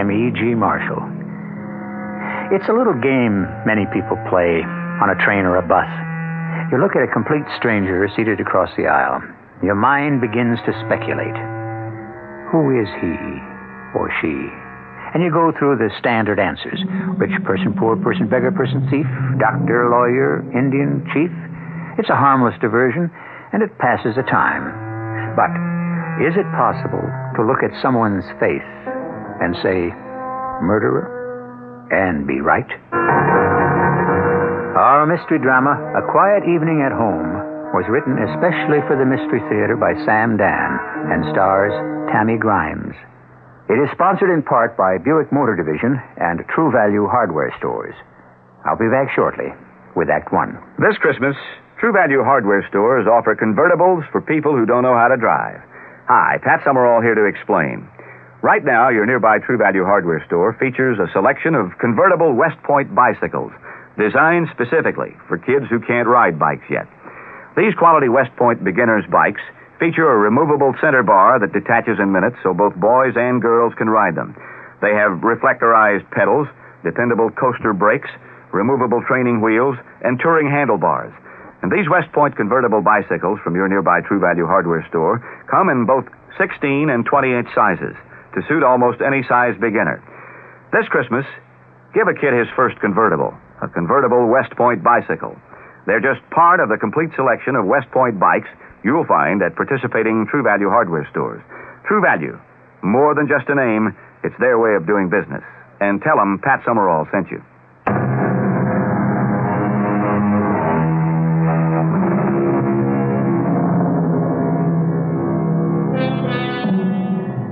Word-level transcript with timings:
I'm 0.00 0.08
E.G. 0.08 0.56
Marshall. 0.56 1.04
It's 2.56 2.64
a 2.72 2.72
little 2.72 2.96
game 2.96 3.44
many 3.68 3.84
people 3.92 4.16
play 4.32 4.64
on 4.96 5.12
a 5.12 5.20
train 5.20 5.44
or 5.44 5.60
a 5.60 5.68
bus. 5.68 5.92
You 6.72 6.80
look 6.80 6.96
at 6.96 7.04
a 7.04 7.12
complete 7.12 7.44
stranger 7.60 8.08
seated 8.16 8.40
across 8.40 8.72
the 8.80 8.88
aisle. 8.88 9.20
Your 9.60 9.76
mind 9.76 10.24
begins 10.24 10.56
to 10.64 10.72
speculate. 10.88 11.36
Who 12.48 12.80
is 12.80 12.88
he 13.04 13.12
or 13.92 14.08
she? 14.24 14.32
And 15.12 15.20
you 15.20 15.28
go 15.28 15.52
through 15.52 15.76
the 15.76 15.92
standard 16.00 16.40
answers 16.40 16.80
rich 17.20 17.36
person, 17.44 17.76
poor 17.76 17.92
person, 18.00 18.24
beggar 18.24 18.56
person, 18.56 18.88
thief, 18.88 19.04
doctor, 19.36 19.92
lawyer, 19.92 20.40
Indian, 20.56 21.04
chief. 21.12 21.28
It's 22.00 22.08
a 22.08 22.16
harmless 22.16 22.56
diversion, 22.64 23.12
and 23.52 23.60
it 23.60 23.76
passes 23.76 24.16
the 24.16 24.24
time. 24.24 24.64
But 25.36 25.52
is 26.24 26.40
it 26.40 26.48
possible 26.56 27.04
to 27.36 27.44
look 27.44 27.60
at 27.60 27.76
someone's 27.84 28.24
face 28.40 28.64
and 29.40 29.56
say, 29.64 29.90
murderer, 30.62 31.08
and 31.90 32.26
be 32.26 32.40
right? 32.40 32.68
Our 34.76 35.04
mystery 35.04 35.40
drama, 35.42 35.74
A 35.98 36.02
Quiet 36.12 36.44
Evening 36.46 36.84
at 36.86 36.92
Home, 36.94 37.72
was 37.74 37.86
written 37.90 38.18
especially 38.18 38.82
for 38.86 38.94
the 38.94 39.06
Mystery 39.06 39.42
Theater 39.50 39.76
by 39.76 39.94
Sam 40.06 40.36
Dann 40.36 40.70
and 41.10 41.26
stars 41.32 41.74
Tammy 42.12 42.38
Grimes. 42.38 42.94
It 43.70 43.78
is 43.78 43.90
sponsored 43.94 44.30
in 44.34 44.42
part 44.42 44.74
by 44.74 44.98
Buick 44.98 45.30
Motor 45.30 45.54
Division 45.54 45.94
and 46.18 46.42
True 46.50 46.70
Value 46.74 47.06
Hardware 47.06 47.54
Stores. 47.58 47.94
I'll 48.66 48.78
be 48.78 48.90
back 48.90 49.14
shortly 49.14 49.54
with 49.94 50.10
Act 50.10 50.32
One. 50.34 50.58
This 50.78 50.98
Christmas, 50.98 51.38
True 51.78 51.92
Value 51.92 52.22
Hardware 52.22 52.66
Stores 52.68 53.06
offer 53.06 53.38
convertibles 53.38 54.02
for 54.10 54.20
people 54.20 54.52
who 54.58 54.66
don't 54.66 54.82
know 54.82 54.98
how 54.98 55.08
to 55.08 55.16
drive. 55.16 55.62
Hi, 56.10 56.38
Pat 56.42 56.66
Summerall 56.66 57.00
here 57.00 57.14
to 57.14 57.30
explain. 57.30 57.86
Right 58.40 58.64
now, 58.64 58.88
your 58.88 59.04
nearby 59.04 59.36
True 59.44 59.60
Value 59.60 59.84
Hardware 59.84 60.24
store 60.24 60.56
features 60.56 60.96
a 60.96 61.12
selection 61.12 61.52
of 61.52 61.76
convertible 61.76 62.32
West 62.32 62.56
Point 62.64 62.88
bicycles 62.96 63.52
designed 64.00 64.48
specifically 64.56 65.12
for 65.28 65.36
kids 65.36 65.68
who 65.68 65.76
can't 65.76 66.08
ride 66.08 66.40
bikes 66.40 66.64
yet. 66.72 66.88
These 67.52 67.76
quality 67.76 68.08
West 68.08 68.32
Point 68.40 68.64
beginners 68.64 69.04
bikes 69.12 69.44
feature 69.76 70.08
a 70.08 70.16
removable 70.16 70.72
center 70.80 71.04
bar 71.04 71.36
that 71.36 71.52
detaches 71.52 72.00
in 72.00 72.16
minutes 72.16 72.40
so 72.40 72.56
both 72.56 72.72
boys 72.80 73.12
and 73.12 73.44
girls 73.44 73.76
can 73.76 73.92
ride 73.92 74.16
them. 74.16 74.32
They 74.80 74.96
have 74.96 75.20
reflectorized 75.20 76.08
pedals, 76.08 76.48
dependable 76.80 77.28
coaster 77.36 77.76
brakes, 77.76 78.08
removable 78.56 79.04
training 79.04 79.44
wheels, 79.44 79.76
and 80.00 80.16
touring 80.16 80.48
handlebars. 80.48 81.12
And 81.60 81.68
these 81.68 81.92
West 81.92 82.08
Point 82.16 82.40
convertible 82.40 82.80
bicycles 82.80 83.36
from 83.44 83.52
your 83.52 83.68
nearby 83.68 84.00
True 84.00 84.18
Value 84.18 84.48
hardware 84.48 84.80
store 84.88 85.20
come 85.44 85.68
in 85.68 85.84
both 85.84 86.08
16 86.40 86.88
and 86.88 87.04
20 87.04 87.36
inch 87.36 87.48
sizes 87.52 87.92
to 88.34 88.42
suit 88.48 88.62
almost 88.62 89.00
any 89.00 89.22
size 89.26 89.54
beginner. 89.60 90.02
This 90.72 90.86
Christmas, 90.88 91.26
give 91.94 92.06
a 92.06 92.14
kid 92.14 92.34
his 92.34 92.48
first 92.54 92.78
convertible, 92.78 93.34
a 93.62 93.68
convertible 93.68 94.30
West 94.30 94.54
Point 94.56 94.82
bicycle. 94.82 95.34
They're 95.86 96.04
just 96.04 96.22
part 96.30 96.60
of 96.60 96.68
the 96.68 96.78
complete 96.78 97.10
selection 97.16 97.56
of 97.56 97.66
West 97.66 97.90
Point 97.90 98.20
bikes 98.20 98.48
you'll 98.84 99.06
find 99.06 99.42
at 99.42 99.56
participating 99.56 100.26
True 100.30 100.42
Value 100.42 100.70
hardware 100.70 101.06
stores. 101.10 101.42
True 101.88 102.00
Value, 102.00 102.38
more 102.82 103.14
than 103.14 103.28
just 103.28 103.48
a 103.48 103.54
name, 103.54 103.96
it's 104.22 104.36
their 104.38 104.58
way 104.58 104.76
of 104.76 104.86
doing 104.86 105.10
business. 105.10 105.42
And 105.80 106.00
tell 106.02 106.16
them 106.16 106.40
Pat 106.44 106.62
Summerall 106.64 107.08
sent 107.10 107.30
you. 107.30 107.42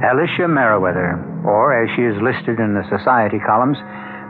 Alicia 0.08 0.48
Merriweather, 0.48 1.20
or 1.44 1.76
as 1.76 1.92
she 1.92 2.00
is 2.00 2.16
listed 2.24 2.56
in 2.56 2.72
the 2.72 2.88
society 2.88 3.36
columns, 3.44 3.76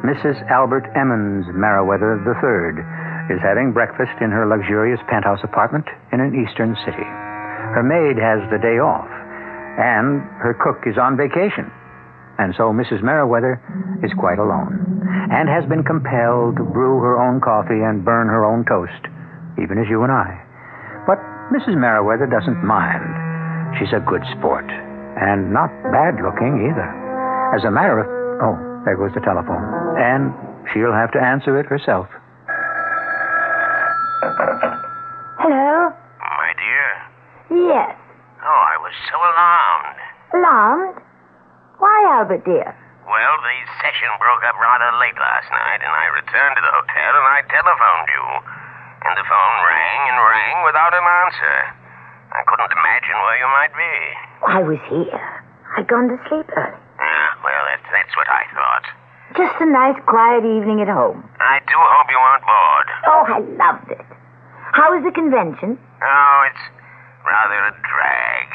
Mrs. 0.03 0.35
Albert 0.51 0.91
Emmons 0.99 1.47
Merriweather 1.55 2.19
III, 2.19 2.83
is 3.31 3.39
having 3.39 3.71
breakfast 3.71 4.19
in 4.19 4.35
her 4.35 4.43
luxurious 4.43 4.99
penthouse 5.07 5.39
apartment 5.47 5.87
in 6.11 6.19
an 6.19 6.35
eastern 6.35 6.75
city. 6.83 7.07
Her 7.79 7.87
maid 7.87 8.19
has 8.19 8.43
the 8.51 8.59
day 8.59 8.83
off, 8.83 9.07
and 9.79 10.27
her 10.43 10.59
cook 10.59 10.83
is 10.83 10.99
on 10.99 11.15
vacation. 11.15 11.71
And 12.43 12.59
so 12.59 12.75
Mrs. 12.75 12.99
Merriweather 13.07 13.63
is 14.03 14.11
quite 14.19 14.43
alone, 14.43 14.83
and 15.31 15.47
has 15.47 15.63
been 15.71 15.87
compelled 15.87 16.59
to 16.59 16.67
brew 16.67 16.99
her 17.07 17.23
own 17.23 17.39
coffee 17.39 17.87
and 17.87 18.03
burn 18.03 18.27
her 18.27 18.43
own 18.43 18.67
toast, 18.67 19.07
even 19.63 19.79
as 19.79 19.87
you 19.87 20.03
and 20.03 20.11
I. 20.11 20.43
But 21.07 21.23
Mrs. 21.55 21.79
Merriweather 21.79 22.27
doesn't 22.27 22.67
mind. 22.67 23.79
She's 23.79 23.95
a 23.95 24.03
good 24.03 24.27
sport 24.35 24.67
and 25.21 25.53
not 25.53 25.71
bad 25.91 26.23
looking 26.23 26.71
either. 26.71 26.89
As 27.55 27.65
a 27.65 27.71
matter 27.71 28.01
of. 28.01 28.07
Oh, 28.39 28.55
there 28.85 28.97
goes 28.97 29.11
the 29.15 29.21
telephone. 29.21 29.63
And 29.99 30.31
she'll 30.73 30.95
have 30.95 31.11
to 31.13 31.21
answer 31.21 31.59
it 31.59 31.67
herself. 31.67 32.07
Hello? 35.39 35.91
My 36.21 36.51
dear. 36.55 36.89
Yes. 37.73 37.95
Oh, 38.43 38.63
I 38.69 38.77
was 38.79 38.95
so 39.11 39.17
alarmed. 39.19 39.99
Alarmed? 40.35 40.99
Why, 41.79 41.97
Albert, 42.19 42.45
dear? 42.45 42.75
Well, 43.09 43.35
the 43.41 43.57
session 43.81 44.11
broke 44.21 44.45
up 44.45 44.55
rather 44.61 44.93
late 45.01 45.17
last 45.17 45.49
night, 45.49 45.81
and 45.81 45.89
I 45.89 46.07
returned 46.13 46.55
to 46.59 46.63
the 46.63 46.75
hotel 46.77 47.11
and 47.17 47.27
I 47.33 47.41
telephoned 47.49 48.09
you. 48.13 48.25
And 48.99 49.15
the 49.17 49.25
phone 49.25 49.57
rang 49.65 50.01
and 50.13 50.19
rang 50.21 50.57
without 50.69 50.93
an 50.93 51.07
answer. 51.07 51.57
I 52.33 52.41
couldn't 52.47 52.73
imagine 52.73 53.17
where 53.17 53.39
you 53.41 53.49
might 53.49 53.75
be. 53.75 53.95
I 54.47 54.61
was 54.63 54.81
here. 54.89 55.27
I'd 55.77 55.89
gone 55.89 56.09
to 56.09 56.19
sleep 56.29 56.49
early. 56.57 56.77
Ah, 57.01 57.29
well, 57.45 57.63
that's, 57.73 57.89
that's 57.93 58.15
what 58.17 58.29
I 58.29 58.43
thought. 58.53 58.87
Just 59.37 59.57
a 59.61 59.67
nice, 59.69 59.97
quiet 60.09 60.45
evening 60.45 60.81
at 60.81 60.89
home. 60.89 61.23
I 61.41 61.61
do 61.69 61.77
hope 61.77 62.09
you 62.11 62.17
aren't 62.19 62.45
bored. 62.45 62.89
Oh, 63.07 63.23
I 63.29 63.39
loved 63.61 63.91
it. 63.93 64.07
How 64.73 64.93
was 64.93 65.05
the 65.05 65.13
convention? 65.13 65.77
Oh, 66.03 66.39
it's 66.49 66.65
rather 67.25 67.59
a 67.69 67.75
drag. 67.85 68.49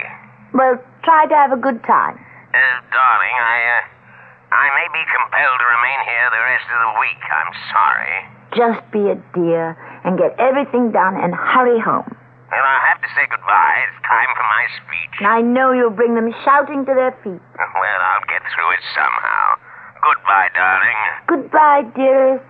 Well, 0.54 0.76
try 1.04 1.26
to 1.30 1.36
have 1.36 1.52
a 1.54 1.62
good 1.62 1.82
time. 1.86 2.18
Uh, 2.54 2.78
darling, 2.94 3.36
I, 3.38 3.58
uh, 3.82 4.54
I 4.54 4.66
may 4.78 4.88
be 4.94 5.02
compelled 5.10 5.60
to 5.62 5.68
remain 5.74 6.00
here 6.06 6.26
the 6.30 6.44
rest 6.46 6.68
of 6.70 6.80
the 6.86 6.94
week. 7.02 7.22
I'm 7.26 7.54
sorry. 7.74 8.16
Just 8.54 8.82
be 8.94 9.04
a 9.10 9.18
dear 9.34 9.74
and 10.06 10.18
get 10.18 10.38
everything 10.38 10.92
done 10.92 11.18
and 11.18 11.34
hurry 11.34 11.80
home. 11.82 12.14
Well, 12.54 12.62
I 12.70 12.86
have 12.94 13.02
to 13.02 13.10
say 13.18 13.26
goodbye. 13.34 13.82
It's 13.90 13.98
time 14.06 14.30
for 14.38 14.46
my 14.46 14.64
speech. 14.78 15.26
I 15.26 15.42
know 15.42 15.72
you'll 15.74 15.90
bring 15.90 16.14
them 16.14 16.30
shouting 16.46 16.86
to 16.86 16.94
their 16.94 17.10
feet. 17.26 17.42
Well, 17.58 18.00
I'll 18.06 18.28
get 18.30 18.46
through 18.54 18.70
it 18.78 18.84
somehow. 18.94 19.58
Goodbye, 20.06 20.50
darling. 20.54 21.00
Goodbye, 21.26 21.82
dearest. 21.98 22.46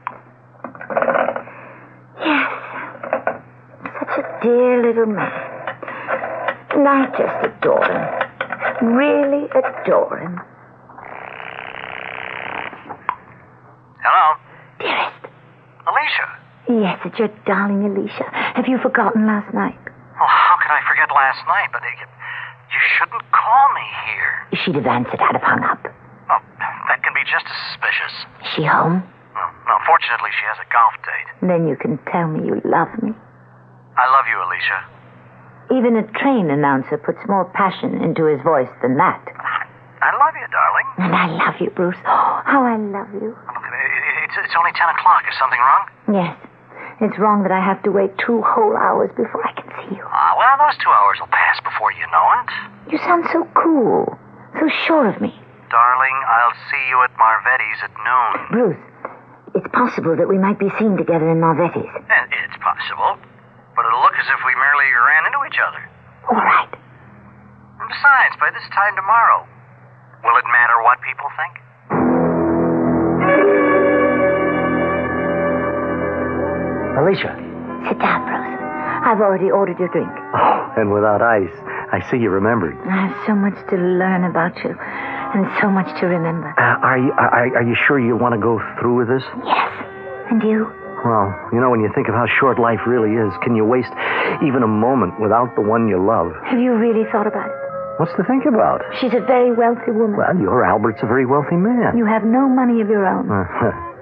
Yes. 2.20 2.52
Such 3.96 4.20
a 4.20 4.44
dear 4.44 4.84
little 4.92 5.06
man. 5.06 5.32
And 6.72 6.84
I 6.84 7.06
just 7.16 7.48
adore 7.48 7.88
him. 7.88 8.96
Really 9.00 9.48
adore 9.56 10.20
him. 10.20 10.36
Hello? 14.04 14.36
Dearest. 14.80 15.32
Alicia. 15.88 16.28
Yes, 16.68 17.00
it's 17.06 17.20
your 17.20 17.30
darling 17.46 17.86
Alicia. 17.86 18.28
Have 18.56 18.68
you 18.68 18.80
forgotten 18.80 19.28
last 19.28 19.54
night? 19.54 19.78
Well, 21.08 21.20
how 21.20 21.32
could 21.34 21.44
I 21.44 21.44
forget 21.44 21.44
last 21.44 21.44
night? 21.48 21.70
But 21.72 21.84
uh, 21.84 21.92
you 22.72 22.82
shouldn't 22.98 23.26
call 23.32 23.66
me 23.76 23.86
here. 24.08 24.34
She'd 24.64 24.76
have 24.76 24.88
answered. 24.88 25.20
I'd 25.20 25.36
have 25.36 25.44
hung 25.46 25.64
up. 25.64 25.82
Oh, 26.32 26.40
that 26.88 27.04
can 27.04 27.14
be 27.14 27.24
just 27.28 27.46
as 27.46 27.58
suspicious. 27.72 28.14
Is 28.44 28.50
she 28.56 28.64
home? 28.64 29.04
No, 29.36 29.44
no, 29.68 29.76
fortunately, 29.86 30.30
she 30.38 30.46
has 30.48 30.58
a 30.62 30.68
golf 30.72 30.94
date. 31.04 31.28
Then 31.44 31.68
you 31.68 31.76
can 31.76 31.98
tell 32.12 32.28
me 32.30 32.46
you 32.48 32.62
love 32.64 32.90
me. 33.02 33.12
I 33.98 34.06
love 34.10 34.26
you, 34.30 34.38
Alicia. 34.40 34.80
Even 35.74 35.98
a 35.98 36.06
train 36.22 36.50
announcer 36.52 36.98
puts 36.98 37.20
more 37.28 37.46
passion 37.52 38.02
into 38.02 38.26
his 38.26 38.42
voice 38.46 38.70
than 38.82 38.96
that. 38.98 39.22
I 40.04 40.12
love 40.20 40.36
you, 40.36 40.48
darling. 40.52 40.88
And 41.00 41.16
I 41.16 41.28
love 41.46 41.56
you, 41.60 41.70
Bruce. 41.72 41.98
Oh, 42.06 42.42
how 42.46 42.64
I 42.64 42.76
love 42.78 43.10
you. 43.14 43.32
Look, 43.34 43.64
it- 43.64 43.74
it- 43.74 44.24
it's, 44.30 44.36
it's 44.46 44.56
only 44.58 44.72
10 44.74 44.90
o'clock. 44.96 45.24
Is 45.30 45.36
something 45.40 45.60
wrong? 45.60 45.84
Yes. 46.14 46.36
It's 47.02 47.18
wrong 47.20 47.44
that 47.44 47.52
I 47.52 47.60
have 47.64 47.82
to 47.84 47.92
wait 47.92 48.12
two 48.20 48.42
whole 48.46 48.76
hours 48.78 49.10
before 49.18 49.42
I 49.48 49.52
can 49.54 49.68
see 49.90 49.96
you. 49.98 50.06
Ah, 50.24 50.40
well, 50.40 50.56
those 50.56 50.80
two 50.80 50.88
hours 50.90 51.20
will 51.20 51.28
pass 51.28 51.60
before 51.60 51.74
before 51.84 51.92
you 52.00 52.08
know 52.16 52.28
it. 52.40 52.50
You 52.92 52.98
sound 53.00 53.26
so 53.34 53.44
cool, 53.60 54.08
so 54.56 54.70
sure 54.88 55.10
of 55.10 55.20
me. 55.20 55.36
Darling, 55.70 56.18
I'll 56.30 56.56
see 56.72 56.84
you 56.88 57.04
at 57.04 57.12
Marvetti's 57.18 57.80
at 57.84 57.92
noon. 57.92 58.48
Bruce, 58.52 58.84
it's 59.56 59.68
possible 59.74 60.16
that 60.16 60.30
we 60.30 60.38
might 60.38 60.60
be 60.60 60.70
seen 60.80 60.96
together 60.96 61.28
in 61.28 61.42
Marvetti's. 61.42 61.92
And 62.08 62.30
it's 62.46 62.56
possible, 62.64 63.20
but 63.76 63.84
it'll 63.84 64.00
look 64.00 64.16
as 64.16 64.28
if 64.32 64.40
we 64.46 64.56
merely 64.56 64.88
ran 64.96 65.26
into 65.28 65.44
each 65.44 65.60
other. 65.60 65.84
All 66.32 66.40
right. 66.40 66.72
And 67.82 67.90
besides, 67.90 68.40
by 68.40 68.48
this 68.56 68.64
time 68.72 68.96
tomorrow, 68.96 69.44
will 70.24 70.38
it 70.40 70.48
matter 70.48 70.80
what 70.88 71.02
people 71.04 71.28
think? 71.36 71.54
Alicia. 76.96 77.34
Sit 77.90 78.00
down, 78.00 78.24
Bruce. 78.24 78.53
I've 79.04 79.20
already 79.22 79.52
ordered 79.52 79.78
your 79.80 79.90
drink. 79.90 80.10
Oh, 80.10 80.74
and 80.78 80.92
without 80.92 81.22
ice. 81.22 81.52
I 81.94 82.02
see 82.10 82.18
you 82.18 82.30
remembered. 82.32 82.74
I 82.88 83.08
have 83.08 83.16
so 83.28 83.36
much 83.36 83.54
to 83.70 83.76
learn 83.78 84.24
about 84.26 84.56
you, 84.64 84.74
and 84.74 85.46
so 85.62 85.70
much 85.70 85.86
to 86.02 86.08
remember. 86.08 86.50
Uh, 86.58 86.82
are 86.82 86.98
you 86.98 87.12
are, 87.14 87.58
are 87.62 87.64
you 87.68 87.76
sure 87.88 88.00
you 88.00 88.16
want 88.18 88.34
to 88.34 88.42
go 88.42 88.58
through 88.82 88.98
with 88.98 89.08
this? 89.10 89.22
Yes. 89.46 89.70
And 90.32 90.42
you? 90.42 90.66
Well, 91.06 91.30
you 91.52 91.60
know, 91.60 91.70
when 91.70 91.82
you 91.84 91.92
think 91.94 92.08
of 92.08 92.16
how 92.16 92.26
short 92.40 92.58
life 92.58 92.80
really 92.88 93.12
is, 93.20 93.30
can 93.44 93.54
you 93.60 93.66
waste 93.66 93.92
even 94.42 94.64
a 94.64 94.72
moment 94.72 95.20
without 95.20 95.54
the 95.54 95.62
one 95.62 95.86
you 95.92 96.00
love? 96.02 96.32
Have 96.48 96.58
you 96.64 96.74
really 96.80 97.04
thought 97.12 97.28
about 97.28 97.52
it? 97.52 97.58
What's 98.00 98.16
to 98.18 98.24
think 98.24 98.46
about? 98.50 98.82
She's 99.04 99.14
a 99.14 99.20
very 99.28 99.52
wealthy 99.54 99.92
woman. 99.92 100.16
Well, 100.18 100.34
your 100.40 100.64
Albert's 100.66 101.04
a 101.04 101.06
very 101.06 101.28
wealthy 101.28 101.58
man. 101.60 101.94
You 102.00 102.06
have 102.08 102.24
no 102.24 102.48
money 102.50 102.80
of 102.82 102.88
your 102.90 103.06
own. 103.06 103.30
Uh, 103.30 103.46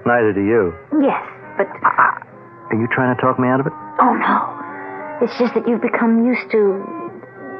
neither 0.06 0.32
do 0.32 0.40
you. 0.46 0.72
Yes, 1.02 1.20
but 1.58 1.66
Are 1.82 2.78
you 2.78 2.86
trying 2.94 3.12
to 3.14 3.20
talk 3.20 3.36
me 3.38 3.48
out 3.48 3.60
of 3.60 3.66
it? 3.66 3.74
oh 4.00 4.14
no. 4.16 4.61
It's 5.22 5.38
just 5.38 5.54
that 5.54 5.68
you've 5.68 5.80
become 5.80 6.26
used 6.26 6.50
to 6.50 6.82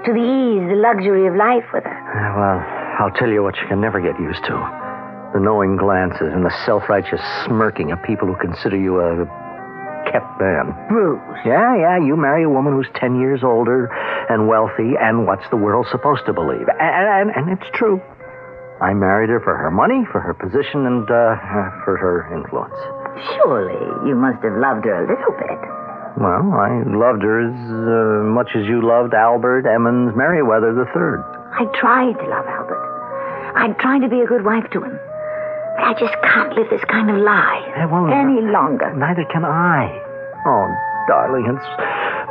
to 0.03 0.11
the 0.11 0.19
ease, 0.19 0.67
the 0.67 0.75
luxury 0.83 1.31
of 1.31 1.39
life 1.39 1.63
with 1.71 1.87
her. 1.87 1.95
Uh, 1.95 2.35
well, 2.35 2.59
I'll 2.99 3.15
tell 3.15 3.31
you 3.31 3.43
what 3.47 3.55
you 3.63 3.67
can 3.71 3.81
never 3.81 4.03
get 4.03 4.19
used 4.19 4.43
to. 4.51 4.55
The 5.31 5.39
knowing 5.39 5.79
glances 5.79 6.35
and 6.35 6.45
the 6.45 6.51
self-righteous 6.67 7.23
smirking 7.47 7.93
of 7.93 8.03
people 8.03 8.27
who 8.27 8.35
consider 8.35 8.75
you 8.75 8.99
a 8.99 9.25
kept 10.11 10.41
man. 10.43 10.75
Bruce. 10.91 11.23
Yeah, 11.47 11.79
yeah, 11.79 12.03
you 12.03 12.17
marry 12.17 12.43
a 12.43 12.51
woman 12.51 12.75
who's 12.75 12.91
10 12.99 13.21
years 13.21 13.47
older 13.47 13.87
and 14.29 14.49
wealthy, 14.49 14.99
and 14.99 15.25
what's 15.27 15.49
the 15.51 15.57
world 15.57 15.87
supposed 15.91 16.27
to 16.27 16.33
believe? 16.33 16.67
And, 16.67 17.31
and, 17.31 17.31
and 17.31 17.47
it's 17.55 17.71
true. 17.79 18.03
I 18.83 18.93
married 18.93 19.31
her 19.31 19.39
for 19.39 19.57
her 19.57 19.71
money, 19.71 20.03
for 20.11 20.19
her 20.19 20.35
position, 20.35 20.85
and 20.85 21.07
uh, 21.07 21.39
for 21.87 21.95
her 21.95 22.27
influence. 22.35 22.75
Surely 23.39 23.79
you 24.09 24.19
must 24.19 24.43
have 24.43 24.59
loved 24.59 24.85
her 24.85 24.99
a 24.99 25.07
little 25.07 25.33
bit. 25.39 25.82
Well, 26.21 26.53
I 26.53 26.85
loved 26.85 27.25
her 27.25 27.41
as 27.41 27.57
uh, 27.57 28.25
much 28.29 28.53
as 28.55 28.69
you 28.69 28.85
loved 28.85 29.15
Albert 29.15 29.65
Emmons 29.65 30.13
Merriweather 30.15 30.77
III. 30.77 31.25
I 31.57 31.65
tried 31.81 32.13
to 32.21 32.27
love 32.29 32.47
Albert. 32.47 32.85
I 33.57 33.73
tried 33.81 34.01
to 34.01 34.09
be 34.09 34.21
a 34.21 34.27
good 34.27 34.45
wife 34.45 34.69
to 34.73 34.85
him. 34.85 34.99
But 35.77 35.85
I 35.89 35.93
just 35.97 36.13
can't 36.21 36.53
live 36.53 36.69
this 36.69 36.85
kind 36.85 37.09
of 37.09 37.17
lie 37.17 37.65
well, 37.89 38.13
any 38.13 38.45
longer. 38.45 38.93
Neither 38.93 39.25
can 39.33 39.45
I. 39.45 39.89
Oh, 40.45 40.69
darling, 41.09 41.49
it's 41.49 41.69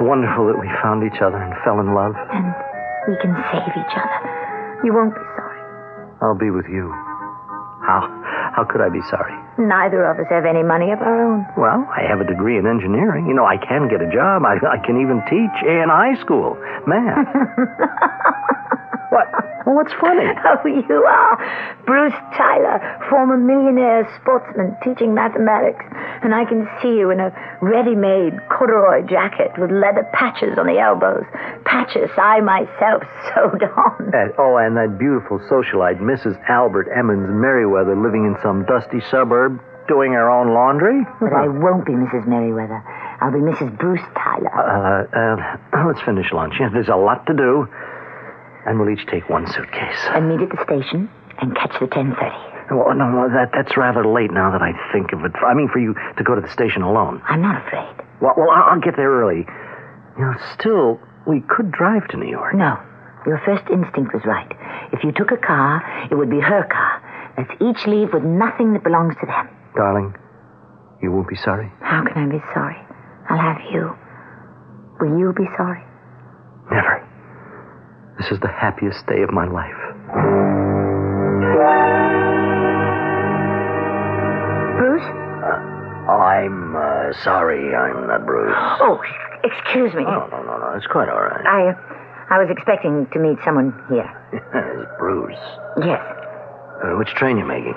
wonderful 0.01 0.45
that 0.53 0.59
we 0.61 0.69
found 0.85 1.01
each 1.01 1.21
other 1.21 1.41
and 1.41 1.53
fell 1.65 1.79
in 1.81 1.93
love. 1.97 2.13
And 2.29 2.53
we 3.09 3.17
can 3.17 3.33
save 3.49 3.73
each 3.73 3.95
other. 3.97 4.19
You 4.85 4.93
won't 4.93 5.13
be 5.17 5.25
sorry. 5.33 5.61
I'll 6.21 6.37
be 6.37 6.51
with 6.53 6.69
you. 6.69 6.93
How? 7.81 8.05
How 8.55 8.63
could 8.67 8.81
I 8.81 8.89
be 8.89 8.99
sorry? 9.09 9.31
Neither 9.57 10.03
of 10.05 10.19
us 10.19 10.27
have 10.29 10.45
any 10.45 10.63
money 10.63 10.91
of 10.91 10.99
our 10.99 11.23
own. 11.23 11.45
Well, 11.57 11.87
I 11.95 12.03
have 12.07 12.19
a 12.19 12.25
degree 12.27 12.57
in 12.57 12.67
engineering. 12.67 13.27
You 13.27 13.33
know, 13.33 13.45
I 13.45 13.55
can 13.57 13.87
get 13.87 14.01
a 14.01 14.09
job. 14.11 14.43
I, 14.43 14.59
I 14.67 14.77
can 14.85 14.99
even 14.99 15.23
teach 15.29 15.55
in 15.63 15.85
high 15.87 16.19
school 16.21 16.57
math. 16.87 17.27
what? 19.11 19.27
Well, 19.65 19.75
what's 19.75 19.93
funny? 19.99 20.25
Oh, 20.41 20.65
you 20.67 21.03
are. 21.05 21.35
Bruce 21.85 22.17
Tyler, 22.35 22.79
former 23.09 23.37
millionaire 23.37 24.07
sportsman 24.19 24.75
teaching 24.83 25.13
mathematics. 25.13 25.83
And 26.23 26.33
I 26.33 26.45
can 26.45 26.67
see 26.81 26.97
you 26.97 27.11
in 27.11 27.19
a 27.19 27.29
ready 27.61 27.95
made 27.95 28.33
corduroy 28.49 29.05
jacket 29.07 29.51
with 29.57 29.69
leather 29.71 30.07
patches 30.13 30.57
on 30.57 30.65
the 30.67 30.79
elbows. 30.79 31.23
Patches 31.65 32.09
I 32.17 32.41
myself 32.41 33.03
sewed 33.31 33.63
on. 33.63 34.11
Uh, 34.13 34.33
oh, 34.39 34.57
and 34.57 34.75
that 34.77 34.97
beautiful 34.97 35.39
socialite, 35.51 35.99
Mrs. 36.01 36.39
Albert 36.49 36.89
Emmons 36.95 37.29
Merriweather, 37.29 37.95
living 37.95 38.25
in 38.25 38.35
some 38.41 38.65
dusty 38.65 38.99
suburb, 39.11 39.59
doing 39.87 40.13
her 40.13 40.29
own 40.29 40.53
laundry? 40.53 41.05
But 41.19 41.33
I 41.33 41.47
won't 41.47 41.85
be 41.85 41.93
Mrs. 41.93 42.27
Merriweather. 42.27 42.81
I'll 43.21 43.31
be 43.31 43.39
Mrs. 43.39 43.77
Bruce 43.77 44.03
Tyler. 44.15 44.49
Uh, 44.51 45.05
uh, 45.77 45.85
let's 45.87 46.01
finish 46.01 46.31
lunch. 46.33 46.55
Yeah, 46.59 46.69
there's 46.73 46.89
a 46.89 46.95
lot 46.95 47.25
to 47.27 47.33
do. 47.33 47.67
And 48.65 48.79
we'll 48.79 48.89
each 48.89 49.05
take 49.07 49.29
one 49.29 49.47
suitcase. 49.47 49.97
and 50.09 50.29
meet 50.29 50.41
at 50.41 50.49
the 50.49 50.63
station 50.63 51.09
and 51.39 51.55
catch 51.55 51.73
the 51.79 51.87
10.30. 51.87 52.15
Well, 52.71 52.95
no, 52.95 53.09
no, 53.09 53.27
that, 53.27 53.51
that's 53.53 53.75
rather 53.75 54.05
late 54.05 54.31
now 54.31 54.51
that 54.51 54.61
I 54.61 54.71
think 54.93 55.11
of 55.11 55.25
it. 55.25 55.31
I 55.43 55.53
mean, 55.53 55.67
for 55.73 55.79
you 55.79 55.93
to 56.17 56.23
go 56.23 56.35
to 56.35 56.41
the 56.41 56.49
station 56.51 56.83
alone. 56.83 57.21
I'm 57.25 57.41
not 57.41 57.65
afraid. 57.67 57.89
Well, 58.21 58.33
well 58.37 58.49
I'll, 58.51 58.75
I'll 58.75 58.79
get 58.79 58.95
there 58.95 59.09
early. 59.11 59.43
You 60.17 60.21
know, 60.23 60.33
still, 60.57 60.99
we 61.27 61.41
could 61.49 61.71
drive 61.71 62.07
to 62.09 62.17
New 62.17 62.29
York. 62.29 62.55
No. 62.55 62.77
Your 63.25 63.41
first 63.45 63.63
instinct 63.69 64.13
was 64.13 64.23
right. 64.25 64.49
If 64.93 65.03
you 65.03 65.11
took 65.11 65.31
a 65.31 65.37
car, 65.37 65.81
it 66.09 66.15
would 66.15 66.29
be 66.29 66.39
her 66.39 66.63
car. 66.71 67.33
Let's 67.37 67.51
each 67.61 67.87
leave 67.87 68.13
with 68.13 68.23
nothing 68.23 68.73
that 68.73 68.83
belongs 68.83 69.15
to 69.19 69.25
them. 69.25 69.49
Darling, 69.75 70.15
you 71.01 71.11
won't 71.11 71.27
be 71.29 71.35
sorry? 71.35 71.71
How 71.81 72.03
can 72.03 72.17
I 72.17 72.31
be 72.31 72.43
sorry? 72.53 72.77
I'll 73.29 73.37
have 73.39 73.61
you. 73.71 73.95
Will 74.99 75.17
you 75.19 75.33
be 75.35 75.45
sorry? 75.57 75.83
Never. 76.71 77.07
This 78.19 78.31
is 78.31 78.39
the 78.39 78.47
happiest 78.47 79.05
day 79.07 79.21
of 79.23 79.31
my 79.31 79.45
life. 79.47 80.81
Bruce? 84.77 85.07
I'm 86.09 86.75
uh, 86.75 87.13
sorry 87.23 87.73
I'm 87.75 88.07
not 88.07 88.25
Bruce. 88.25 88.55
Oh, 88.81 89.01
excuse 89.43 89.93
me. 89.93 90.03
No, 90.03 90.27
no, 90.31 90.43
no, 90.43 90.57
no. 90.57 90.73
It's 90.75 90.87
quite 90.87 91.09
all 91.09 91.21
right. 91.21 91.45
I, 91.45 91.73
I 92.35 92.39
was 92.39 92.49
expecting 92.49 93.07
to 93.13 93.19
meet 93.19 93.37
someone 93.45 93.73
here. 93.89 94.09
it's 94.33 94.91
Bruce. 94.99 95.39
Yes, 95.85 96.01
Uh, 96.83 96.97
which 96.97 97.09
train 97.15 97.37
you 97.37 97.45
making? 97.45 97.75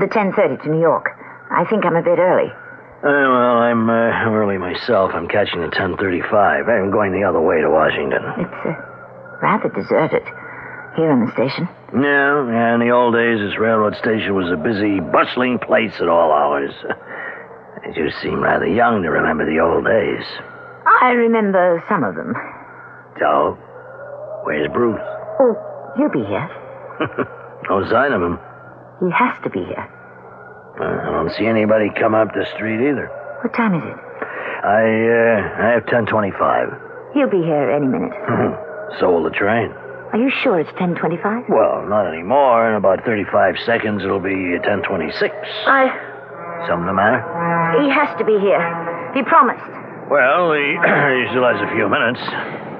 the 0.00 0.06
10:30 0.06 0.62
to 0.64 0.68
New 0.70 0.80
York. 0.80 1.10
I 1.50 1.64
think 1.68 1.84
I'm 1.84 1.94
a 1.96 2.02
bit 2.02 2.18
early. 2.18 2.50
Uh, 2.50 3.28
well, 3.28 3.58
I'm 3.60 3.90
uh, 3.90 4.30
early 4.32 4.56
myself. 4.58 5.10
I'm 5.14 5.28
catching 5.28 5.60
the 5.60 5.68
10:35. 5.68 6.68
I'm 6.68 6.90
going 6.90 7.12
the 7.12 7.22
other 7.24 7.40
way 7.40 7.60
to 7.60 7.68
Washington. 7.70 8.22
It's 8.38 8.66
uh, 8.66 8.74
rather 9.44 9.68
deserted 9.68 10.24
here 10.96 11.12
in 11.12 11.26
the 11.26 11.32
station. 11.36 11.68
No, 11.92 12.48
yeah, 12.48 12.74
in 12.74 12.80
the 12.80 12.90
old 12.90 13.12
days, 13.12 13.38
this 13.38 13.58
railroad 13.60 13.94
station 14.00 14.34
was 14.34 14.48
a 14.50 14.56
busy, 14.56 15.00
bustling 15.00 15.58
place 15.60 15.92
at 16.00 16.08
all 16.08 16.32
hours. 16.32 16.72
You 17.94 18.08
seem 18.22 18.40
rather 18.40 18.64
young 18.66 19.02
to 19.02 19.10
remember 19.10 19.44
the 19.44 19.60
old 19.60 19.84
days. 19.84 20.24
I 20.86 21.10
remember 21.10 21.84
some 21.86 22.02
of 22.02 22.14
them. 22.14 22.32
So, 23.20 23.58
where's 24.44 24.72
Bruce? 24.72 25.04
Oh, 25.38 25.52
he'll 25.98 26.08
be 26.08 26.24
here. 26.24 26.48
No 27.68 27.84
sign 27.90 28.12
of 28.12 28.22
him. 28.22 28.38
He 29.00 29.10
has 29.12 29.36
to 29.44 29.50
be 29.50 29.60
here. 29.60 29.84
Uh, 30.80 30.84
I 30.84 31.10
don't 31.12 31.30
see 31.36 31.46
anybody 31.46 31.90
come 31.98 32.14
up 32.14 32.28
the 32.32 32.46
street 32.56 32.80
either. 32.80 33.08
What 33.42 33.52
time 33.52 33.74
is 33.74 33.84
it? 33.84 33.98
I, 34.64 34.80
uh, 35.12 35.64
I 35.64 35.66
have 35.76 35.84
1025. 35.84 37.12
He'll 37.12 37.28
be 37.30 37.44
here 37.44 37.70
any 37.70 37.86
minute. 37.86 38.12
so 39.00 39.10
will 39.12 39.22
the 39.24 39.30
train. 39.30 39.72
Are 40.12 40.18
you 40.18 40.30
sure 40.42 40.60
it's 40.60 40.70
10:25? 40.78 41.48
Well, 41.48 41.86
not 41.88 42.06
anymore. 42.06 42.70
In 42.70 42.76
about 42.76 43.04
35 43.04 43.56
seconds, 43.66 44.04
it'll 44.04 44.20
be 44.22 44.54
1026. 44.62 45.34
I. 45.66 45.90
Something 46.68 46.86
the 46.86 46.94
matter? 46.94 47.20
He 47.82 47.90
has 47.90 48.14
to 48.18 48.24
be 48.24 48.38
here. 48.38 48.62
He 49.14 49.22
promised. 49.22 49.66
Well, 50.08 50.52
he, 50.54 50.78
he 51.18 51.22
still 51.34 51.44
has 51.44 51.58
a 51.60 51.70
few 51.74 51.88
minutes. 51.90 52.20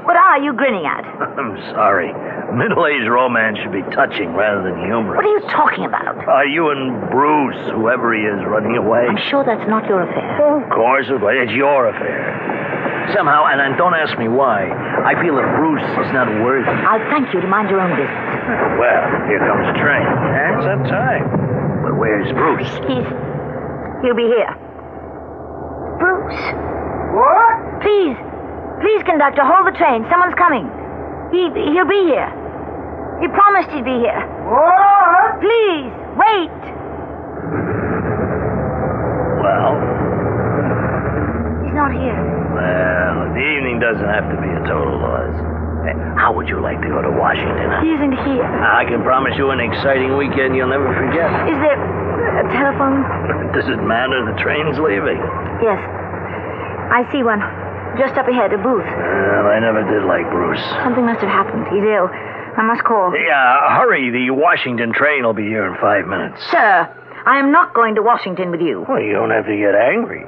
What 0.07 0.17
are 0.17 0.39
you 0.39 0.53
grinning 0.53 0.87
at? 0.87 1.03
I'm 1.41 1.57
sorry. 1.73 2.13
Middle-aged 2.55 3.09
romance 3.11 3.59
should 3.59 3.73
be 3.73 3.83
touching 3.97 4.31
rather 4.37 4.63
than 4.63 4.79
humorous. 4.87 5.17
What 5.17 5.27
are 5.27 5.35
you 5.35 5.43
talking 5.51 5.85
about? 5.87 6.15
Are 6.29 6.47
you 6.47 6.71
and 6.71 7.11
Bruce, 7.11 7.59
whoever 7.75 8.15
he 8.15 8.21
is, 8.23 8.45
running 8.47 8.77
away? 8.77 9.07
I'm 9.11 9.19
sure 9.29 9.43
that's 9.43 9.67
not 9.69 9.89
your 9.89 10.03
affair. 10.07 10.63
Of 10.63 10.71
course, 10.71 11.07
of 11.11 11.19
course. 11.19 11.35
It's 11.41 11.53
your 11.53 11.89
affair. 11.89 12.54
Somehow, 13.13 13.45
and 13.53 13.61
then 13.61 13.77
don't 13.77 13.93
ask 13.95 14.17
me 14.17 14.29
why, 14.29 14.65
I 15.05 15.13
feel 15.21 15.37
that 15.37 15.49
Bruce 15.61 15.85
is 15.85 16.11
not 16.17 16.25
worthy. 16.41 16.71
I'll 16.71 17.05
thank 17.13 17.35
you 17.35 17.41
to 17.45 17.47
mind 17.47 17.69
your 17.69 17.81
own 17.85 17.93
business. 17.93 18.25
Well, 18.81 19.03
here 19.29 19.43
comes 19.45 19.65
the 19.69 19.77
train. 19.77 20.07
That's 20.33 20.65
that 20.65 20.83
time. 20.89 21.25
But 21.85 21.95
where's 22.01 22.33
Bruce? 22.33 22.71
He's. 22.89 23.05
He'll 24.01 24.17
be 24.17 24.29
here. 24.33 24.53
Bruce. 26.01 26.43
What? 27.13 27.85
Please. 27.85 28.17
Please, 28.81 29.03
conductor, 29.05 29.45
hold 29.45 29.69
the 29.69 29.77
train. 29.77 30.05
Someone's 30.11 30.35
coming. 30.37 30.65
He, 31.33 31.49
he'll 31.73 31.89
be 31.89 32.09
here. 32.09 32.29
He 33.21 33.29
promised 33.29 33.71
he'd 33.71 33.85
be 33.85 34.01
here. 34.01 34.21
What? 34.49 35.41
Please, 35.41 35.89
wait. 36.19 36.53
Well, 39.41 39.73
He's 39.77 40.04
not 41.75 41.91
here. 41.93 42.17
well, 42.55 43.35
the 43.35 43.43
evening 43.45 43.79
doesn't 43.83 44.07
have 44.09 44.27
to 44.31 44.37
be 44.41 44.49
a 44.49 44.63
total 44.67 44.97
loss. 44.99 45.35
How 46.17 46.33
would 46.33 46.49
you 46.49 46.63
like 46.63 46.81
to 46.81 46.89
go 46.89 47.03
to 47.03 47.13
Washington? 47.13 47.69
He 47.85 47.93
isn't 47.93 48.17
here. 48.25 48.47
I 48.47 48.87
can 48.89 49.03
promise 49.05 49.35
you 49.37 49.51
an 49.51 49.61
exciting 49.61 50.17
weekend 50.17 50.57
you'll 50.57 50.71
never 50.73 50.89
forget. 50.97 51.29
Is 51.51 51.59
there 51.61 51.77
a 51.77 52.45
telephone? 52.57 53.05
Does 53.57 53.69
it 53.69 53.83
matter? 53.85 54.17
The 54.25 54.39
train's 54.41 54.79
leaving. 54.81 55.21
Yes. 55.61 55.77
I 56.89 57.05
see 57.13 57.21
one. 57.23 57.43
Just 58.01 58.17
up 58.17 58.27
ahead, 58.27 58.53
a 58.55 58.59
booth. 58.59 58.87
Well, 58.87 59.47
I 59.53 59.61
never 59.61 59.85
did 59.85 60.07
like 60.09 60.25
Bruce. 60.31 60.63
Something 60.83 61.05
must 61.05 61.21
have 61.21 61.31
happened. 61.31 61.67
He's 61.69 61.85
ill. 61.85 62.09
I 62.11 62.63
must 62.65 62.83
call. 62.85 63.13
Yeah, 63.15 63.77
hurry. 63.79 64.11
The 64.11 64.31
Washington 64.33 64.93
train 64.95 65.23
will 65.25 65.35
be 65.35 65.47
here 65.47 65.67
in 65.67 65.75
five 65.81 66.07
minutes. 66.07 66.41
Sir, 66.51 66.89
I 67.27 67.39
am 67.39 67.53
not 67.53 67.75
going 67.75 67.95
to 67.97 68.03
Washington 68.03 68.51
with 68.51 68.61
you. 68.63 68.87
Well, 68.89 69.03
you 69.03 69.13
don't 69.13 69.31
have 69.31 69.47
to 69.47 69.57
get 69.57 69.75
angry. 69.75 70.25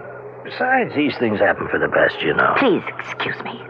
Besides, 0.47 0.95
these 0.95 1.13
things 1.19 1.41
happen 1.41 1.67
for 1.69 1.79
the 1.79 1.89
best, 1.89 2.23
you 2.23 2.33
know. 2.33 2.55
Please 2.59 2.83
excuse 2.99 3.37
me. 3.43 3.61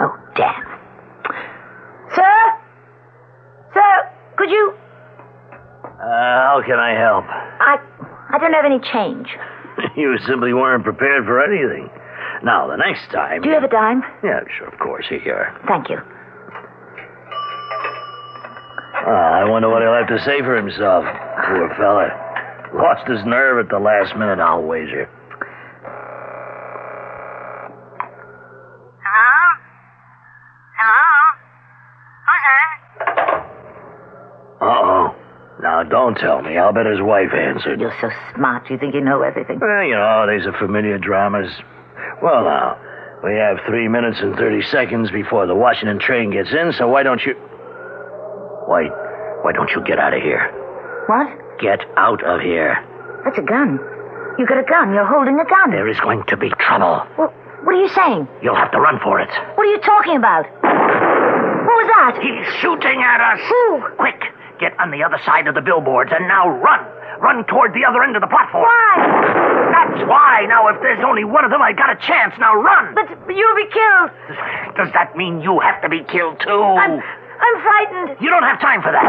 Oh, 0.00 0.12
damn. 0.36 0.64
Sir? 2.14 2.36
Sir, 3.72 4.12
could 4.36 4.50
you. 4.50 4.74
Uh, 5.82 5.98
how 5.98 6.62
can 6.64 6.78
I 6.78 6.92
help? 6.98 7.24
I. 7.26 7.78
I 8.28 8.38
don't 8.38 8.52
have 8.52 8.64
any 8.66 8.80
change. 8.92 9.28
you 9.96 10.18
simply 10.26 10.52
weren't 10.52 10.84
prepared 10.84 11.24
for 11.24 11.40
anything. 11.42 11.88
Now, 12.42 12.66
the 12.68 12.76
next 12.76 13.10
time. 13.12 13.40
Do 13.40 13.48
you 13.48 13.54
have 13.54 13.64
a 13.64 13.68
dime? 13.68 14.02
Yeah, 14.22 14.40
sure, 14.58 14.68
of 14.68 14.78
course. 14.78 15.06
Here 15.08 15.22
you 15.24 15.32
are. 15.32 15.58
Thank 15.66 15.88
you. 15.88 15.98
Ah, 19.06 19.38
I 19.40 19.44
wonder 19.48 19.68
what 19.70 19.82
he'll 19.82 19.94
have 19.94 20.08
to 20.08 20.18
say 20.24 20.40
for 20.42 20.56
himself. 20.56 21.04
Poor 21.46 21.68
fella. 21.78 22.10
Lost 22.74 23.06
his 23.08 23.24
nerve 23.24 23.64
at 23.64 23.70
the 23.70 23.78
last 23.78 24.16
minute, 24.16 24.40
I'll 24.40 24.62
wager. 24.62 25.08
Hello? 29.06 29.38
Hello? 30.78 31.06
Who's 32.26 32.42
there? 32.46 33.46
Uh-oh. 34.60 35.14
Now, 35.62 35.82
don't 35.84 36.16
tell 36.16 36.42
me. 36.42 36.58
I'll 36.58 36.72
bet 36.72 36.86
his 36.86 37.00
wife 37.00 37.32
answered. 37.32 37.80
You're 37.80 37.94
so 38.00 38.10
smart. 38.34 38.68
You 38.68 38.78
think 38.78 38.94
you 38.94 39.00
know 39.00 39.22
everything. 39.22 39.60
Well, 39.60 39.84
you 39.84 39.94
know, 39.94 40.26
these 40.28 40.46
are 40.46 40.58
familiar 40.58 40.98
dramas. 40.98 41.50
Well, 42.22 42.42
now, 42.44 42.76
we 43.22 43.34
have 43.34 43.58
three 43.66 43.86
minutes 43.88 44.18
and 44.20 44.34
30 44.36 44.62
seconds 44.62 45.10
before 45.12 45.46
the 45.46 45.54
Washington 45.54 45.98
train 46.00 46.32
gets 46.32 46.50
in, 46.52 46.72
so 46.76 46.88
why 46.88 47.02
don't 47.04 47.22
you... 47.24 47.34
Why, 48.66 48.90
why 49.42 49.52
don't 49.52 49.70
you 49.70 49.82
get 49.84 49.98
out 49.98 50.14
of 50.14 50.22
here? 50.22 50.50
What? 51.06 51.30
Get 51.60 51.80
out 51.96 52.22
of 52.26 52.40
here. 52.40 52.74
That's 53.24 53.38
a 53.38 53.42
gun. 53.46 53.78
You 54.38 54.46
got 54.46 54.58
a 54.58 54.66
gun. 54.66 54.92
You're 54.92 55.06
holding 55.06 55.38
a 55.38 55.46
gun. 55.48 55.70
There 55.70 55.88
is 55.88 55.98
going 56.00 56.22
to 56.28 56.36
be 56.36 56.50
trouble. 56.58 57.06
Well, 57.16 57.32
what 57.64 57.74
are 57.74 57.80
you 57.80 57.88
saying? 57.88 58.28
You'll 58.42 58.58
have 58.58 58.70
to 58.72 58.80
run 58.80 59.00
for 59.02 59.20
it. 59.20 59.30
What 59.54 59.66
are 59.66 59.70
you 59.70 59.80
talking 59.80 60.16
about? 60.16 60.44
What 60.60 61.76
was 61.82 61.88
that? 61.94 62.14
He's 62.20 62.46
shooting 62.60 63.02
at 63.02 63.18
us. 63.22 63.40
Who? 63.48 63.82
Quick, 63.96 64.20
get 64.60 64.78
on 64.78 64.90
the 64.90 65.02
other 65.02 65.18
side 65.24 65.46
of 65.46 65.54
the 65.54 65.62
billboards 65.62 66.10
and 66.12 66.28
now 66.28 66.48
run. 66.50 66.84
Run 67.18 67.46
toward 67.46 67.72
the 67.72 67.86
other 67.88 68.02
end 68.02 68.14
of 68.14 68.20
the 68.20 68.28
platform. 68.28 68.62
Why? 68.62 68.92
That's 69.72 70.04
why. 70.04 70.44
Now, 70.48 70.68
if 70.68 70.76
there's 70.82 71.02
only 71.02 71.24
one 71.24 71.44
of 71.46 71.50
them, 71.50 71.62
I 71.62 71.72
got 71.72 71.88
a 71.88 71.96
chance. 71.96 72.34
Now 72.38 72.54
run. 72.54 72.94
But 72.94 73.08
you'll 73.34 73.56
be 73.56 73.70
killed. 73.72 74.10
Does 74.76 74.92
that 74.92 75.16
mean 75.16 75.40
you 75.40 75.58
have 75.60 75.80
to 75.80 75.88
be 75.88 76.04
killed 76.04 76.38
too? 76.44 76.52
I'm, 76.52 77.00
I'm 77.40 77.56
frightened. 77.62 78.16
You 78.20 78.30
don't 78.30 78.42
have 78.44 78.60
time 78.60 78.82
for 78.82 78.92
that. 78.92 79.04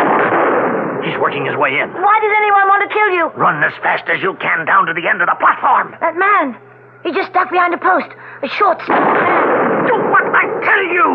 He's 1.05 1.17
working 1.19 1.45
his 1.45 1.55
way 1.55 1.79
in. 1.79 1.87
Why 1.93 2.17
does 2.19 2.33
anyone 2.35 2.67
want 2.67 2.83
to 2.83 2.91
kill 2.91 3.09
you? 3.15 3.25
Run 3.39 3.63
as 3.63 3.73
fast 3.81 4.09
as 4.09 4.21
you 4.21 4.35
can 4.41 4.65
down 4.65 4.85
to 4.87 4.93
the 4.93 5.07
end 5.07 5.21
of 5.21 5.27
the 5.29 5.37
platform. 5.39 5.95
That 6.01 6.17
man. 6.17 6.57
He 7.05 7.13
just 7.13 7.29
stuck 7.29 7.49
behind 7.49 7.73
a 7.73 7.77
post. 7.77 8.09
A 8.43 8.49
short, 8.59 8.81
man. 8.89 9.87
Do 9.87 9.95
what 10.11 10.25
I 10.27 10.43
tell 10.65 10.83
you. 10.91 11.07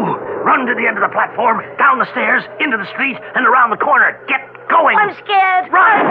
Run 0.47 0.65
to 0.67 0.75
the 0.75 0.87
end 0.87 0.97
of 0.97 1.05
the 1.05 1.13
platform, 1.13 1.61
down 1.77 1.99
the 1.99 2.09
stairs, 2.11 2.43
into 2.61 2.77
the 2.77 2.87
street, 2.95 3.19
and 3.35 3.47
around 3.47 3.71
the 3.71 3.77
corner. 3.77 4.17
Get 4.27 4.41
going. 4.71 4.97
I'm 4.97 5.15
scared. 5.23 5.71
Run! 5.71 6.07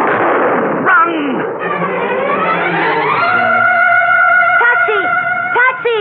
Run! 0.86 1.12
Taxi! 4.62 5.02
Taxi! 5.58 6.00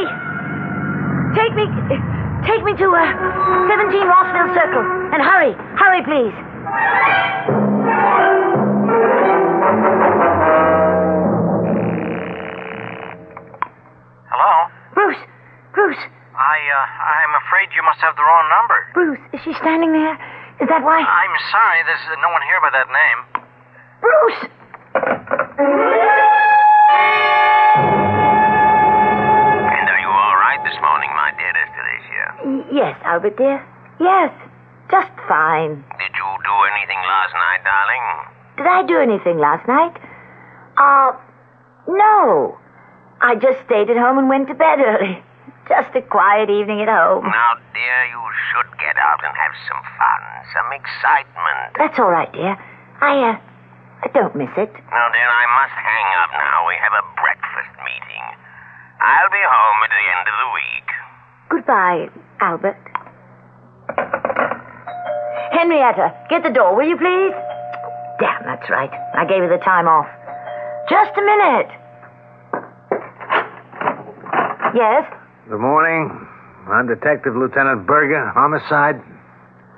Take 1.34 1.54
me. 1.54 2.09
Take 2.46 2.64
me 2.64 2.72
to 2.76 2.86
uh, 2.88 3.68
17 3.68 4.06
Rossville 4.06 4.54
Circle. 4.54 4.84
And 5.12 5.22
hurry. 5.22 5.52
Hurry, 5.76 6.02
please. 6.04 6.34
Hello? 14.30 14.68
Bruce. 14.94 15.18
Bruce. 15.74 15.98
I, 16.34 16.56
uh, 16.56 16.86
I'm 17.04 17.34
afraid 17.46 17.68
you 17.76 17.82
must 17.84 18.00
have 18.00 18.16
the 18.16 18.22
wrong 18.22 18.48
number. 18.48 18.78
Bruce. 18.94 19.20
Is 19.34 19.40
she 19.44 19.52
standing 19.60 19.92
there? 19.92 20.14
Is 20.60 20.68
that 20.68 20.82
why? 20.82 21.00
I'm 21.00 21.36
sorry, 21.52 21.82
there's 21.84 22.00
no 22.20 22.30
one 22.32 22.42
here 22.44 22.60
by 22.60 22.70
that 22.72 22.88
name. 22.88 23.24
Bruce! 24.00 24.40
Yes, 32.72 32.96
Albert, 33.04 33.36
dear. 33.36 33.64
Yes. 34.00 34.32
Just 34.90 35.12
fine. 35.28 35.84
Did 36.02 36.12
you 36.18 36.28
do 36.42 36.56
anything 36.74 36.98
last 37.06 37.32
night, 37.34 37.62
darling? 37.62 38.06
Did 38.58 38.66
I 38.66 38.82
do 38.82 38.98
anything 38.98 39.38
last 39.38 39.66
night? 39.68 39.94
Uh, 40.76 41.14
no. 41.86 42.58
I 43.20 43.36
just 43.36 43.62
stayed 43.66 43.90
at 43.90 43.96
home 43.96 44.18
and 44.18 44.28
went 44.28 44.48
to 44.48 44.54
bed 44.54 44.80
early. 44.84 45.22
Just 45.70 45.94
a 45.94 46.02
quiet 46.02 46.50
evening 46.50 46.82
at 46.82 46.90
home. 46.90 47.22
Now, 47.30 47.54
dear, 47.70 47.98
you 48.10 48.22
should 48.50 48.66
get 48.82 48.98
out 48.98 49.22
and 49.22 49.30
have 49.38 49.54
some 49.70 49.82
fun, 49.94 50.22
some 50.50 50.68
excitement. 50.74 51.78
That's 51.78 51.94
all 52.02 52.10
right, 52.10 52.32
dear. 52.34 52.58
I, 52.98 53.30
uh, 53.30 53.36
I 54.02 54.08
don't 54.10 54.34
miss 54.34 54.50
it. 54.58 54.72
Now, 54.90 55.06
dear, 55.14 55.30
I 55.30 55.46
must 55.62 55.76
hang 55.78 56.08
up 56.26 56.30
now. 56.34 56.66
We 56.66 56.74
have 56.82 56.94
a 56.98 57.04
breakfast 57.14 57.70
meeting. 57.86 58.24
I'll 58.98 59.30
be 59.30 59.38
home 59.46 59.78
at 59.86 59.92
the 59.94 60.04
end 60.10 60.24
of 60.26 60.36
the 60.42 60.50
week. 60.50 60.88
Goodbye, 61.50 62.08
Albert. 62.40 62.76
Henrietta, 65.52 66.14
get 66.30 66.42
the 66.42 66.50
door, 66.50 66.74
will 66.76 66.86
you 66.88 66.96
please? 66.96 67.34
Damn, 68.20 68.44
that's 68.44 68.68
right. 68.70 68.90
I 69.16 69.24
gave 69.26 69.40
her 69.42 69.48
the 69.48 69.62
time 69.64 69.88
off. 69.88 70.06
Just 70.88 71.10
a 71.18 71.22
minute. 71.22 71.70
Yes? 74.74 75.04
Good 75.48 75.58
morning. 75.60 76.26
I'm 76.70 76.86
Detective 76.86 77.34
Lieutenant 77.34 77.86
Berger, 77.86 78.30
homicide. 78.34 79.02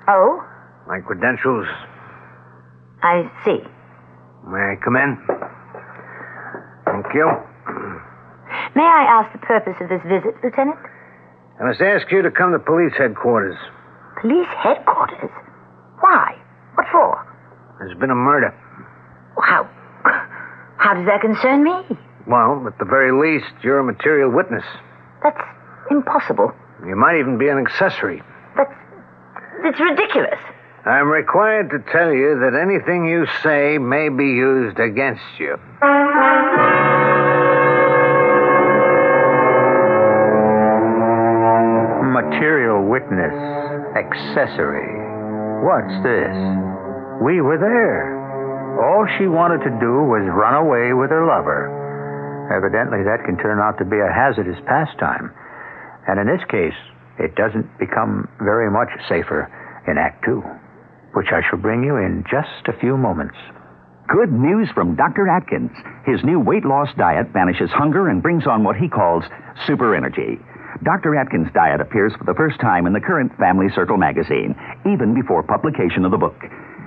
Oh, 0.09 0.45
My 0.87 1.01
credentials. 1.01 1.67
I 3.03 3.31
see. 3.45 3.61
May 4.47 4.59
I 4.59 4.77
come 4.85 4.97
in? 4.97 5.17
Thank 6.85 7.07
you. 7.15 7.27
May 8.75 8.85
I 8.85 9.05
ask 9.09 9.33
the 9.33 9.39
purpose 9.39 9.75
of 9.81 9.89
this 9.89 10.03
visit, 10.03 10.35
Lieutenant? 10.45 10.77
I 11.63 11.67
must 11.67 11.81
ask 11.81 12.11
you 12.11 12.23
to 12.23 12.31
come 12.33 12.51
to 12.51 12.59
police 12.59 12.93
headquarters. 12.99 13.57
Police 14.21 14.49
headquarters? 14.59 15.31
Why? 16.01 16.35
What 16.75 16.87
for? 16.91 17.15
There's 17.79 17.97
been 17.99 18.11
a 18.11 18.17
murder. 18.17 18.51
How? 19.41 19.71
How 20.79 20.95
does 20.95 21.07
that 21.07 21.21
concern 21.21 21.63
me? 21.63 21.97
Well, 22.27 22.65
at 22.67 22.77
the 22.81 22.85
very 22.85 23.13
least, 23.13 23.53
you're 23.63 23.79
a 23.79 23.85
material 23.85 24.33
witness. 24.33 24.65
That's 25.23 25.41
impossible. 25.89 26.51
You 26.85 26.97
might 26.97 27.21
even 27.21 27.39
be 27.39 27.47
an 27.49 27.59
accessory. 27.59 28.23
That's. 28.57 28.75
It's 29.65 29.79
ridiculous. 29.79 30.41
I'm 30.85 31.07
required 31.07 31.71
to 31.71 31.79
tell 31.93 32.13
you 32.13 32.41
that 32.41 32.59
anything 32.59 33.07
you 33.07 33.27
say 33.45 33.79
may 33.79 34.09
be 34.09 34.25
used 34.27 34.81
against 34.81 35.23
you. 35.39 35.57
Witness, 43.13 43.37
accessory. 43.97 44.89
What's 45.65 45.97
this? 46.03 46.35
We 47.23 47.41
were 47.41 47.61
there. 47.61 48.17
All 48.81 49.07
she 49.19 49.27
wanted 49.27 49.61
to 49.65 49.79
do 49.79 50.09
was 50.09 50.25
run 50.33 50.57
away 50.57 50.93
with 50.97 51.11
her 51.11 51.27
lover. 51.27 51.69
Evidently, 52.51 53.05
that 53.05 53.25
can 53.25 53.37
turn 53.37 53.61
out 53.61 53.79
to 53.79 53.85
be 53.85 54.01
a 54.01 54.13
hazardous 54.13 54.59
pastime. 54.67 55.31
And 56.09 56.19
in 56.19 56.27
this 56.27 56.43
case, 56.51 56.77
it 57.19 57.37
doesn't 57.37 57.69
become 57.79 58.29
very 58.41 58.71
much 58.71 58.89
safer 59.09 59.47
in 59.87 59.99
Act 59.99 60.25
Two, 60.25 60.43
which 61.15 61.29
I 61.31 61.45
shall 61.49 61.61
bring 61.61 61.85
you 61.85 61.97
in 61.97 62.25
just 62.29 62.67
a 62.67 62.79
few 62.81 62.97
moments. 62.97 63.37
Good 64.09 64.33
news 64.33 64.69
from 64.75 64.97
Dr. 64.97 65.29
Atkins. 65.29 65.71
His 66.05 66.25
new 66.25 66.41
weight 66.41 66.65
loss 66.65 66.89
diet 66.99 67.33
banishes 67.33 67.71
hunger 67.71 68.09
and 68.09 68.23
brings 68.23 68.47
on 68.47 68.65
what 68.65 68.77
he 68.77 68.89
calls 68.89 69.23
super 69.67 69.95
energy. 69.95 70.41
Dr. 70.83 71.15
Atkins' 71.15 71.53
diet 71.53 71.81
appears 71.81 72.13
for 72.17 72.25
the 72.25 72.35
first 72.35 72.59
time 72.61 72.87
in 72.87 72.93
the 72.93 73.01
current 73.01 73.37
Family 73.39 73.69
Circle 73.75 73.99
magazine, 73.99 74.57
even 74.87 75.15
before 75.15 75.43
publication 75.43 76.05
of 76.05 76.11
the 76.11 76.17
book. 76.17 76.37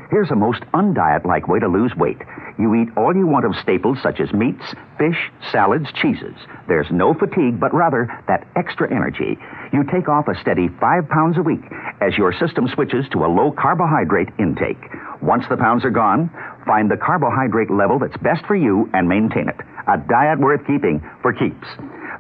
Here's 0.10 0.32
a 0.32 0.36
most 0.36 0.62
undiet 0.74 1.26
like 1.26 1.48
way 1.48 1.60
to 1.60 1.68
lose 1.68 1.94
weight. 1.96 2.18
You 2.58 2.74
eat 2.76 2.90
all 2.98 3.16
you 3.16 3.28
want 3.28 3.46
of 3.46 3.56
staples 3.62 3.98
such 4.02 4.20
as 4.20 4.32
meats, 4.34 4.64
fish, 4.98 5.18
salads, 5.52 5.88
cheeses. 6.02 6.36
There's 6.68 6.88
no 6.92 7.14
fatigue, 7.14 7.60
but 7.60 7.74
rather 7.74 8.08
that 8.28 8.48
extra 8.56 8.90
energy. 8.94 9.38
You 9.74 9.84
take 9.92 10.08
off 10.08 10.28
a 10.28 10.40
steady 10.42 10.70
five 10.80 11.08
pounds 11.10 11.38
a 11.38 11.42
week 11.42 11.64
as 12.02 12.18
your 12.18 12.34
system 12.34 12.68
switches 12.74 13.06
to 13.12 13.26
a 13.26 13.32
low 13.32 13.52
carbohydrate 13.52 14.30
intake. 14.40 14.82
Once 15.22 15.46
the 15.50 15.58
pounds 15.58 15.84
are 15.86 15.92
gone, 15.92 16.30
find 16.66 16.90
the 16.90 16.98
carbohydrate 16.98 17.72
level 17.72 18.00
that's 18.00 18.18
best 18.22 18.46
for 18.46 18.56
you 18.56 18.90
and 18.94 19.08
maintain 19.10 19.50
it. 19.50 19.58
A 19.88 19.98
diet 19.98 20.40
worth 20.40 20.66
keeping 20.68 21.02
for 21.22 21.34
keeps. 21.34 21.68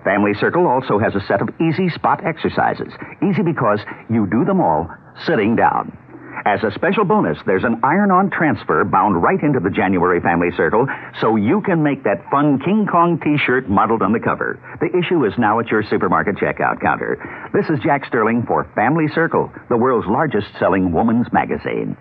Family 0.05 0.33
Circle 0.39 0.67
also 0.67 1.00
has 1.00 1.15
a 1.15 1.25
set 1.27 1.41
of 1.41 1.50
easy 1.59 1.89
spot 1.89 2.24
exercises. 2.24 2.93
Easy 3.27 3.41
because 3.41 3.79
you 4.07 4.27
do 4.29 4.45
them 4.45 4.62
all 4.62 4.88
sitting 5.25 5.55
down. 5.55 5.97
As 6.45 6.62
a 6.63 6.69
special 6.75 7.05
bonus, 7.05 7.39
there's 7.47 7.63
an 7.63 7.79
iron 7.81 8.12
on 8.12 8.29
transfer 8.29 8.83
bound 8.85 9.24
right 9.24 9.41
into 9.41 9.59
the 9.59 9.71
January 9.71 10.21
Family 10.21 10.51
Circle 10.55 10.85
so 11.19 11.38
you 11.38 11.59
can 11.62 11.81
make 11.81 12.03
that 12.03 12.21
fun 12.29 12.59
King 12.59 12.85
Kong 12.85 13.19
t 13.19 13.35
shirt 13.43 13.67
modeled 13.67 14.03
on 14.03 14.13
the 14.13 14.19
cover. 14.19 14.59
The 14.79 14.95
issue 14.95 15.25
is 15.25 15.33
now 15.39 15.59
at 15.59 15.69
your 15.69 15.81
supermarket 15.81 16.35
checkout 16.35 16.79
counter. 16.81 17.17
This 17.51 17.65
is 17.69 17.79
Jack 17.83 18.05
Sterling 18.05 18.43
for 18.45 18.69
Family 18.75 19.07
Circle, 19.15 19.51
the 19.69 19.77
world's 19.77 20.07
largest 20.07 20.47
selling 20.59 20.91
woman's 20.91 21.25
magazine. 21.33 21.97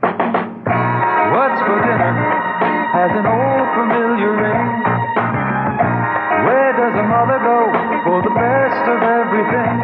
What's 0.00 1.60
for 1.68 1.78
dinner 1.84 2.12
has 2.96 3.10
an 3.12 3.26
old 3.26 3.61
best 8.82 8.90
of 8.90 9.02
everything? 9.02 9.76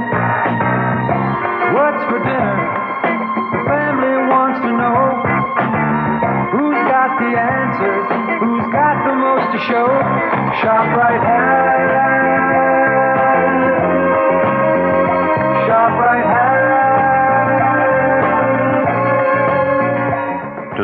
What's 1.74 2.02
for 2.10 2.18
dinner? 2.18 2.58
The 3.52 3.62
family 3.68 4.16
wants 4.26 4.58
to 4.66 4.70
know. 4.74 4.98
Who's 6.52 6.80
got 6.90 7.10
the 7.18 7.32
answers? 7.38 8.06
Who's 8.42 8.66
got 8.72 9.06
the 9.06 9.14
most 9.14 9.52
to 9.52 9.58
show? 9.70 9.88
ShopRite 10.62 11.24
has. 11.24 11.67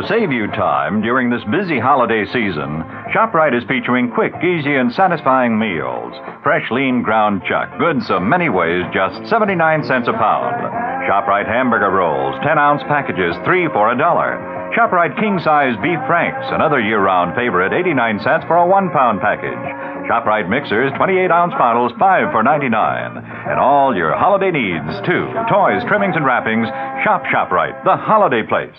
To 0.04 0.20
save 0.20 0.32
you 0.32 0.48
time 0.48 1.00
during 1.00 1.30
this 1.32 1.40
busy 1.48 1.80
holiday 1.80 2.28
season, 2.28 2.84
ShopRite 3.16 3.56
is 3.56 3.64
featuring 3.64 4.12
quick, 4.12 4.36
easy, 4.44 4.76
and 4.76 4.92
satisfying 4.92 5.56
meals. 5.58 6.12
Fresh, 6.44 6.68
lean 6.70 7.00
ground 7.00 7.40
chuck, 7.48 7.72
good 7.78 8.02
so 8.04 8.20
many 8.20 8.50
ways, 8.52 8.84
just 8.92 9.24
79 9.32 9.56
cents 9.88 10.04
a 10.04 10.12
pound. 10.12 10.60
ShopRite 11.08 11.48
hamburger 11.48 11.88
rolls, 11.88 12.36
10 12.44 12.58
ounce 12.58 12.82
packages, 12.84 13.32
3 13.48 13.72
for 13.72 13.92
a 13.92 13.96
dollar. 13.96 14.36
ShopRite 14.76 15.16
king 15.16 15.40
size 15.40 15.72
beef 15.80 16.00
franks, 16.04 16.52
another 16.52 16.84
year 16.84 17.00
round 17.00 17.32
favorite, 17.32 17.72
89 17.72 18.20
cents 18.20 18.44
for 18.44 18.60
a 18.60 18.68
1 18.68 18.92
pound 18.92 19.24
package. 19.24 19.64
ShopRite 20.04 20.52
mixers, 20.52 20.92
28 21.00 21.32
ounce 21.32 21.56
bottles, 21.56 21.96
5 21.96 22.28
for 22.28 22.42
99. 22.42 22.76
And 23.24 23.56
all 23.58 23.96
your 23.96 24.12
holiday 24.12 24.52
needs, 24.52 25.00
too. 25.08 25.32
Toys, 25.48 25.80
trimmings, 25.88 26.12
and 26.12 26.28
wrappings. 26.28 26.68
Shop 27.08 27.24
ShopRite, 27.32 27.88
the 27.88 27.96
holiday 27.96 28.44
place. 28.44 28.76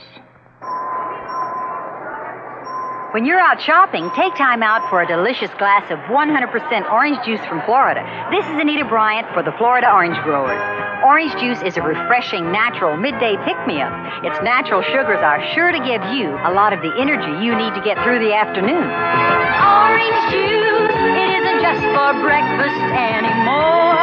When 3.16 3.24
you're 3.24 3.40
out 3.40 3.64
shopping, 3.64 4.12
take 4.12 4.36
time 4.36 4.60
out 4.60 4.90
for 4.90 5.00
a 5.00 5.08
delicious 5.08 5.48
glass 5.56 5.88
of 5.88 6.00
100% 6.12 6.92
orange 6.92 7.16
juice 7.24 7.40
from 7.48 7.64
Florida. 7.64 8.04
This 8.28 8.44
is 8.44 8.60
Anita 8.60 8.84
Bryant 8.84 9.32
for 9.32 9.40
the 9.40 9.56
Florida 9.56 9.88
Orange 9.88 10.20
Growers. 10.28 10.60
Orange 11.00 11.32
juice 11.40 11.64
is 11.64 11.80
a 11.80 11.82
refreshing, 11.82 12.52
natural 12.52 13.00
midday 13.00 13.40
pick 13.48 13.56
me 13.64 13.80
up. 13.80 13.96
Its 14.20 14.36
natural 14.44 14.84
sugars 14.92 15.24
are 15.24 15.40
sure 15.56 15.72
to 15.72 15.80
give 15.80 16.04
you 16.12 16.36
a 16.44 16.52
lot 16.52 16.76
of 16.76 16.84
the 16.84 16.92
energy 17.00 17.32
you 17.40 17.56
need 17.56 17.72
to 17.72 17.80
get 17.88 17.96
through 18.04 18.20
the 18.20 18.36
afternoon. 18.36 18.84
Orange 18.84 20.20
juice, 20.36 21.00
it 21.16 21.30
isn't 21.40 21.64
just 21.64 21.88
for 21.96 22.20
breakfast 22.20 22.84
anymore. 23.00 23.96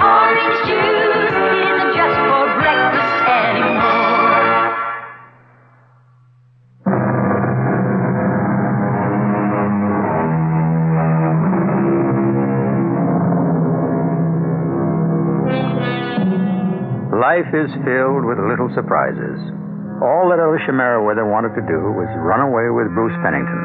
Orange 0.00 0.56
juice, 0.64 1.03
Life 17.24 17.56
is 17.56 17.72
filled 17.88 18.28
with 18.28 18.36
little 18.36 18.68
surprises. 18.76 19.40
All 20.04 20.28
that 20.28 20.44
Alicia 20.44 20.76
Merriweather 20.76 21.24
wanted 21.24 21.56
to 21.56 21.64
do 21.64 21.80
was 21.96 22.20
run 22.20 22.44
away 22.44 22.68
with 22.68 22.92
Bruce 22.92 23.16
Pennington. 23.24 23.64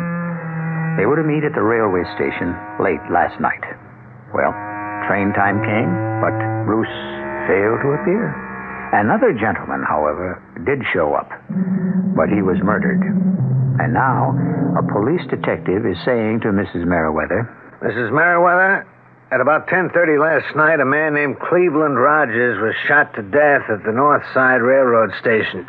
They 0.95 1.03
were 1.03 1.19
to 1.19 1.27
meet 1.27 1.43
at 1.43 1.51
the 1.51 1.67
railway 1.67 2.07
station 2.15 2.55
late 2.79 3.03
last 3.11 3.35
night. 3.43 3.59
Well, 4.31 4.55
train 5.11 5.35
time 5.35 5.59
came, 5.59 5.91
but 6.23 6.31
Bruce 6.63 6.95
failed 7.51 7.83
to 7.83 7.99
appear. 7.99 8.31
Another 8.95 9.35
gentleman, 9.35 9.83
however, 9.83 10.39
did 10.63 10.79
show 10.95 11.11
up, 11.19 11.27
but 12.15 12.31
he 12.31 12.39
was 12.39 12.63
murdered. 12.63 13.03
And 13.03 13.91
now, 13.91 14.39
a 14.79 14.87
police 14.87 15.27
detective 15.27 15.83
is 15.83 15.99
saying 16.07 16.47
to 16.47 16.55
Mrs. 16.55 16.87
Merriweather, 16.87 17.43
Mrs. 17.83 18.07
Merriweather, 18.15 18.87
at 19.31 19.41
about 19.41 19.67
10.30 19.67 20.19
last 20.19 20.55
night, 20.55 20.79
a 20.79 20.85
man 20.85 21.13
named 21.13 21.39
Cleveland 21.39 21.99
Rogers 21.99 22.59
was 22.61 22.73
shot 22.87 23.13
to 23.15 23.21
death 23.21 23.69
at 23.69 23.83
the 23.83 23.91
North 23.91 24.23
Side 24.33 24.61
Railroad 24.61 25.11
Station. 25.19 25.67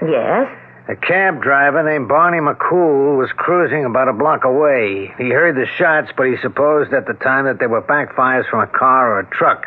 Yes? 0.00 0.48
A 0.88 0.96
cab 0.96 1.42
driver 1.42 1.82
named 1.82 2.08
Barney 2.08 2.38
McCool 2.40 3.16
was 3.18 3.30
cruising 3.36 3.84
about 3.84 4.08
a 4.08 4.12
block 4.12 4.44
away. 4.44 5.12
He 5.18 5.30
heard 5.30 5.56
the 5.56 5.66
shots, 5.78 6.12
but 6.16 6.26
he 6.26 6.36
supposed 6.42 6.92
at 6.92 7.06
the 7.06 7.14
time 7.14 7.44
that 7.46 7.58
they 7.58 7.66
were 7.66 7.82
backfires 7.82 8.48
from 8.50 8.60
a 8.60 8.66
car 8.66 9.14
or 9.14 9.20
a 9.20 9.30
truck. 9.30 9.64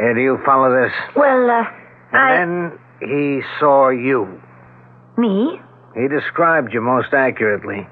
Uh, 0.00 0.14
do 0.14 0.20
you 0.20 0.38
follow 0.44 0.70
this? 0.82 0.92
Well, 1.16 1.50
uh, 1.50 1.64
I. 2.12 2.34
And 2.34 2.72
then 2.72 2.78
he 3.00 3.42
saw 3.58 3.90
you. 3.90 4.40
Me? 5.16 5.60
He 5.94 6.06
described 6.08 6.72
you 6.72 6.80
most 6.80 7.12
accurately. 7.12 7.86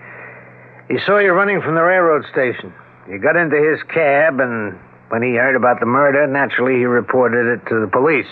He 0.89 0.99
saw 1.05 1.19
you 1.19 1.33
running 1.33 1.63
from 1.63 1.75
the 1.75 1.83
railroad 1.83 2.25
station. 2.31 2.73
You 3.09 3.19
got 3.21 3.37
into 3.37 3.57
his 3.57 3.83
cab, 3.93 4.41
and 4.41 4.79
when 5.09 5.23
he 5.23 5.31
heard 5.37 5.55
about 5.57 5.79
the 5.81 5.87
murder, 5.87 6.27
naturally 6.27 6.75
he 6.79 6.85
reported 6.85 7.47
it 7.59 7.69
to 7.69 7.81
the 7.81 7.87
police. 7.91 8.27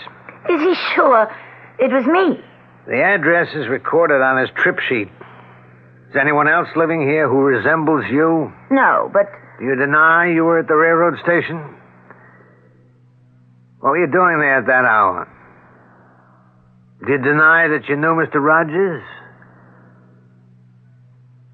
Is 0.49 0.61
he 0.61 0.75
sure 0.95 1.27
it 1.79 1.91
was 1.91 2.05
me? 2.05 2.43
The 2.87 3.01
address 3.01 3.47
is 3.55 3.67
recorded 3.67 4.21
on 4.21 4.39
his 4.41 4.49
trip 4.57 4.77
sheet. 4.87 5.07
Is 6.09 6.15
anyone 6.19 6.47
else 6.47 6.67
living 6.75 7.01
here 7.01 7.27
who 7.27 7.39
resembles 7.41 8.05
you? 8.11 8.51
No, 8.69 9.09
but 9.11 9.25
Do 9.59 9.65
you 9.65 9.75
deny 9.75 10.27
you 10.31 10.43
were 10.43 10.59
at 10.59 10.67
the 10.67 10.75
railroad 10.75 11.17
station? 11.23 11.57
What 13.79 13.91
were 13.91 14.05
you 14.05 14.11
doing 14.11 14.39
there 14.39 14.57
at 14.59 14.67
that 14.67 14.85
hour? 14.85 15.27
Did 16.99 17.09
you 17.09 17.17
deny 17.19 17.67
that 17.69 17.87
you 17.87 17.95
knew 17.95 18.15
Mr. 18.15 18.35
Rogers? 18.43 19.03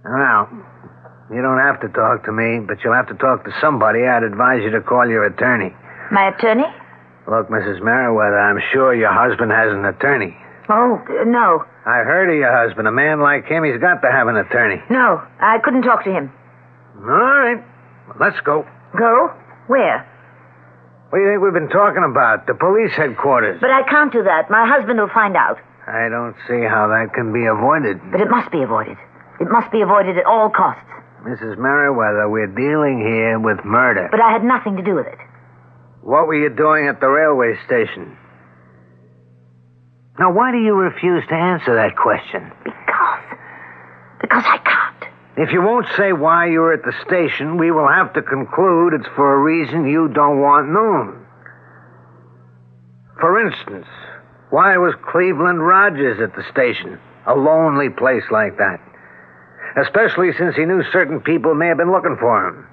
Well, 0.04 0.50
you 1.32 1.42
don't 1.42 1.60
have 1.60 1.80
to 1.82 1.88
talk 1.90 2.26
to 2.26 2.32
me, 2.32 2.60
but 2.60 2.78
you'll 2.84 2.94
have 2.94 3.08
to 3.08 3.16
talk 3.16 3.46
to 3.46 3.52
somebody. 3.62 4.04
I'd 4.06 4.24
advise 4.24 4.62
you 4.64 4.72
to 4.72 4.82
call 4.82 5.08
your 5.08 5.26
attorney. 5.26 5.74
my 6.12 6.30
attorney? 6.30 6.66
Look, 7.28 7.50
Mrs. 7.50 7.82
Merriweather, 7.82 8.38
I'm 8.40 8.60
sure 8.74 8.94
your 8.94 9.14
husband 9.14 9.52
has 9.52 9.72
an 9.72 9.86
attorney. 9.86 10.36
Oh, 10.70 11.00
no. 11.26 11.64
I 11.86 12.04
heard 12.04 12.30
of 12.30 12.36
your 12.36 12.52
husband. 12.52 12.88
A 12.88 12.92
man 12.92 13.20
like 13.22 13.46
him, 13.46 13.64
he's 13.64 13.80
got 13.80 14.02
to 14.02 14.12
have 14.12 14.28
an 14.28 14.36
attorney. 14.38 14.82
No, 14.90 15.22
I 15.40 15.58
couldn't 15.64 15.84
talk 15.84 16.04
to 16.04 16.12
him. 16.12 16.32
All 16.98 17.06
right. 17.08 17.64
Let's 18.20 18.40
go. 18.42 18.66
Go? 18.98 19.34
Where? 19.68 20.08
What 21.10 21.20
do 21.20 21.24
you 21.24 21.32
think 21.32 21.42
we've 21.44 21.54
been 21.54 21.70
talking 21.70 22.04
about? 22.04 22.48
The 22.48 22.54
police 22.56 22.92
headquarters. 22.96 23.60
But 23.62 23.72
I 23.72 23.84
can't 23.84 24.12
do 24.12 24.24
that. 24.24 24.50
My 24.50 24.68
husband 24.68 25.00
will 25.00 25.12
find 25.14 25.36
out. 25.36 25.58
I 25.88 26.10
don't 26.10 26.36
see 26.48 26.64
how 26.68 26.88
that 26.88 27.14
can 27.14 27.34
be 27.34 27.46
avoided. 27.46 28.00
But 28.12 28.22
it 28.22 28.30
must 28.30 28.52
be 28.52 28.62
avoided. 28.64 28.98
It 29.40 29.50
must 29.50 29.72
be 29.72 29.82
avoided 29.82 30.18
at 30.18 30.26
all 30.26 30.50
costs. 30.50 30.84
Mrs. 31.24 31.58
Merriweather, 31.58 32.30
we're 32.30 32.48
dealing 32.48 33.00
here 33.00 33.40
with 33.40 33.64
murder. 33.64 34.08
But 34.10 34.22
I 34.22 34.32
had 34.32 34.44
nothing 34.44 34.76
to 34.78 34.84
do 34.84 34.96
with 34.96 35.06
it. 35.06 35.20
What 36.02 36.26
were 36.26 36.36
you 36.36 36.50
doing 36.50 36.88
at 36.88 37.00
the 37.00 37.08
railway 37.08 37.58
station? 37.66 38.18
Now, 40.18 40.34
why 40.34 40.52
do 40.52 40.58
you 40.58 40.74
refuse 40.74 41.24
to 41.30 41.36
answer 41.36 41.76
that 41.76 41.96
question? 41.96 42.52
Because. 42.64 43.24
Because 44.20 44.44
I 44.46 44.58
can't. 44.58 45.14
If 45.38 45.52
you 45.52 45.62
won't 45.62 45.88
say 45.96 46.12
why 46.12 46.48
you 46.48 46.60
were 46.60 46.74
at 46.74 46.84
the 46.84 46.94
station, 47.06 47.58
we 47.58 47.72
will 47.72 47.88
have 47.88 48.14
to 48.14 48.22
conclude 48.22 48.94
it's 48.94 49.08
for 49.16 49.34
a 49.34 49.40
reason 49.40 49.88
you 49.88 50.10
don't 50.10 50.42
want 50.42 50.70
known. 50.70 51.26
For 53.20 53.40
instance, 53.46 53.88
why 54.50 54.78
was 54.78 54.96
Cleveland 55.12 55.66
Rogers 55.66 56.20
at 56.20 56.36
the 56.36 56.44
station? 56.52 57.00
A 57.28 57.36
lonely 57.36 57.90
place 57.90 58.24
like 58.32 58.58
that. 58.58 58.82
Especially 59.78 60.32
since 60.38 60.56
he 60.56 60.66
knew 60.66 60.84
certain 60.92 61.22
people 61.22 61.56
may 61.56 61.68
have 61.68 61.78
been 61.78 61.92
looking 61.92 62.18
for 62.20 62.48
him. 62.48 62.68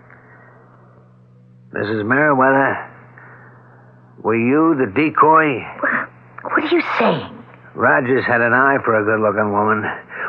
Mrs. 1.75 2.05
Merriweather, 2.05 2.91
were 4.23 4.37
you 4.37 4.75
the 4.75 4.91
decoy? 4.91 5.63
What 6.43 6.65
are 6.65 6.75
you 6.75 6.83
saying? 6.99 7.45
Rogers 7.75 8.25
had 8.27 8.41
an 8.41 8.53
eye 8.53 8.79
for 8.85 8.99
a 8.99 9.05
good 9.05 9.23
looking 9.23 9.53
woman. 9.53 9.85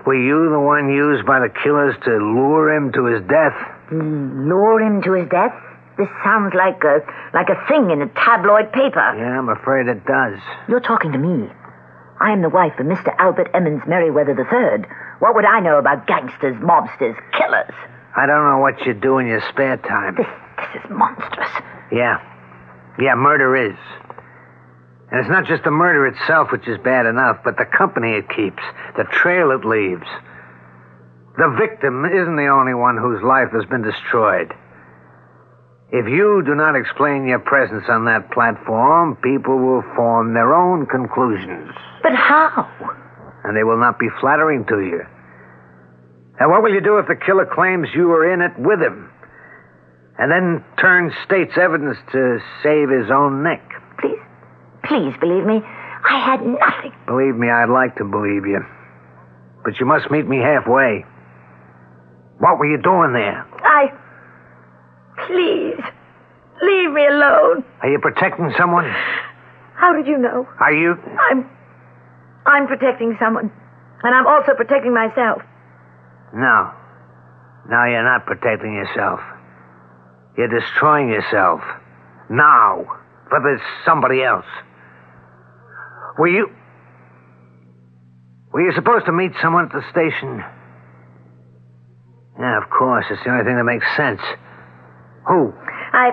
Were 0.06 0.20
you 0.20 0.50
the 0.52 0.60
one 0.60 0.90
used 0.94 1.26
by 1.26 1.40
the 1.40 1.50
killers 1.50 1.96
to 2.06 2.12
lure 2.12 2.72
him 2.76 2.92
to 2.94 3.06
his 3.06 3.22
death? 3.28 3.58
Mm, 3.92 4.48
lure 4.48 4.82
him 4.82 5.02
to 5.04 5.14
his 5.14 5.30
death? 5.30 5.54
This 5.98 6.08
sounds 6.24 6.54
like 6.54 6.84
a, 6.84 7.02
like 7.34 7.50
a 7.50 7.58
thing 7.68 7.90
in 7.90 8.02
a 8.02 8.08
tabloid 8.14 8.72
paper. 8.72 9.04
Yeah, 9.18 9.40
I'm 9.40 9.50
afraid 9.50 9.88
it 9.88 10.06
does. 10.06 10.40
You're 10.68 10.80
talking 10.80 11.12
to 11.12 11.18
me. 11.18 11.50
I 12.22 12.32
am 12.32 12.42
the 12.42 12.50
wife 12.50 12.74
of 12.80 12.86
Mr. 12.86 13.16
Albert 13.18 13.50
Emmons 13.54 13.82
Merriweather 13.88 14.36
III. 14.36 14.86
What 15.20 15.36
would 15.36 15.46
I 15.46 15.60
know 15.62 15.78
about 15.78 16.06
gangsters, 16.06 16.56
mobsters, 16.58 17.16
killers? 17.32 17.74
I 18.16 18.26
don't 18.26 18.44
know 18.44 18.60
what 18.60 18.86
you 18.86 18.94
do 18.94 19.20
in 19.20 19.28
your 19.28 19.42
spare 19.50 19.78
time. 19.78 20.16
This, 20.16 20.28
this 20.58 20.84
is 20.84 20.90
monstrous. 20.90 21.50
Yeah. 21.92 22.20
Yeah, 23.00 23.16
murder 23.16 23.56
is. 23.56 23.78
And 25.12 25.22
it's 25.22 25.30
not 25.30 25.48
just 25.48 25.64
the 25.64 25.72
murder 25.72 26.08
itself 26.08 26.52
which 26.52 26.68
is 26.68 26.78
bad 26.84 27.06
enough, 27.06 27.38
but 27.44 27.58
the 27.58 27.66
company 27.66 28.14
it 28.14 28.30
keeps, 28.30 28.62
the 28.98 29.06
trail 29.06 29.52
it 29.52 29.66
leaves. 29.66 30.06
The 31.38 31.56
victim 31.58 32.04
isn't 32.06 32.36
the 32.36 32.48
only 32.48 32.74
one 32.74 32.98
whose 32.98 33.24
life 33.24 33.50
has 33.54 33.66
been 33.66 33.82
destroyed. 33.82 34.54
If 35.92 36.06
you 36.08 36.44
do 36.46 36.54
not 36.54 36.76
explain 36.76 37.28
your 37.28 37.40
presence 37.40 37.86
on 37.90 38.06
that 38.06 38.30
platform, 38.32 39.16
people 39.24 39.58
will 39.58 39.82
form 39.96 40.34
their 40.36 40.54
own 40.54 40.86
conclusions. 40.86 41.74
But 42.04 42.14
how? 42.14 42.70
And 43.44 43.58
they 43.58 43.64
will 43.64 43.80
not 43.80 43.98
be 43.98 44.08
flattering 44.22 44.66
to 44.70 44.82
you. 44.82 45.02
And 46.40 46.52
what 46.52 46.62
will 46.62 46.74
you 46.74 46.82
do 46.82 47.00
if 47.00 47.08
the 47.08 47.16
killer 47.16 47.46
claims 47.46 47.88
you 47.96 48.08
were 48.08 48.32
in 48.32 48.42
it 48.42 48.54
with 48.60 48.80
him? 48.80 49.10
And 50.20 50.32
then 50.32 50.64
turns 50.80 51.12
state's 51.26 51.58
evidence 51.58 51.98
to 52.12 52.40
save 52.62 52.90
his 52.90 53.10
own 53.10 53.42
neck? 53.42 53.64
Please, 54.00 54.20
please 54.84 55.14
believe 55.20 55.46
me. 55.46 55.62
I 56.06 56.20
had 56.24 56.46
nothing. 56.46 56.94
Believe 57.08 57.36
me, 57.36 57.50
I'd 57.50 57.70
like 57.70 57.96
to 57.98 58.06
believe 58.06 58.46
you. 58.46 58.60
But 59.64 59.80
you 59.80 59.86
must 59.86 60.12
meet 60.12 60.28
me 60.28 60.38
halfway. 60.38 61.04
What 62.40 62.60
were 62.60 62.70
you 62.70 62.82
doing 62.82 63.14
there? 63.14 63.46
I. 63.64 63.92
Please, 65.28 65.80
leave 66.62 66.92
me 66.92 67.06
alone. 67.08 67.64
Are 67.82 67.90
you 67.90 68.00
protecting 68.00 68.54
someone? 68.58 68.86
How 69.76 69.94
did 69.94 70.08
you 70.08 70.18
know? 70.18 70.48
Are 70.60 70.74
you? 70.74 70.96
I'm. 71.30 71.50
I'm 72.46 72.68
protecting 72.68 73.16
someone. 73.20 73.52
And 74.04 74.16
I'm 74.16 74.28
also 74.28 74.54
protecting 74.56 74.94
myself. 74.94 75.42
No. 76.34 76.72
No, 77.70 77.84
you're 77.86 78.04
not 78.04 78.26
protecting 78.26 78.74
yourself. 78.74 79.20
You're 80.38 80.48
destroying 80.48 81.10
yourself. 81.10 81.62
Now. 82.30 82.86
For 83.30 83.40
this 83.40 83.62
somebody 83.86 84.24
else. 84.24 84.46
Were 86.18 86.28
you. 86.28 86.50
Were 88.52 88.62
you 88.62 88.74
supposed 88.74 89.06
to 89.06 89.12
meet 89.12 89.32
someone 89.42 89.66
at 89.66 89.72
the 89.72 89.84
station? 89.92 90.44
Yeah, 92.40 92.58
of 92.58 92.70
course. 92.72 93.06
It's 93.12 93.24
the 93.24 93.30
only 93.30 93.44
thing 93.44 93.58
that 93.58 93.64
makes 93.64 93.86
sense. 93.96 94.22
Who? 95.28 95.54
I. 95.94 96.12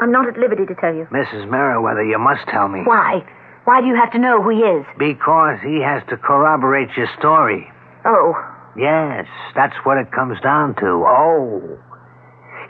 I'm 0.00 0.12
not 0.12 0.28
at 0.28 0.38
liberty 0.38 0.64
to 0.66 0.74
tell 0.74 0.94
you. 0.94 1.06
Mrs. 1.10 1.48
Merriweather, 1.48 2.04
you 2.04 2.18
must 2.18 2.46
tell 2.48 2.68
me. 2.68 2.82
Why? 2.84 3.24
Why 3.64 3.80
do 3.80 3.86
you 3.86 3.96
have 3.96 4.12
to 4.12 4.18
know 4.18 4.40
who 4.42 4.50
he 4.50 4.60
is? 4.60 4.86
Because 4.98 5.58
he 5.62 5.80
has 5.82 6.02
to 6.08 6.16
corroborate 6.16 6.88
your 6.96 7.08
story. 7.18 7.70
Oh. 8.04 8.34
Yes, 8.76 9.26
that's 9.56 9.74
what 9.84 9.98
it 9.98 10.12
comes 10.12 10.40
down 10.40 10.74
to. 10.76 11.04
Oh. 11.06 11.78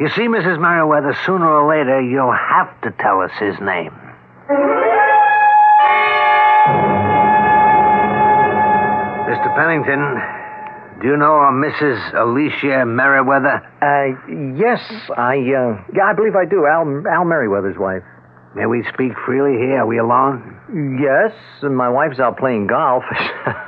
You 0.00 0.08
see, 0.10 0.22
Mrs. 0.22 0.58
Merriweather, 0.60 1.14
sooner 1.26 1.46
or 1.48 1.68
later, 1.68 2.00
you'll 2.00 2.32
have 2.32 2.80
to 2.82 2.90
tell 3.02 3.20
us 3.20 3.32
his 3.38 3.54
name. 3.60 3.92
Mr. 9.28 9.54
Pennington, 9.54 10.16
do 11.00 11.06
you 11.06 11.16
know 11.16 11.38
a 11.38 11.52
Mrs. 11.52 12.14
Alicia 12.14 12.84
Merriweather? 12.84 13.62
Uh, 13.78 14.18
yes, 14.58 14.80
I, 15.16 15.38
uh, 15.38 15.84
yeah, 15.94 16.10
I 16.10 16.14
believe 16.14 16.34
I 16.34 16.44
do. 16.44 16.66
Al, 16.66 17.04
Al 17.06 17.24
Merriweather's 17.24 17.78
wife. 17.78 18.02
May 18.56 18.66
we 18.66 18.82
speak 18.92 19.12
freely 19.24 19.58
here? 19.58 19.82
Are 19.82 19.86
we 19.86 19.98
alone? 19.98 20.58
Yes, 20.98 21.32
and 21.62 21.76
my 21.76 21.88
wife's 21.88 22.18
out 22.18 22.38
playing 22.38 22.66
golf. 22.66 23.04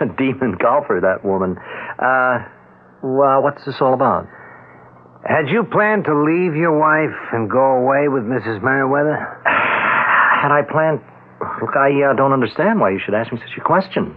a 0.01 0.07
demon 0.19 0.57
golfer, 0.61 0.99
that 1.03 1.25
woman. 1.25 1.57
Uh, 1.99 2.49
well, 3.03 3.43
what's 3.43 3.65
this 3.65 3.77
all 3.81 3.95
about? 3.95 4.27
Had 5.25 5.49
you 5.49 5.65
planned 5.71 6.07
to 6.07 6.15
leave 6.17 6.57
your 6.57 6.75
wife 6.75 7.15
and 7.33 7.49
go 7.49 7.79
away 7.79 8.09
with 8.09 8.25
Mrs. 8.25 8.63
Merriweather? 8.63 9.15
Had 9.45 10.51
I 10.51 10.63
planned? 10.67 11.01
Look, 11.61 11.77
I 11.77 11.93
uh, 12.11 12.17
don't 12.17 12.33
understand 12.33 12.81
why 12.81 12.91
you 12.91 12.99
should 13.05 13.15
ask 13.15 13.31
me 13.33 13.39
such 13.39 13.57
a 13.57 13.61
question. 13.61 14.17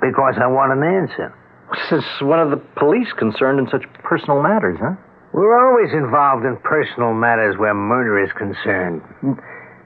Because 0.00 0.34
I 0.38 0.46
want 0.46 0.76
an 0.76 0.84
answer. 0.84 1.34
This 1.70 1.98
is 1.98 2.22
one 2.22 2.38
of 2.38 2.50
the 2.50 2.62
police 2.78 3.10
concerned 3.18 3.58
in 3.58 3.66
such 3.70 3.82
personal 4.04 4.42
matters, 4.42 4.78
huh? 4.80 4.94
We're 5.34 5.58
always 5.68 5.92
involved 5.92 6.46
in 6.46 6.56
personal 6.62 7.12
matters 7.12 7.58
where 7.58 7.74
murder 7.74 8.22
is 8.22 8.32
concerned. 8.38 9.02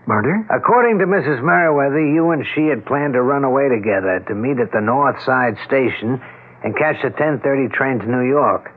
Murder? 0.07 0.47
According 0.51 0.99
to 0.99 1.07
Mrs. 1.07 1.43
Merriweather, 1.43 2.01
you 2.01 2.31
and 2.31 2.45
she 2.55 2.69
had 2.69 2.87
planned 2.87 3.15
to 3.15 3.23
run 3.23 3.45
away 3.45 3.69
together 3.69 4.23
to 4.29 4.35
meet 4.35 4.61
at 4.61 4.73
the 4.73 4.81
North 4.81 5.21
Side 5.25 5.57
Station 5.67 6.21
and 6.63 6.77
catch 6.77 7.01
the 7.03 7.11
10:30 7.11 7.73
train 7.73 7.99
to 8.01 8.07
New 8.07 8.29
York. 8.29 8.71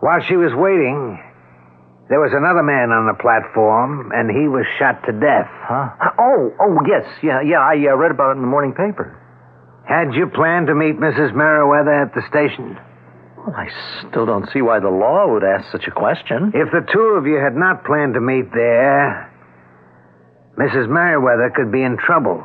While 0.00 0.20
she 0.26 0.36
was 0.36 0.52
waiting, 0.54 1.22
there 2.08 2.20
was 2.20 2.32
another 2.34 2.62
man 2.62 2.90
on 2.90 3.06
the 3.06 3.14
platform, 3.22 4.10
and 4.12 4.28
he 4.28 4.48
was 4.48 4.66
shot 4.78 5.00
to 5.06 5.12
death. 5.12 5.48
Huh? 5.48 5.94
Oh, 6.18 6.50
oh, 6.60 6.76
yes, 6.84 7.06
yeah, 7.22 7.40
yeah. 7.40 7.60
I 7.60 7.78
uh, 7.86 7.96
read 7.96 8.10
about 8.10 8.34
it 8.34 8.36
in 8.36 8.42
the 8.42 8.50
morning 8.50 8.74
paper. 8.74 9.21
Had 9.86 10.14
you 10.14 10.28
planned 10.28 10.68
to 10.68 10.74
meet 10.74 10.96
Mrs. 10.98 11.34
Merriweather 11.34 11.92
at 11.92 12.14
the 12.14 12.22
station? 12.28 12.78
Well, 13.36 13.54
I 13.56 13.68
still 14.08 14.26
don't 14.26 14.48
see 14.52 14.62
why 14.62 14.78
the 14.78 14.88
law 14.90 15.26
would 15.32 15.42
ask 15.42 15.70
such 15.72 15.86
a 15.88 15.90
question. 15.90 16.52
If 16.54 16.70
the 16.70 16.86
two 16.92 17.18
of 17.18 17.26
you 17.26 17.36
had 17.36 17.56
not 17.56 17.84
planned 17.84 18.14
to 18.14 18.20
meet 18.20 18.52
there, 18.54 19.28
Mrs. 20.58 20.88
Merriweather 20.88 21.50
could 21.54 21.72
be 21.72 21.82
in 21.82 21.96
trouble. 21.98 22.44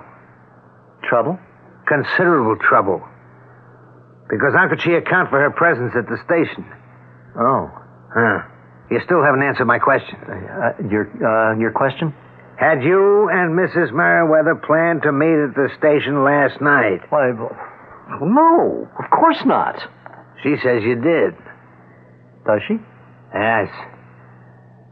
Trouble? 1.07 1.37
Considerable 1.87 2.57
trouble. 2.57 3.01
Because 4.29 4.53
how 4.55 4.67
could 4.67 4.81
she 4.81 4.93
account 4.93 5.29
for 5.29 5.39
her 5.39 5.51
presence 5.51 5.93
at 5.95 6.07
the 6.09 6.17
station? 6.25 6.65
Oh. 7.39 7.69
Huh. 8.13 8.39
You 8.89 8.99
still 9.05 9.23
haven't 9.23 9.43
answered 9.43 9.65
my 9.65 9.79
question. 9.79 10.15
Uh, 10.25 10.87
your, 10.89 11.05
uh, 11.21 11.57
your 11.59 11.71
question? 11.71 12.13
Had 12.59 12.81
you 12.83 13.29
and 13.29 13.53
Mrs. 13.53 13.93
Merriweather 13.93 14.55
planned 14.55 15.03
to 15.03 15.11
meet 15.11 15.37
at 15.37 15.53
the 15.53 15.69
station 15.77 16.23
last 16.23 16.59
night? 16.59 17.01
Why, 17.09 17.29
no, 18.21 18.89
of 18.97 19.09
course 19.11 19.37
not. 19.45 19.77
She 20.41 20.55
says 20.63 20.81
you 20.83 20.95
did. 20.95 21.35
Does 22.45 22.61
she? 22.67 22.77
Yes. 23.33 23.69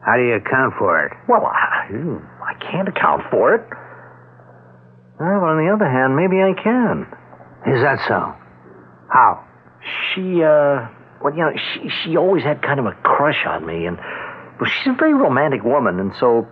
How 0.04 0.16
do 0.16 0.22
you 0.22 0.34
account 0.34 0.74
for 0.78 1.04
it? 1.06 1.12
Well, 1.28 1.44
I, 1.44 1.90
I 1.90 2.54
can't 2.70 2.88
account 2.88 3.22
for 3.30 3.54
it. 3.56 3.66
Well, 5.18 5.42
on 5.42 5.58
the 5.58 5.72
other 5.72 5.90
hand, 5.90 6.14
maybe 6.14 6.42
I 6.42 6.52
can. 6.54 7.02
Is 7.66 7.82
that 7.82 7.98
so? 8.06 8.32
How? 9.08 9.42
She, 10.14 10.42
uh, 10.44 10.86
well, 11.20 11.34
you 11.34 11.40
know, 11.40 11.50
she, 11.56 11.90
she 12.04 12.16
always 12.16 12.44
had 12.44 12.62
kind 12.62 12.78
of 12.78 12.86
a 12.86 12.92
crush 13.02 13.44
on 13.46 13.66
me, 13.66 13.86
and, 13.86 13.96
well, 14.60 14.70
she's 14.70 14.92
a 14.92 14.96
very 14.96 15.14
romantic 15.14 15.64
woman, 15.64 15.98
and 15.98 16.12
so 16.20 16.46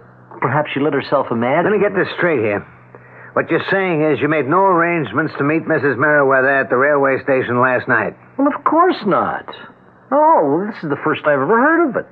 perhaps 0.45 0.69
she 0.75 0.81
let 0.81 0.93
herself 0.93 1.29
imagine. 1.31 1.73
Let 1.73 1.73
me 1.73 1.81
get 1.81 1.97
this 1.97 2.13
straight 2.21 2.41
here. 2.45 2.61
What 3.33 3.51
you're 3.51 3.65
saying 3.71 4.05
is 4.05 4.21
you 4.21 4.29
made 4.29 4.47
no 4.47 4.61
arrangements 4.61 5.33
to 5.39 5.45
meet 5.45 5.65
Mrs. 5.65 5.97
Merriweather 5.97 6.61
at 6.61 6.69
the 6.69 6.77
railway 6.77 7.17
station 7.25 7.61
last 7.61 7.89
night. 7.89 8.13
Well, 8.37 8.47
of 8.47 8.63
course 8.65 9.01
not. 9.07 9.49
Oh, 10.13 10.69
this 10.69 10.77
is 10.85 10.91
the 10.91 11.01
first 11.03 11.23
I've 11.25 11.41
ever 11.41 11.57
heard 11.57 11.89
of 11.89 11.97
it. 11.97 12.07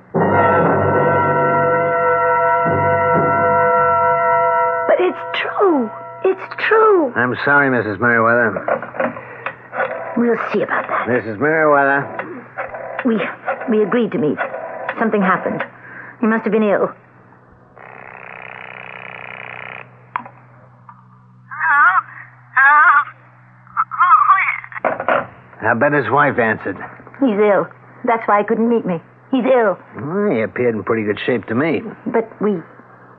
But 4.89 4.97
it's 4.97 5.23
true. 5.37 5.89
It's 6.25 6.55
true. 6.67 7.13
I'm 7.13 7.37
sorry, 7.45 7.69
Mrs. 7.69 8.01
Merriweather. 8.01 8.49
We'll 10.17 10.41
see 10.51 10.63
about 10.63 10.87
that. 10.89 11.07
Mrs. 11.07 11.39
Merriweather. 11.39 12.01
We 13.05 13.21
we 13.69 13.83
agreed 13.83 14.11
to 14.11 14.17
meet. 14.17 14.37
Something 14.97 15.21
happened. 15.21 15.63
He 16.19 16.25
must 16.27 16.43
have 16.43 16.51
been 16.51 16.63
ill. 16.63 16.89
I 25.65 25.73
bet 25.73 25.93
his 25.93 26.09
wife 26.09 26.37
answered. 26.39 26.77
He's 27.19 27.39
ill. 27.39 27.67
That's 28.05 28.27
why 28.27 28.41
he 28.41 28.45
couldn't 28.45 28.67
meet 28.69 28.85
me. 28.85 28.99
He's 29.31 29.45
ill. 29.45 29.79
Well, 29.97 30.29
he 30.31 30.41
appeared 30.41 30.75
in 30.75 30.83
pretty 30.83 31.03
good 31.03 31.19
shape 31.25 31.45
to 31.47 31.55
me. 31.55 31.81
But 32.05 32.29
we 32.41 32.61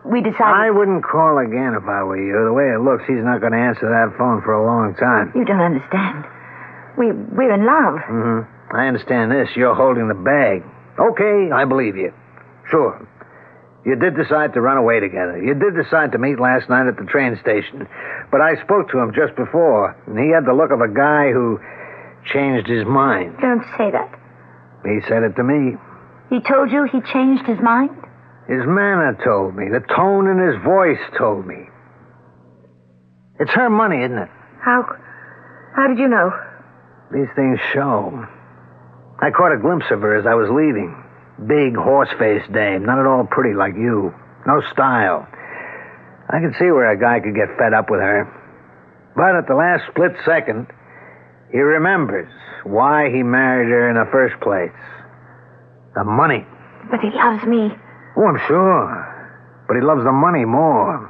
we 0.04 0.20
decided. 0.20 0.44
I 0.44 0.70
wouldn't 0.70 1.02
call 1.02 1.38
again 1.38 1.74
if 1.74 1.88
I 1.88 2.04
were 2.04 2.20
you. 2.20 2.36
The 2.44 2.52
way 2.52 2.68
it 2.70 2.80
looks, 2.84 3.04
he's 3.08 3.24
not 3.24 3.40
going 3.40 3.52
to 3.52 3.58
answer 3.58 3.88
that 3.88 4.16
phone 4.18 4.42
for 4.42 4.52
a 4.52 4.64
long 4.64 4.94
time. 4.94 5.32
You 5.34 5.44
don't 5.44 5.64
understand. 5.64 6.24
We 6.96 7.10
we're 7.10 7.52
in 7.52 7.64
love. 7.64 7.98
Mm-hmm. 8.06 8.76
I 8.76 8.86
understand 8.86 9.32
this. 9.32 9.48
You're 9.56 9.74
holding 9.74 10.08
the 10.08 10.14
bag. 10.14 10.62
Okay, 10.98 11.50
I 11.50 11.64
believe 11.64 11.96
you. 11.96 12.12
Sure. 12.70 12.94
You 13.84 13.96
did 13.96 14.16
decide 14.16 14.54
to 14.54 14.60
run 14.60 14.78
away 14.78 15.00
together. 15.00 15.36
You 15.42 15.54
did 15.54 15.74
decide 15.76 16.12
to 16.12 16.18
meet 16.18 16.40
last 16.40 16.70
night 16.70 16.86
at 16.86 16.96
the 16.96 17.04
train 17.04 17.36
station. 17.42 17.86
But 18.30 18.40
I 18.40 18.56
spoke 18.64 18.90
to 18.92 18.98
him 18.98 19.12
just 19.12 19.36
before, 19.36 19.92
and 20.06 20.18
he 20.18 20.30
had 20.32 20.46
the 20.46 20.54
look 20.54 20.70
of 20.70 20.80
a 20.80 20.88
guy 20.88 21.32
who 21.32 21.60
changed 22.32 22.68
his 22.68 22.84
mind. 22.86 23.36
Don't 23.40 23.64
say 23.76 23.90
that. 23.90 24.10
He 24.84 25.00
said 25.08 25.22
it 25.22 25.36
to 25.36 25.44
me. 25.44 25.76
He 26.30 26.40
told 26.40 26.70
you 26.70 26.84
he 26.84 27.00
changed 27.12 27.46
his 27.46 27.60
mind? 27.60 27.90
His 28.48 28.64
manner 28.66 29.16
told 29.24 29.56
me. 29.56 29.68
The 29.68 29.80
tone 29.94 30.28
in 30.28 30.38
his 30.38 30.62
voice 30.62 31.00
told 31.18 31.46
me. 31.46 31.68
It's 33.40 33.52
her 33.52 33.70
money, 33.70 34.02
isn't 34.04 34.18
it? 34.18 34.28
How. 34.60 34.84
How 35.74 35.88
did 35.88 35.98
you 35.98 36.08
know? 36.08 36.30
These 37.12 37.28
things 37.34 37.58
show. 37.72 38.26
I 39.20 39.30
caught 39.30 39.54
a 39.54 39.60
glimpse 39.60 39.86
of 39.90 40.00
her 40.02 40.18
as 40.18 40.26
I 40.26 40.34
was 40.34 40.50
leaving. 40.50 40.92
Big, 41.46 41.74
horse 41.76 42.10
faced 42.18 42.52
dame, 42.52 42.84
not 42.84 42.98
at 42.98 43.06
all 43.06 43.26
pretty 43.30 43.54
like 43.54 43.74
you. 43.74 44.14
No 44.46 44.62
style. 44.72 45.26
I 46.28 46.40
could 46.40 46.54
see 46.58 46.70
where 46.70 46.90
a 46.90 46.98
guy 47.00 47.20
could 47.20 47.34
get 47.34 47.56
fed 47.58 47.74
up 47.74 47.90
with 47.90 48.00
her. 48.00 48.28
But 49.16 49.36
at 49.36 49.46
the 49.46 49.54
last 49.54 49.84
split 49.90 50.12
second, 50.24 50.68
he 51.54 51.60
remembers 51.60 52.26
why 52.64 53.08
he 53.14 53.22
married 53.22 53.70
her 53.70 53.88
in 53.88 53.94
the 53.94 54.10
first 54.10 54.34
place. 54.42 54.74
The 55.94 56.02
money. 56.02 56.44
But 56.90 56.98
he 56.98 57.14
loves 57.14 57.46
me. 57.46 57.70
Oh, 58.18 58.26
I'm 58.26 58.40
sure. 58.48 58.90
But 59.68 59.76
he 59.76 59.80
loves 59.80 60.02
the 60.02 60.10
money 60.10 60.44
more. 60.44 61.06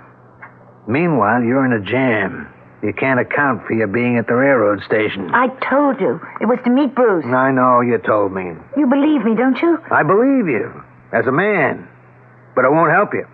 Meanwhile, 0.87 1.43
you're 1.43 1.65
in 1.65 1.73
a 1.73 1.81
jam. 1.81 2.53
You 2.83 2.93
can't 2.93 3.19
account 3.19 3.65
for 3.67 3.73
your 3.73 3.87
being 3.87 4.19
at 4.19 4.27
the 4.27 4.35
railroad 4.35 4.85
station. 4.85 5.33
I 5.33 5.49
told 5.65 5.99
you. 5.99 6.21
It 6.43 6.47
was 6.47 6.59
to 6.65 6.71
meet 6.71 6.95
Bruce. 6.95 7.25
I 7.25 7.51
know, 7.51 7.81
you 7.81 7.97
told 8.05 8.33
me. 8.37 8.53
You 8.77 8.87
believe 8.87 9.25
me, 9.25 9.35
don't 9.35 9.57
you? 9.63 9.79
I 9.91 10.03
believe 10.03 10.45
you, 10.47 10.69
as 11.17 11.25
a 11.27 11.33
man. 11.33 11.89
But 12.55 12.67
it 12.67 12.71
won't 12.71 12.93
help 12.93 13.15
you. 13.15 13.25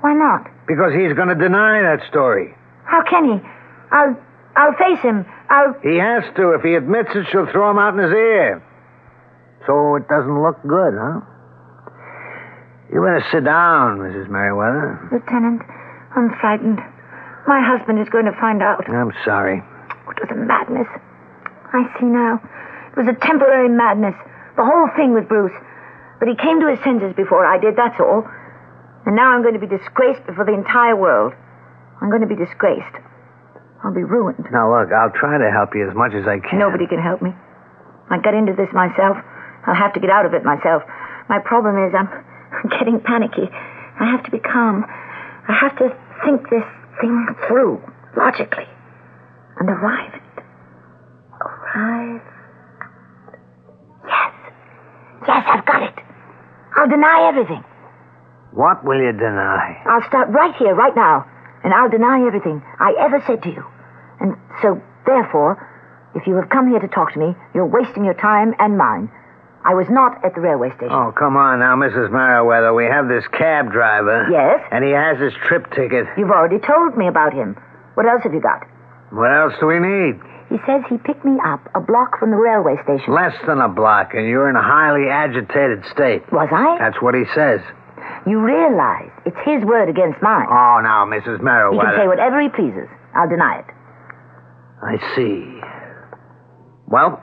Why 0.00 0.14
not? 0.14 0.50
Because 0.66 0.90
he's 0.98 1.14
going 1.14 1.28
to 1.28 1.38
deny 1.38 1.80
that 1.82 2.02
story. 2.10 2.56
How 2.84 3.04
can 3.08 3.38
he? 3.38 3.48
I'll. 3.92 4.18
I'll 4.56 4.74
face 4.74 4.98
him. 4.98 5.24
I'll. 5.48 5.74
He 5.82 5.96
has 5.98 6.24
to. 6.36 6.54
If 6.54 6.62
he 6.62 6.74
admits 6.74 7.10
it, 7.14 7.26
she'll 7.30 7.50
throw 7.50 7.70
him 7.70 7.78
out 7.78 7.94
in 7.94 8.02
his 8.02 8.12
ear. 8.12 8.62
So 9.66 9.96
it 9.96 10.06
doesn't 10.08 10.42
look 10.42 10.62
good, 10.62 10.94
huh? 10.94 11.20
You 12.92 13.02
better 13.02 13.24
sit 13.32 13.44
down, 13.44 13.98
Mrs. 13.98 14.30
Merriweather. 14.30 15.10
Lieutenant, 15.10 15.62
I'm 16.14 16.30
frightened. 16.38 16.78
My 17.46 17.62
husband 17.62 17.98
is 17.98 18.08
going 18.10 18.26
to 18.26 18.36
find 18.40 18.62
out. 18.62 18.86
I'm 18.88 19.12
sorry. 19.24 19.58
It 19.58 20.18
was 20.22 20.30
a 20.30 20.38
madness. 20.38 20.86
I 21.74 21.82
see 21.98 22.06
now. 22.06 22.38
It 22.94 22.96
was 22.98 23.10
a 23.10 23.18
temporary 23.26 23.68
madness. 23.68 24.14
The 24.56 24.64
whole 24.64 24.88
thing 24.96 25.14
with 25.14 25.28
Bruce. 25.28 25.54
But 26.18 26.28
he 26.28 26.34
came 26.34 26.60
to 26.60 26.70
his 26.70 26.78
senses 26.82 27.12
before 27.14 27.44
I 27.44 27.58
did, 27.58 27.76
that's 27.76 27.98
all. 28.00 28.24
And 29.04 29.14
now 29.14 29.34
I'm 29.34 29.42
going 29.42 29.54
to 29.54 29.62
be 29.62 29.70
disgraced 29.70 30.26
before 30.26 30.46
the 30.46 30.54
entire 30.54 30.96
world. 30.96 31.34
I'm 32.00 32.10
going 32.10 32.22
to 32.22 32.30
be 32.30 32.38
disgraced. 32.38 32.94
I'll 33.84 33.94
be 33.94 34.04
ruined. 34.04 34.44
Now, 34.52 34.72
look, 34.72 34.92
I'll 34.92 35.12
try 35.12 35.36
to 35.38 35.50
help 35.50 35.74
you 35.74 35.88
as 35.88 35.94
much 35.94 36.12
as 36.14 36.26
I 36.26 36.40
can. 36.40 36.58
Nobody 36.58 36.86
can 36.86 37.00
help 37.00 37.20
me. 37.20 37.30
I 38.10 38.18
got 38.18 38.34
into 38.34 38.52
this 38.52 38.68
myself. 38.72 39.16
I'll 39.66 39.74
have 39.74 39.92
to 39.94 40.00
get 40.00 40.10
out 40.10 40.26
of 40.26 40.34
it 40.34 40.44
myself. 40.44 40.82
My 41.28 41.38
problem 41.44 41.76
is 41.84 41.94
I'm, 41.94 42.08
getting 42.78 43.00
panicky. 43.00 43.48
I 44.00 44.04
have 44.10 44.24
to 44.24 44.30
be 44.30 44.38
calm. 44.38 44.84
I 44.86 45.52
have 45.52 45.76
to 45.78 45.90
think 46.24 46.48
this 46.50 46.64
thing 47.00 47.26
through 47.46 47.82
logically 48.16 48.66
and 49.58 49.68
arrive 49.68 50.14
at 50.14 50.44
arrive. 51.40 52.22
Yes. 54.06 54.32
Yes, 55.26 55.44
I've 55.48 55.66
got 55.66 55.82
it. 55.82 55.94
I'll 56.76 56.88
deny 56.88 57.28
everything. 57.28 57.64
What 58.52 58.84
will 58.84 59.00
you 59.00 59.12
deny? 59.12 59.82
I'll 59.86 60.06
start 60.08 60.28
right 60.30 60.54
here, 60.56 60.74
right 60.74 60.94
now, 60.96 61.26
and 61.66 61.74
I'll 61.74 61.90
deny 61.90 62.24
everything 62.24 62.62
I 62.78 62.94
ever 63.00 63.18
said 63.26 63.42
to 63.42 63.50
you. 63.50 63.66
And 64.20 64.36
so, 64.62 64.80
therefore, 65.04 65.58
if 66.14 66.24
you 66.24 66.36
have 66.36 66.48
come 66.48 66.70
here 66.70 66.78
to 66.78 66.86
talk 66.86 67.12
to 67.14 67.18
me, 67.18 67.34
you're 67.54 67.66
wasting 67.66 68.04
your 68.04 68.14
time 68.14 68.54
and 68.60 68.78
mine. 68.78 69.10
I 69.64 69.74
was 69.74 69.90
not 69.90 70.24
at 70.24 70.36
the 70.36 70.40
railway 70.40 70.70
station. 70.78 70.94
Oh, 70.94 71.10
come 71.10 71.36
on 71.36 71.58
now, 71.58 71.74
Mrs. 71.74 72.12
Merriweather. 72.12 72.72
We 72.72 72.84
have 72.84 73.08
this 73.08 73.26
cab 73.34 73.72
driver. 73.72 74.30
Yes? 74.30 74.62
And 74.70 74.84
he 74.84 74.92
has 74.92 75.18
his 75.18 75.34
trip 75.42 75.66
ticket. 75.74 76.06
You've 76.16 76.30
already 76.30 76.62
told 76.62 76.96
me 76.96 77.08
about 77.08 77.34
him. 77.34 77.58
What 77.94 78.06
else 78.06 78.22
have 78.22 78.32
you 78.32 78.40
got? 78.40 78.62
What 79.10 79.34
else 79.34 79.54
do 79.58 79.66
we 79.66 79.82
need? 79.82 80.22
He 80.48 80.62
says 80.70 80.86
he 80.88 80.98
picked 80.98 81.24
me 81.24 81.34
up 81.44 81.66
a 81.74 81.80
block 81.80 82.20
from 82.20 82.30
the 82.30 82.38
railway 82.38 82.76
station. 82.84 83.12
Less 83.12 83.34
than 83.44 83.58
a 83.58 83.68
block, 83.68 84.14
and 84.14 84.28
you're 84.28 84.48
in 84.48 84.54
a 84.54 84.62
highly 84.62 85.10
agitated 85.10 85.82
state. 85.90 86.22
Was 86.30 86.48
I? 86.52 86.78
That's 86.78 87.02
what 87.02 87.16
he 87.16 87.24
says. 87.34 87.58
You 88.26 88.40
realize 88.40 89.10
it's 89.24 89.36
his 89.44 89.62
word 89.64 89.88
against 89.88 90.20
mine. 90.22 90.46
Oh, 90.48 90.80
now, 90.82 91.06
Mrs. 91.06 91.38
He 91.38 91.42
Merriweather. 91.44 91.90
can 91.90 92.00
say 92.00 92.06
whatever 92.08 92.40
he 92.40 92.48
pleases. 92.48 92.88
I'll 93.14 93.28
deny 93.28 93.60
it. 93.60 93.66
I 94.82 94.98
see. 95.14 95.60
Well, 96.88 97.22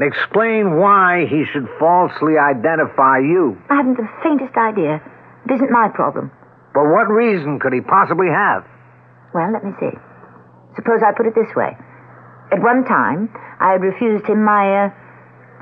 explain 0.00 0.76
why 0.78 1.26
he 1.28 1.44
should 1.52 1.68
falsely 1.78 2.38
identify 2.38 3.18
you. 3.18 3.58
I 3.70 3.76
haven't 3.76 3.96
the 3.96 4.08
faintest 4.22 4.56
idea. 4.56 5.00
It 5.48 5.52
isn't 5.54 5.70
my 5.70 5.88
problem. 5.88 6.30
For 6.72 6.92
what 6.92 7.08
reason 7.12 7.58
could 7.60 7.72
he 7.72 7.80
possibly 7.80 8.28
have? 8.28 8.64
Well, 9.34 9.50
let 9.52 9.64
me 9.64 9.72
see. 9.80 9.90
Suppose 10.76 11.00
I 11.04 11.12
put 11.16 11.26
it 11.26 11.34
this 11.34 11.54
way. 11.56 11.76
At 12.52 12.62
one 12.62 12.84
time, 12.84 13.28
I 13.60 13.72
had 13.72 13.82
refused 13.82 14.26
him 14.26 14.44
my, 14.44 14.86
uh, 14.86 14.90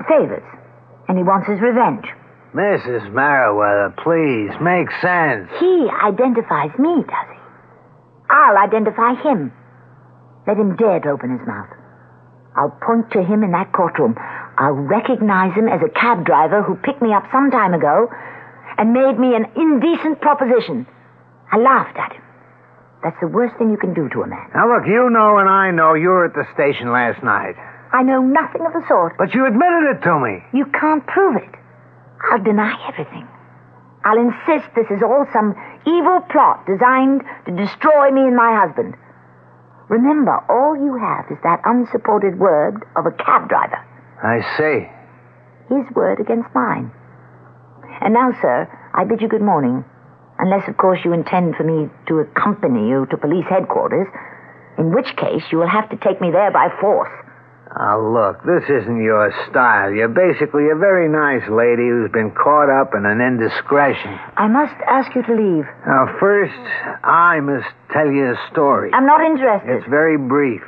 favors, 0.07 0.43
and 1.07 1.17
he 1.17 1.23
wants 1.23 1.47
his 1.47 1.59
revenge. 1.59 2.05
Mrs. 2.53 3.11
Merriweather, 3.13 3.95
please, 4.03 4.51
make 4.59 4.91
sense. 5.01 5.47
He 5.59 5.87
identifies 6.03 6.71
me, 6.77 7.03
does 7.07 7.27
he? 7.31 7.39
I'll 8.29 8.57
identify 8.57 9.15
him. 9.23 9.53
Let 10.47 10.57
him 10.57 10.75
dare 10.75 10.99
to 10.99 11.09
open 11.09 11.37
his 11.37 11.47
mouth. 11.47 11.69
I'll 12.55 12.75
point 12.83 13.11
to 13.11 13.23
him 13.23 13.43
in 13.43 13.51
that 13.51 13.71
courtroom. 13.71 14.15
I'll 14.57 14.75
recognize 14.75 15.55
him 15.55 15.69
as 15.69 15.79
a 15.79 15.89
cab 15.89 16.25
driver 16.25 16.61
who 16.61 16.75
picked 16.75 17.01
me 17.01 17.13
up 17.13 17.23
some 17.31 17.51
time 17.51 17.73
ago 17.73 18.09
and 18.77 18.91
made 18.91 19.17
me 19.17 19.35
an 19.35 19.45
indecent 19.55 20.19
proposition. 20.19 20.85
I 21.51 21.57
laughed 21.57 21.97
at 21.97 22.13
him. 22.13 22.23
That's 23.03 23.17
the 23.21 23.27
worst 23.27 23.57
thing 23.57 23.71
you 23.71 23.77
can 23.77 23.93
do 23.93 24.09
to 24.09 24.21
a 24.21 24.27
man. 24.27 24.51
Now, 24.53 24.67
look, 24.67 24.85
you 24.85 25.09
know 25.09 25.37
and 25.37 25.49
I 25.49 25.71
know 25.71 25.93
you 25.93 26.09
were 26.09 26.25
at 26.25 26.33
the 26.33 26.45
station 26.53 26.91
last 26.91 27.23
night. 27.23 27.55
I 27.93 28.03
know 28.03 28.21
nothing 28.21 28.65
of 28.65 28.73
the 28.73 28.83
sort. 28.87 29.17
But 29.17 29.33
you 29.33 29.45
admitted 29.47 29.95
it 29.95 30.03
to 30.03 30.19
me. 30.19 30.43
You 30.53 30.65
can't 30.79 31.05
prove 31.07 31.37
it. 31.37 31.60
I'll 32.29 32.43
deny 32.43 32.75
everything. 32.87 33.27
I'll 34.03 34.17
insist 34.17 34.73
this 34.75 34.89
is 34.89 35.03
all 35.03 35.25
some 35.33 35.55
evil 35.85 36.21
plot 36.29 36.65
designed 36.65 37.21
to 37.45 37.51
destroy 37.55 38.11
me 38.11 38.21
and 38.21 38.35
my 38.35 38.57
husband. 38.65 38.95
Remember, 39.89 40.39
all 40.49 40.75
you 40.75 40.97
have 40.97 41.25
is 41.29 41.37
that 41.43 41.61
unsupported 41.65 42.39
word 42.39 42.83
of 42.95 43.05
a 43.05 43.11
cab 43.11 43.49
driver. 43.49 43.77
I 44.23 44.41
say. 44.57 44.89
His 45.69 45.85
word 45.95 46.19
against 46.19 46.49
mine. 46.55 46.91
And 48.01 48.13
now, 48.13 48.31
sir, 48.41 48.69
I 48.93 49.03
bid 49.03 49.21
you 49.21 49.27
good 49.27 49.41
morning. 49.41 49.83
Unless, 50.39 50.67
of 50.67 50.77
course, 50.77 50.99
you 51.05 51.13
intend 51.13 51.55
for 51.55 51.63
me 51.63 51.89
to 52.07 52.19
accompany 52.19 52.89
you 52.89 53.05
to 53.11 53.17
police 53.17 53.45
headquarters, 53.49 54.07
in 54.77 54.95
which 54.95 55.15
case 55.15 55.43
you 55.51 55.59
will 55.59 55.69
have 55.69 55.89
to 55.89 55.97
take 55.97 56.19
me 56.19 56.31
there 56.31 56.51
by 56.51 56.69
force. 56.79 57.11
Oh, 57.71 58.03
look, 58.11 58.43
this 58.43 58.67
isn't 58.67 59.01
your 59.01 59.31
style. 59.49 59.91
You're 59.91 60.11
basically 60.11 60.67
a 60.69 60.75
very 60.75 61.07
nice 61.07 61.47
lady 61.47 61.87
who's 61.87 62.11
been 62.11 62.31
caught 62.31 62.67
up 62.67 62.91
in 62.93 63.05
an 63.05 63.21
indiscretion. 63.21 64.19
I 64.35 64.47
must 64.47 64.75
ask 64.87 65.15
you 65.15 65.23
to 65.23 65.31
leave. 65.31 65.65
Now, 65.87 66.17
first, 66.19 66.59
I 67.03 67.39
must 67.39 67.71
tell 67.93 68.11
you 68.11 68.35
a 68.35 68.39
story. 68.51 68.91
I'm 68.93 69.05
not 69.05 69.21
interested. 69.23 69.71
It's 69.71 69.87
very 69.87 70.17
brief. 70.17 70.61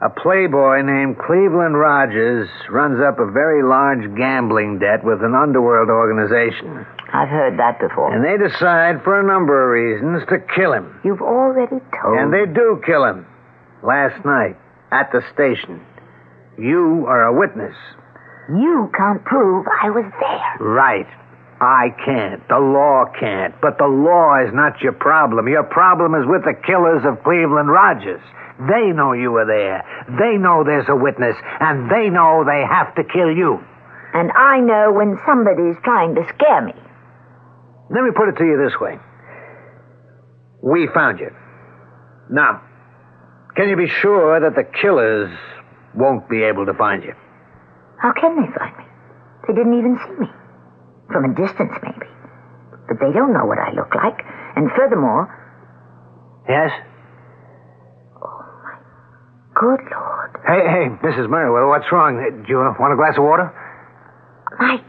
A 0.00 0.08
playboy 0.08 0.80
named 0.82 1.18
Cleveland 1.18 1.76
Rogers 1.76 2.48
runs 2.70 3.02
up 3.02 3.18
a 3.18 3.30
very 3.30 3.62
large 3.62 4.16
gambling 4.16 4.78
debt 4.78 5.04
with 5.04 5.22
an 5.22 5.34
underworld 5.34 5.90
organization. 5.90 6.86
I've 7.12 7.28
heard 7.28 7.58
that 7.58 7.80
before. 7.80 8.14
And 8.14 8.24
they 8.24 8.38
decide, 8.38 9.02
for 9.02 9.18
a 9.18 9.26
number 9.26 9.58
of 9.60 9.74
reasons, 9.74 10.22
to 10.30 10.38
kill 10.54 10.72
him. 10.72 11.00
You've 11.04 11.20
already 11.20 11.82
told 12.00 12.14
me. 12.14 12.22
And 12.22 12.32
they 12.32 12.46
do 12.46 12.80
kill 12.86 13.04
him. 13.04 13.26
Last 13.82 14.24
night, 14.24 14.56
at 14.92 15.10
the 15.12 15.22
station. 15.32 15.84
You 16.58 17.06
are 17.08 17.24
a 17.24 17.38
witness. 17.38 17.76
You 18.50 18.90
can't 18.96 19.24
prove 19.24 19.66
I 19.82 19.90
was 19.90 20.04
there. 20.20 20.66
Right. 20.66 21.06
I 21.60 21.94
can't. 22.04 22.46
The 22.48 22.58
law 22.58 23.04
can't. 23.18 23.54
But 23.60 23.78
the 23.78 23.86
law 23.86 24.42
is 24.42 24.52
not 24.52 24.80
your 24.80 24.92
problem. 24.92 25.46
Your 25.46 25.62
problem 25.62 26.14
is 26.14 26.26
with 26.26 26.42
the 26.44 26.54
killers 26.66 27.04
of 27.04 27.22
Cleveland 27.22 27.70
Rogers. 27.70 28.22
They 28.68 28.92
know 28.92 29.12
you 29.12 29.30
were 29.30 29.46
there. 29.46 29.84
They 30.18 30.36
know 30.36 30.64
there's 30.64 30.88
a 30.88 30.96
witness, 30.96 31.36
and 31.60 31.90
they 31.90 32.08
know 32.08 32.44
they 32.44 32.64
have 32.64 32.94
to 32.96 33.04
kill 33.04 33.30
you. 33.30 33.60
And 34.12 34.32
I 34.32 34.60
know 34.60 34.92
when 34.92 35.18
somebody's 35.24 35.76
trying 35.84 36.14
to 36.16 36.24
scare 36.34 36.60
me. 36.64 36.74
Let 37.90 38.04
me 38.04 38.10
put 38.14 38.28
it 38.28 38.36
to 38.38 38.44
you 38.44 38.58
this 38.58 38.78
way. 38.80 38.98
We 40.62 40.88
found 40.92 41.20
you. 41.20 41.30
Now, 42.30 42.62
can 43.60 43.68
you 43.68 43.76
be 43.76 43.92
sure 44.00 44.40
that 44.40 44.56
the 44.56 44.64
killers 44.64 45.28
won't 45.94 46.26
be 46.30 46.42
able 46.44 46.64
to 46.64 46.72
find 46.72 47.04
you? 47.04 47.12
How 48.00 48.10
can 48.16 48.40
they 48.40 48.48
find 48.56 48.72
me? 48.78 48.84
They 49.46 49.52
didn't 49.52 49.76
even 49.78 50.00
see 50.00 50.16
me. 50.16 50.26
From 51.12 51.28
a 51.28 51.34
distance, 51.36 51.72
maybe. 51.82 52.08
But 52.88 52.96
they 53.04 53.12
don't 53.12 53.34
know 53.34 53.44
what 53.44 53.58
I 53.58 53.72
look 53.76 53.94
like. 53.94 54.24
And 54.56 54.70
furthermore, 54.74 55.36
Yes? 56.48 56.70
Oh, 58.16 58.42
my 58.64 58.78
good 59.54 59.80
Lord, 59.92 60.30
Hey, 60.46 60.64
hey, 60.64 60.88
Mrs. 61.04 61.28
Merriweather, 61.28 61.68
what's 61.68 61.92
wrong? 61.92 62.16
Do 62.16 62.48
you 62.48 62.56
want 62.56 62.92
a 62.94 62.96
glass 62.96 63.18
of 63.18 63.24
water? 63.24 63.52
my 64.58 64.80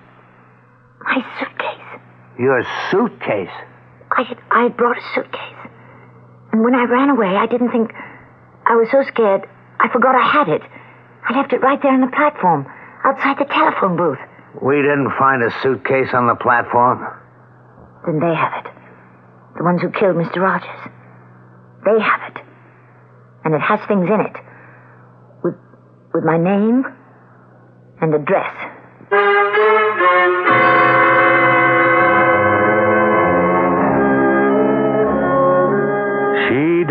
my 1.03 1.17
suitcase. 1.39 2.01
Your 2.39 2.63
suitcase. 2.89 3.51
I 4.15 4.23
had, 4.23 4.37
I 4.49 4.63
had 4.63 4.77
brought 4.77 4.97
a 4.97 5.01
suitcase. 5.13 5.59
And 6.53 6.63
when 6.63 6.73
I 6.73 6.85
ran 6.85 7.09
away, 7.09 7.35
I 7.35 7.47
didn't 7.47 7.71
think. 7.71 7.91
I 8.71 8.75
was 8.75 8.87
so 8.89 9.03
scared, 9.03 9.43
I 9.81 9.89
forgot 9.91 10.15
I 10.15 10.23
had 10.23 10.47
it. 10.47 10.61
I 11.27 11.35
left 11.35 11.51
it 11.51 11.59
right 11.59 11.77
there 11.83 11.91
on 11.91 11.99
the 11.99 12.15
platform, 12.15 12.65
outside 13.03 13.35
the 13.37 13.43
telephone 13.51 13.97
booth. 13.97 14.17
We 14.63 14.77
didn't 14.77 15.11
find 15.19 15.43
a 15.43 15.51
suitcase 15.61 16.13
on 16.13 16.27
the 16.27 16.35
platform. 16.35 17.03
Then 18.05 18.21
they 18.21 18.33
have 18.33 18.63
it. 18.63 18.71
The 19.57 19.63
ones 19.65 19.81
who 19.81 19.91
killed 19.91 20.15
Mr. 20.15 20.37
Rogers. 20.37 20.87
They 21.83 21.99
have 21.99 22.31
it. 22.31 22.39
And 23.43 23.53
it 23.53 23.59
has 23.59 23.81
things 23.89 24.07
in 24.07 24.21
it. 24.21 24.37
With, 25.43 25.55
with 26.13 26.23
my 26.23 26.37
name 26.37 26.85
and 27.99 28.15
address. 28.15 28.55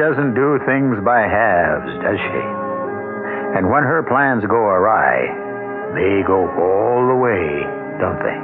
Doesn't 0.00 0.32
do 0.32 0.56
things 0.64 0.96
by 1.04 1.20
halves, 1.28 1.92
does 2.00 2.16
she? 2.16 2.44
And 3.52 3.68
when 3.68 3.84
her 3.84 4.00
plans 4.08 4.40
go 4.48 4.56
awry, 4.56 5.28
they 5.92 6.24
go 6.24 6.48
all 6.48 7.04
the 7.04 7.20
way, 7.20 7.44
don't 8.00 8.22
they? 8.24 8.38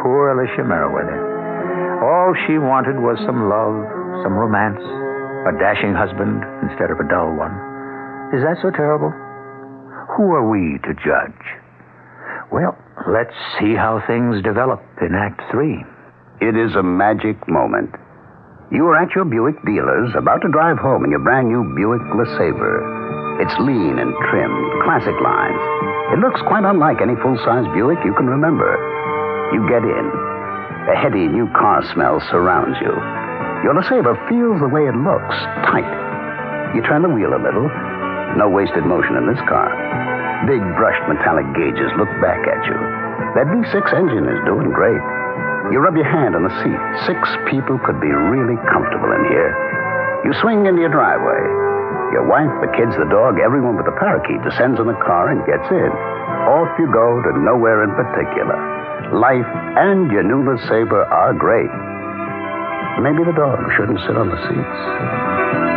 Poor 0.00 0.32
Alicia 0.32 0.64
Merriweather. 0.64 1.20
All 2.00 2.32
she 2.48 2.56
wanted 2.56 2.96
was 2.96 3.20
some 3.28 3.52
love, 3.52 3.84
some 4.24 4.32
romance, 4.32 4.80
a 5.44 5.52
dashing 5.60 5.92
husband 5.92 6.40
instead 6.64 6.88
of 6.88 6.96
a 6.96 7.06
dull 7.06 7.36
one. 7.36 7.52
Is 8.32 8.40
that 8.40 8.56
so 8.64 8.72
terrible? 8.72 9.12
Who 10.16 10.32
are 10.32 10.48
we 10.48 10.80
to 10.88 10.96
judge? 11.04 11.44
Well, 12.48 12.80
let's 13.12 13.36
see 13.60 13.76
how 13.76 14.00
things 14.08 14.42
develop 14.42 14.80
in 15.04 15.12
Act 15.12 15.42
Three. 15.52 15.84
It 16.40 16.56
is 16.56 16.74
a 16.74 16.82
magic 16.82 17.36
moment. 17.46 17.92
You 18.72 18.88
are 18.88 18.96
at 18.96 19.12
your 19.12 19.28
Buick 19.28 19.60
dealer's, 19.68 20.16
about 20.16 20.40
to 20.40 20.48
drive 20.48 20.80
home 20.80 21.04
in 21.04 21.12
your 21.12 21.20
brand 21.20 21.44
new 21.44 21.60
Buick 21.76 22.00
LeSabre. 22.16 22.80
It's 23.44 23.52
lean 23.60 24.00
and 24.00 24.16
trim, 24.32 24.52
classic 24.80 25.12
lines. 25.20 25.60
It 26.16 26.24
looks 26.24 26.40
quite 26.48 26.64
unlike 26.64 27.04
any 27.04 27.12
full-size 27.20 27.68
Buick 27.76 28.00
you 28.00 28.16
can 28.16 28.32
remember. 28.32 28.72
You 29.52 29.68
get 29.68 29.84
in. 29.84 30.06
A 30.88 30.96
heady 30.96 31.28
new 31.28 31.52
car 31.52 31.84
smell 31.92 32.16
surrounds 32.32 32.80
you. 32.80 32.96
Your 33.60 33.76
LeSabre 33.76 34.16
feels 34.32 34.56
the 34.64 34.72
way 34.72 34.88
it 34.88 34.96
looks, 34.96 35.36
tight. 35.68 36.72
You 36.72 36.80
turn 36.88 37.04
the 37.04 37.12
wheel 37.12 37.36
a 37.36 37.44
little. 37.44 37.68
No 38.40 38.48
wasted 38.48 38.88
motion 38.88 39.20
in 39.20 39.28
this 39.28 39.44
car. 39.52 39.68
Big 40.48 40.64
brushed 40.80 41.04
metallic 41.12 41.44
gauges 41.52 41.92
look 42.00 42.08
back 42.24 42.40
at 42.48 42.64
you. 42.64 42.78
That 43.36 43.52
V6 43.52 43.84
engine 43.92 44.24
is 44.32 44.40
doing 44.48 44.72
great. 44.72 45.04
You 45.72 45.80
rub 45.80 45.96
your 45.96 46.04
hand 46.04 46.36
on 46.36 46.44
the 46.44 46.52
seat. 46.60 46.80
Six 47.08 47.16
people 47.48 47.80
could 47.80 47.96
be 47.96 48.12
really 48.12 48.60
comfortable 48.68 49.08
in 49.08 49.24
here. 49.32 49.56
You 50.20 50.36
swing 50.44 50.68
into 50.68 50.84
your 50.84 50.92
driveway. 50.92 51.40
Your 52.12 52.28
wife, 52.28 52.52
the 52.60 52.68
kids, 52.76 52.92
the 53.00 53.08
dog, 53.08 53.40
everyone 53.40 53.80
but 53.80 53.88
the 53.88 53.96
parakeet 53.96 54.44
descends 54.44 54.76
in 54.76 54.84
the 54.84 55.00
car 55.00 55.32
and 55.32 55.40
gets 55.48 55.64
in. 55.72 55.90
Off 56.52 56.68
you 56.76 56.92
go 56.92 57.24
to 57.24 57.40
nowhere 57.40 57.88
in 57.88 57.90
particular. 57.96 58.52
Life 59.16 59.48
and 59.80 60.12
your 60.12 60.22
new 60.22 60.44
LeSabre 60.44 61.08
are 61.08 61.32
great. 61.32 61.72
Maybe 63.00 63.24
the 63.24 63.32
dog 63.32 63.64
shouldn't 63.72 64.04
sit 64.04 64.12
on 64.12 64.28
the 64.28 64.36
seats. 64.44 65.71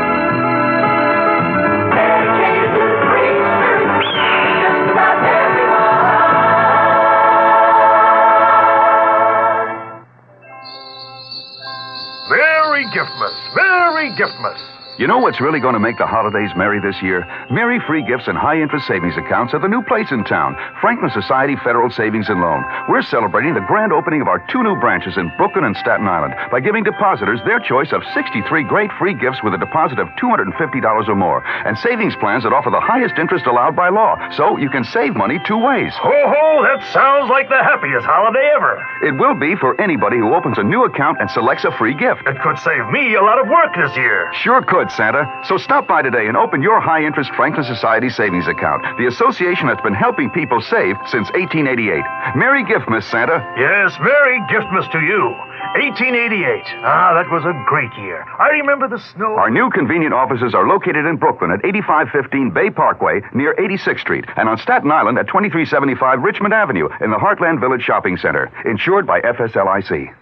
Giftmas! 13.05 13.33
Merry 13.53 14.09
Giftmas! 14.17 14.85
You 14.97 15.08
know 15.08 15.19
what's 15.19 15.41
really 15.41 15.60
going 15.60 15.73
to 15.73 15.84
make 15.84 15.97
the 15.97 16.08
holidays 16.08 16.55
merry 16.55 16.79
this 16.79 16.95
year? 17.03 17.27
Merry 17.51 17.84
free 17.84 17.99
gifts 17.99 18.31
and 18.31 18.38
high 18.38 18.62
interest 18.62 18.88
savings 18.88 19.17
accounts 19.17 19.53
at 19.53 19.60
the 19.60 19.67
new 19.67 19.84
place 19.84 20.08
in 20.12 20.23
town, 20.23 20.55
Franklin 20.79 21.12
Society 21.12 21.58
Federal 21.67 21.91
Savings 21.91 22.29
and 22.29 22.39
Loan. 22.39 22.63
We're 22.88 23.03
celebrating 23.03 23.55
the 23.55 23.67
grand 23.67 23.91
opening 23.91 24.21
of 24.21 24.29
our 24.29 24.39
two 24.47 24.63
new 24.63 24.79
branches 24.79 25.17
in 25.17 25.36
Brooklyn 25.36 25.65
and 25.65 25.75
Staten 25.75 26.08
Island 26.08 26.36
by 26.49 26.62
giving 26.62 26.88
depositors 26.88 27.41
their 27.43 27.60
choice 27.60 27.91
of 27.91 28.08
63 28.13 28.63
great 28.63 28.89
free 28.97 29.13
gifts 29.13 29.43
with 29.43 29.53
a 29.53 29.60
deposit 29.60 29.99
of 29.99 30.08
$250 30.15 30.55
or 30.55 31.15
more, 31.15 31.43
and 31.43 31.77
savings 31.77 32.15
plans 32.15 32.43
that 32.47 32.55
offer 32.55 32.71
the 32.71 32.79
highest 32.79 33.19
interest 33.19 33.47
allowed 33.47 33.75
by 33.75 33.89
law, 33.89 34.15
so 34.31 34.55
you 34.55 34.69
can 34.69 34.86
save 34.86 35.13
money 35.13 35.39
two 35.45 35.60
ways. 35.60 35.91
Ho 35.99 36.08
ho! 36.08 36.63
That 36.63 36.79
sounds 36.95 37.29
like 37.29 37.49
the 37.49 37.60
happiest 37.60 38.08
holiday 38.08 38.47
ever. 38.55 38.79
It 39.03 39.19
will 39.19 39.36
be 39.36 39.60
for 39.60 39.75
anybody 39.75 40.23
who 40.23 40.34
opens 40.34 40.58
a 40.58 40.63
new 40.63 40.86
account 40.86 41.19
and 41.19 41.29
selects 41.31 41.65
a 41.65 41.75
free 41.75 41.93
gift. 41.99 42.23
It 42.25 42.39
could 42.39 42.58
save 42.63 42.88
me 42.95 43.15
a 43.15 43.21
lot 43.21 43.43
of 43.43 43.51
work 43.51 43.75
this 43.75 43.91
year. 43.97 44.31
Sure 44.39 44.63
could, 44.63 44.85
Santa. 44.91 45.26
So 45.48 45.58
stop 45.58 45.88
by 45.88 46.02
today 46.02 46.28
and 46.28 46.38
open 46.38 46.62
your 46.62 46.80
high 46.80 47.04
interest 47.06 47.32
Franklin 47.36 47.65
Society 47.65 48.10
savings 48.10 48.48
account, 48.48 48.84
the 48.98 49.08
association 49.08 49.67
that's 49.67 49.82
been 49.82 49.93
helping 49.93 50.30
people 50.30 50.62
save 50.62 50.95
since 51.08 51.30
1888. 51.34 52.04
Merry 52.36 52.63
Giftmas, 52.63 53.04
Santa. 53.10 53.39
Yes, 53.58 53.93
Merry 54.00 54.39
Giftmas 54.52 54.89
to 54.91 55.00
you. 55.00 55.34
1888. 55.76 56.63
Ah, 56.86 57.13
that 57.13 57.30
was 57.30 57.43
a 57.43 57.52
great 57.67 57.91
year. 58.00 58.24
I 58.39 58.50
remember 58.63 58.88
the 58.88 59.00
snow. 59.13 59.36
Our 59.36 59.50
new 59.50 59.69
convenient 59.69 60.13
offices 60.13 60.54
are 60.56 60.67
located 60.67 61.06
in 61.06 61.17
Brooklyn 61.17 61.52
at 61.52 61.60
8515 61.65 62.52
Bay 62.52 62.69
Parkway 62.69 63.21
near 63.34 63.54
86th 63.56 64.00
Street 64.00 64.26
and 64.38 64.48
on 64.48 64.58
Staten 64.58 64.91
Island 64.91 65.17
at 65.19 65.28
2375 65.28 66.21
Richmond 66.21 66.54
Avenue 66.54 66.88
in 67.02 67.12
the 67.12 67.17
Heartland 67.17 67.60
Village 67.60 67.82
Shopping 67.84 68.15
Center. 68.15 68.52
Insured 68.65 69.06
by 69.06 69.19
FSLIC. 69.21 70.15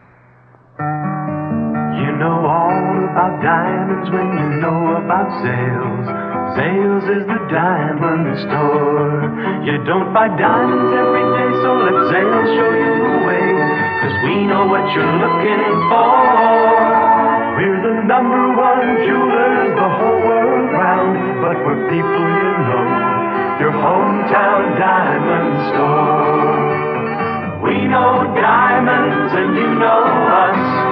You 2.03 2.11
know 2.19 2.43
all 2.43 2.99
about 3.07 3.39
diamonds 3.39 4.11
when 4.11 4.27
you 4.35 4.59
know 4.59 4.99
about 4.99 5.23
Zales. 5.39 6.03
Zales 6.51 7.05
is 7.15 7.23
the 7.23 7.39
diamond 7.47 8.27
store. 8.43 9.31
You 9.63 9.79
don't 9.87 10.11
buy 10.11 10.27
diamonds 10.35 10.91
every 10.99 11.23
day, 11.31 11.51
so 11.63 11.69
let 11.79 11.95
Zales 12.11 12.49
show 12.59 12.71
you 12.75 12.91
the 13.07 13.15
way. 13.23 13.47
Cause 14.03 14.15
we 14.27 14.35
know 14.51 14.67
what 14.67 14.83
you're 14.91 15.15
looking 15.15 15.63
for. 15.87 16.11
We're 17.55 17.79
the 17.87 17.95
number 18.03 18.51
one 18.51 18.87
jewelers 19.07 19.71
the 19.71 19.87
whole 19.95 20.19
world 20.27 20.75
round, 20.75 21.39
but 21.39 21.55
we're 21.63 21.87
people 21.87 22.19
you 22.19 22.51
know. 22.67 23.63
Your 23.63 23.71
hometown 23.79 24.75
diamond 24.75 25.55
store. 25.71 27.63
We 27.63 27.87
know 27.87 28.27
diamonds 28.35 29.31
and 29.39 29.55
you 29.55 29.71
know 29.79 30.03
us. 30.03 30.82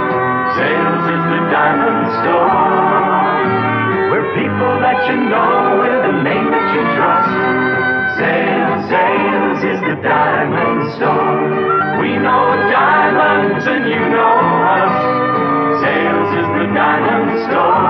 Zales 0.57 1.05
is 1.15 1.23
the 1.31 1.41
diamond 1.47 2.03
store. 2.19 2.51
We're 4.11 4.29
people 4.35 4.73
that 4.83 4.99
you 5.07 5.17
know 5.31 5.79
with 5.79 6.11
a 6.11 6.15
name 6.27 6.51
that 6.51 6.67
you 6.75 6.83
trust. 6.99 7.31
Zales, 8.19 8.83
Zales 8.91 9.61
is 9.63 9.79
the 9.79 9.95
diamond 10.03 10.91
store. 10.99 12.01
We 12.03 12.19
know 12.19 12.43
diamonds 12.67 13.65
and 13.65 13.87
you 13.87 14.03
know 14.11 14.35
us. 14.75 14.95
Zales 15.79 16.31
is 16.35 16.47
the 16.59 16.67
diamond 16.75 17.31
store. 17.47 17.80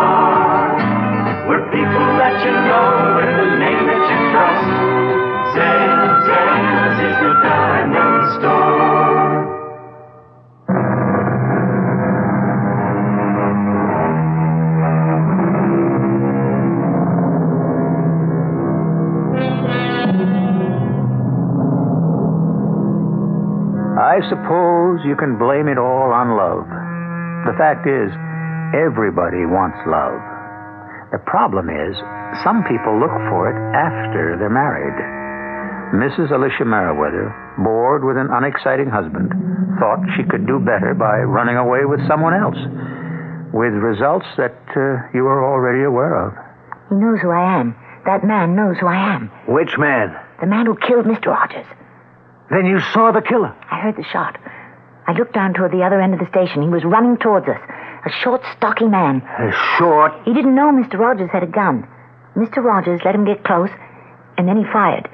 I 24.12 24.20
suppose 24.28 25.00
you 25.08 25.16
can 25.16 25.40
blame 25.40 25.72
it 25.72 25.80
all 25.80 26.12
on 26.12 26.36
love. 26.36 26.68
The 27.48 27.56
fact 27.56 27.88
is, 27.88 28.12
everybody 28.76 29.48
wants 29.48 29.80
love. 29.88 30.20
The 31.16 31.24
problem 31.24 31.72
is, 31.72 31.96
some 32.44 32.60
people 32.68 33.00
look 33.00 33.16
for 33.32 33.48
it 33.48 33.56
after 33.72 34.36
they're 34.36 34.52
married. 34.52 35.00
Mrs. 35.96 36.28
Alicia 36.28 36.68
Merriweather, 36.68 37.32
bored 37.64 38.04
with 38.04 38.20
an 38.20 38.28
unexciting 38.36 38.92
husband, 38.92 39.32
thought 39.80 40.04
she 40.20 40.28
could 40.28 40.44
do 40.44 40.60
better 40.60 40.92
by 40.92 41.24
running 41.24 41.56
away 41.56 41.88
with 41.88 42.04
someone 42.04 42.36
else, 42.36 42.60
with 43.56 43.72
results 43.80 44.28
that 44.36 44.60
uh, 44.76 45.08
you 45.16 45.24
are 45.24 45.40
already 45.40 45.88
aware 45.88 46.20
of. 46.20 46.36
He 46.92 47.00
knows 47.00 47.24
who 47.24 47.32
I 47.32 47.64
am. 47.64 47.80
That 48.04 48.28
man 48.28 48.60
knows 48.60 48.76
who 48.76 48.88
I 48.88 49.16
am. 49.16 49.32
Which 49.48 49.80
man? 49.80 50.12
The 50.42 50.52
man 50.52 50.66
who 50.66 50.76
killed 50.76 51.08
Mr. 51.08 51.28
Rogers. 51.28 51.68
Then 52.52 52.66
you 52.66 52.80
saw 52.94 53.12
the 53.12 53.22
killer. 53.22 53.56
I 53.72 53.80
heard 53.80 53.96
the 53.96 54.04
shot. 54.12 54.38
I 55.08 55.14
looked 55.14 55.34
down 55.34 55.54
toward 55.54 55.72
the 55.72 55.84
other 55.84 56.00
end 56.02 56.14
of 56.14 56.20
the 56.20 56.30
station. 56.30 56.62
He 56.62 56.70
was 56.70 56.84
running 56.84 57.18
towards 57.18 57.48
us. 57.48 57.60
A 58.06 58.12
short, 58.22 58.42
stocky 58.58 58.86
man. 58.86 59.22
A 59.24 59.52
short? 59.78 60.12
He 60.26 60.34
didn't 60.34 60.56
know 60.56 60.72
Mr. 60.72 61.00
Rogers 61.00 61.30
had 61.32 61.44
a 61.44 61.48
gun. 61.48 61.88
Mr. 62.36 62.64
Rogers 62.64 63.02
let 63.04 63.16
him 63.16 63.26
get 63.26 63.44
close, 63.44 63.70
and 64.38 64.48
then 64.48 64.58
he 64.58 64.64
fired. 64.72 65.08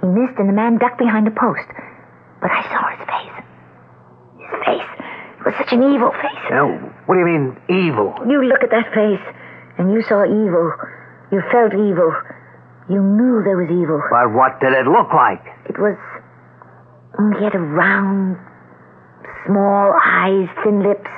He 0.00 0.06
missed, 0.08 0.38
and 0.38 0.48
the 0.48 0.52
man 0.52 0.78
ducked 0.78 0.98
behind 0.98 1.26
a 1.26 1.30
post. 1.30 1.66
But 2.40 2.50
I 2.50 2.62
saw 2.70 2.82
his 2.94 3.02
face. 3.06 3.36
His 4.38 4.52
face. 4.64 4.90
It 5.40 5.44
was 5.46 5.54
such 5.58 5.72
an 5.72 5.82
evil 5.82 6.12
face. 6.22 6.44
Now, 6.50 6.68
what 7.06 7.14
do 7.14 7.20
you 7.20 7.26
mean, 7.26 7.56
evil? 7.70 8.14
You 8.28 8.44
look 8.44 8.62
at 8.62 8.70
that 8.70 8.92
face, 8.92 9.22
and 9.78 9.92
you 9.92 10.02
saw 10.02 10.24
evil. 10.24 10.72
You 11.32 11.42
felt 11.50 11.72
evil. 11.72 12.12
You 12.90 13.02
knew 13.02 13.42
there 13.42 13.56
was 13.58 13.70
evil. 13.70 14.02
But 14.10 14.30
what 14.34 14.60
did 14.60 14.72
it 14.74 14.86
look 14.86 15.10
like? 15.14 15.42
It 15.66 15.78
was. 15.78 15.96
He 17.38 17.44
had 17.44 17.54
a 17.54 17.58
round, 17.58 18.36
small 19.46 19.94
eyes, 20.02 20.48
thin 20.62 20.82
lips, 20.82 21.10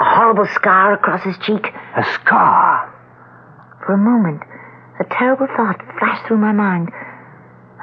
a 0.00 0.04
horrible 0.04 0.46
scar 0.54 0.94
across 0.94 1.22
his 1.22 1.36
cheek. 1.38 1.66
A 1.96 2.04
scar? 2.14 2.94
For 3.84 3.92
a 3.94 3.98
moment, 3.98 4.42
a 5.00 5.04
terrible 5.04 5.46
thought 5.56 5.80
flashed 5.98 6.26
through 6.26 6.38
my 6.38 6.52
mind. 6.52 6.90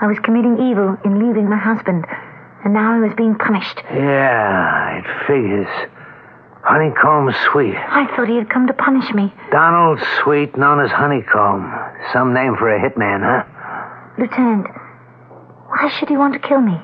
I 0.01 0.07
was 0.07 0.17
committing 0.19 0.57
evil 0.59 0.97
in 1.05 1.25
leaving 1.25 1.49
my 1.49 1.57
husband, 1.57 2.05
and 2.63 2.73
now 2.73 2.93
I 2.95 2.99
was 2.99 3.13
being 3.15 3.35
punished. 3.35 3.81
Yeah, 3.93 4.97
it 4.99 5.05
figures. 5.27 5.67
Honeycomb 6.63 7.31
Sweet. 7.51 7.75
I 7.75 8.07
thought 8.15 8.27
he 8.27 8.37
had 8.37 8.49
come 8.49 8.65
to 8.67 8.73
punish 8.73 9.13
me. 9.13 9.31
Donald 9.51 9.99
Sweet, 10.23 10.57
known 10.57 10.79
as 10.79 10.89
Honeycomb. 10.91 11.71
Some 12.11 12.33
name 12.33 12.55
for 12.57 12.73
a 12.73 12.79
hitman, 12.79 13.21
huh? 13.21 13.43
Lieutenant, 14.17 14.67
why 15.67 15.89
should 15.99 16.09
he 16.09 16.17
want 16.17 16.33
to 16.33 16.39
kill 16.39 16.61
me? 16.61 16.81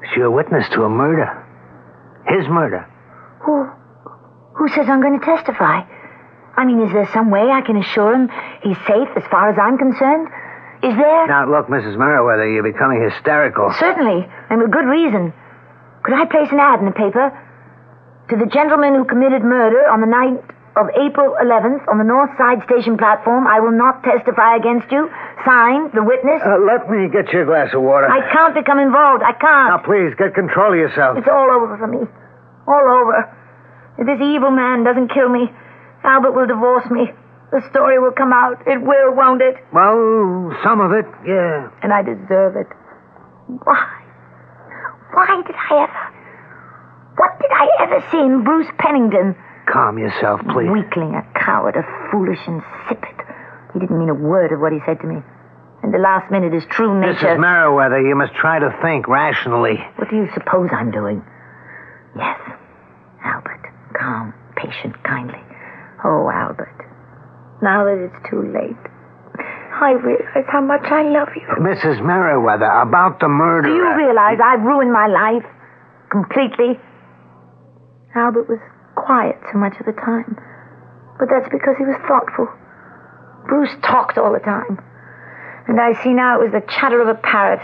But 0.00 0.16
you're 0.16 0.26
a 0.26 0.30
witness 0.30 0.68
to 0.72 0.84
a 0.84 0.88
murder. 0.88 1.28
His 2.26 2.48
murder. 2.48 2.88
Who, 3.44 3.68
who 4.56 4.68
says 4.68 4.88
I'm 4.88 5.00
going 5.00 5.18
to 5.18 5.24
testify? 5.24 5.82
I 6.56 6.64
mean, 6.64 6.80
is 6.82 6.92
there 6.92 7.08
some 7.12 7.30
way 7.30 7.50
I 7.50 7.60
can 7.62 7.76
assure 7.76 8.14
him 8.14 8.28
he's 8.62 8.76
safe 8.86 9.08
as 9.16 9.24
far 9.30 9.50
as 9.50 9.58
I'm 9.58 9.78
concerned? 9.78 10.28
Is 10.82 10.96
there? 10.96 11.26
Now, 11.28 11.48
look, 11.48 11.68
Mrs. 11.68 11.96
Merriweather, 11.96 12.48
you're 12.50 12.62
becoming 12.64 13.02
hysterical. 13.02 13.72
Certainly, 13.78 14.26
and 14.48 14.60
with 14.60 14.70
good 14.70 14.86
reason. 14.86 15.32
Could 16.02 16.14
I 16.14 16.24
place 16.24 16.48
an 16.50 16.58
ad 16.58 16.80
in 16.80 16.86
the 16.86 16.92
paper? 16.92 17.28
To 18.30 18.36
the 18.36 18.46
gentleman 18.46 18.94
who 18.94 19.04
committed 19.04 19.42
murder 19.42 19.88
on 19.88 20.00
the 20.00 20.06
night 20.06 20.40
of 20.76 20.86
April 20.94 21.34
11th 21.42 21.82
on 21.90 21.98
the 21.98 22.06
North 22.06 22.30
Side 22.38 22.62
station 22.64 22.96
platform, 22.96 23.46
I 23.46 23.58
will 23.58 23.74
not 23.74 24.02
testify 24.04 24.56
against 24.56 24.86
you. 24.92 25.10
Signed, 25.44 25.90
the 25.92 26.04
witness. 26.04 26.38
Uh, 26.44 26.62
let 26.62 26.86
me 26.88 27.08
get 27.10 27.32
you 27.32 27.42
a 27.42 27.46
glass 27.48 27.74
of 27.74 27.82
water. 27.82 28.06
I 28.06 28.22
can't 28.30 28.54
become 28.54 28.78
involved. 28.78 29.22
I 29.26 29.32
can't. 29.34 29.74
Now, 29.74 29.82
please, 29.82 30.14
get 30.14 30.34
control 30.34 30.72
of 30.72 30.78
yourself. 30.78 31.18
It's 31.18 31.26
all 31.26 31.50
over 31.50 31.74
for 31.76 31.88
me. 31.90 32.06
All 32.68 32.86
over. 32.86 33.26
If 33.98 34.06
this 34.06 34.20
evil 34.22 34.50
man 34.50 34.84
doesn't 34.84 35.10
kill 35.12 35.28
me, 35.28 35.50
Albert 36.04 36.32
will 36.32 36.46
divorce 36.46 36.88
me. 36.90 37.10
The 37.50 37.66
story 37.70 37.98
will 37.98 38.12
come 38.14 38.32
out. 38.32 38.62
It 38.66 38.80
will, 38.80 39.10
won't 39.12 39.42
it? 39.42 39.56
Well, 39.74 40.54
some 40.62 40.80
of 40.80 40.92
it, 40.92 41.04
yeah. 41.26 41.68
And 41.82 41.92
I 41.92 42.02
deserve 42.02 42.54
it. 42.54 42.68
Why? 43.66 43.82
Why 45.12 45.42
did 45.44 45.56
I 45.56 45.82
ever? 45.82 46.04
What 47.16 47.32
did 47.42 47.50
I 47.50 47.66
ever 47.80 48.00
see 48.12 48.20
in 48.22 48.44
Bruce 48.44 48.70
Pennington? 48.78 49.34
Calm 49.72 49.98
yourself, 49.98 50.40
please. 50.52 50.68
Weakling, 50.70 51.14
a 51.14 51.22
coward, 51.38 51.76
a 51.76 51.84
foolish 52.10 52.40
insipid. 52.46 53.16
He 53.72 53.78
didn't 53.78 53.98
mean 53.98 54.08
a 54.08 54.14
word 54.14 54.52
of 54.52 54.60
what 54.60 54.72
he 54.72 54.78
said 54.84 54.98
to 55.00 55.06
me. 55.06 55.22
And 55.82 55.94
the 55.94 55.98
last 55.98 56.30
minute 56.30 56.52
is 56.52 56.64
true 56.70 56.98
nature. 57.00 57.38
Mrs. 57.38 57.40
Merriweather, 57.40 58.00
you 58.00 58.14
must 58.14 58.34
try 58.34 58.58
to 58.58 58.68
think 58.82 59.08
rationally. 59.08 59.78
What 59.96 60.10
do 60.10 60.16
you 60.16 60.28
suppose 60.34 60.68
I'm 60.72 60.90
doing? 60.90 61.22
Yes, 62.16 62.38
Albert. 63.24 63.62
Calm, 63.98 64.34
patient, 64.56 65.02
kindly. 65.04 65.40
Oh, 66.04 66.28
Albert. 66.28 66.74
Now 67.62 67.84
that 67.84 67.96
it's 67.96 68.28
too 68.28 68.42
late, 68.52 68.76
I 69.80 69.92
realize 69.92 70.44
how 70.48 70.60
much 70.60 70.84
I 70.84 71.02
love 71.02 71.28
you. 71.36 71.46
Mrs. 71.62 72.04
Merriweather, 72.04 72.66
about 72.66 73.20
the 73.20 73.28
murder. 73.28 73.68
Do 73.68 73.74
you 73.74 73.94
realize 73.96 74.38
I've 74.42 74.60
ruined 74.62 74.92
my 74.92 75.06
life? 75.06 75.44
Completely? 76.10 76.78
Albert 78.14 78.48
was 78.48 78.58
quiet 79.04 79.36
so 79.52 79.58
much 79.58 79.74
of 79.80 79.86
the 79.86 79.92
time. 79.92 80.36
But 81.18 81.28
that's 81.28 81.48
because 81.52 81.76
he 81.76 81.84
was 81.84 82.00
thoughtful. 82.08 82.48
Bruce 83.48 83.74
talked 83.82 84.18
all 84.18 84.32
the 84.32 84.40
time. 84.40 84.78
And 85.68 85.80
I 85.80 85.92
see 86.02 86.12
now 86.12 86.40
it 86.40 86.50
was 86.50 86.52
the 86.52 86.66
chatter 86.72 87.00
of 87.00 87.08
a 87.08 87.14
parrot. 87.14 87.60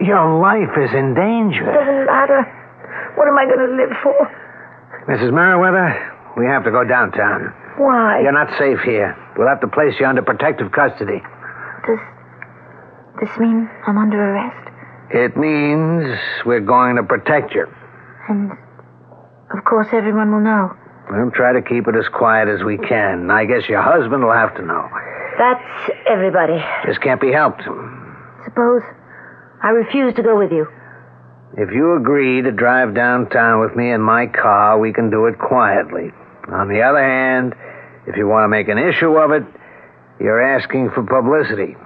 Your 0.00 0.40
life 0.40 0.72
is 0.78 0.94
in 0.94 1.14
danger. 1.14 1.68
It 1.68 1.74
doesn't 1.74 2.06
matter. 2.06 2.42
What 3.16 3.28
am 3.28 3.36
I 3.38 3.44
going 3.44 3.62
to 3.68 3.76
live 3.76 3.92
for? 4.02 4.16
Mrs. 5.08 5.32
Merriweather, 5.32 5.92
we 6.36 6.46
have 6.46 6.64
to 6.64 6.70
go 6.70 6.84
downtown. 6.84 7.52
Why? 7.76 8.20
You're 8.22 8.32
not 8.32 8.50
safe 8.58 8.80
here. 8.80 9.16
We'll 9.36 9.48
have 9.48 9.60
to 9.60 9.68
place 9.68 9.94
you 9.98 10.06
under 10.06 10.22
protective 10.22 10.72
custody. 10.72 11.22
Does 11.86 11.98
this 13.20 13.38
mean 13.38 13.68
I'm 13.86 13.98
under 13.98 14.18
arrest? 14.18 14.68
It 15.10 15.36
means 15.36 16.18
we're 16.46 16.60
going 16.60 16.96
to 16.96 17.02
protect 17.02 17.54
you. 17.54 17.66
And, 18.28 18.52
of 19.52 19.64
course, 19.64 19.88
everyone 19.92 20.32
will 20.32 20.40
know. 20.40 20.74
We'll 21.10 21.30
try 21.30 21.52
to 21.52 21.62
keep 21.62 21.88
it 21.88 21.96
as 21.96 22.08
quiet 22.08 22.48
as 22.48 22.62
we 22.64 22.78
can. 22.78 23.30
I 23.30 23.44
guess 23.44 23.68
your 23.68 23.82
husband 23.82 24.24
will 24.24 24.32
have 24.32 24.54
to 24.56 24.62
know. 24.62 24.88
That's 25.38 25.90
everybody. 26.08 26.62
This 26.86 26.98
can't 26.98 27.20
be 27.20 27.32
helped. 27.32 27.62
Suppose 28.44 28.82
I 29.62 29.70
refuse 29.70 30.14
to 30.14 30.22
go 30.22 30.38
with 30.38 30.52
you. 30.52 30.66
If 31.56 31.70
you 31.72 31.96
agree 31.96 32.40
to 32.42 32.50
drive 32.50 32.94
downtown 32.94 33.60
with 33.60 33.76
me 33.76 33.90
in 33.92 34.00
my 34.00 34.26
car, 34.26 34.78
we 34.78 34.92
can 34.92 35.10
do 35.10 35.26
it 35.26 35.38
quietly. 35.38 36.10
On 36.48 36.68
the 36.68 36.80
other 36.82 37.02
hand, 37.02 37.54
if 38.06 38.16
you 38.16 38.26
want 38.26 38.44
to 38.44 38.48
make 38.48 38.68
an 38.68 38.78
issue 38.78 39.16
of 39.16 39.32
it, 39.32 39.44
you're 40.18 40.40
asking 40.40 40.90
for 40.90 41.02
publicity. 41.02 41.76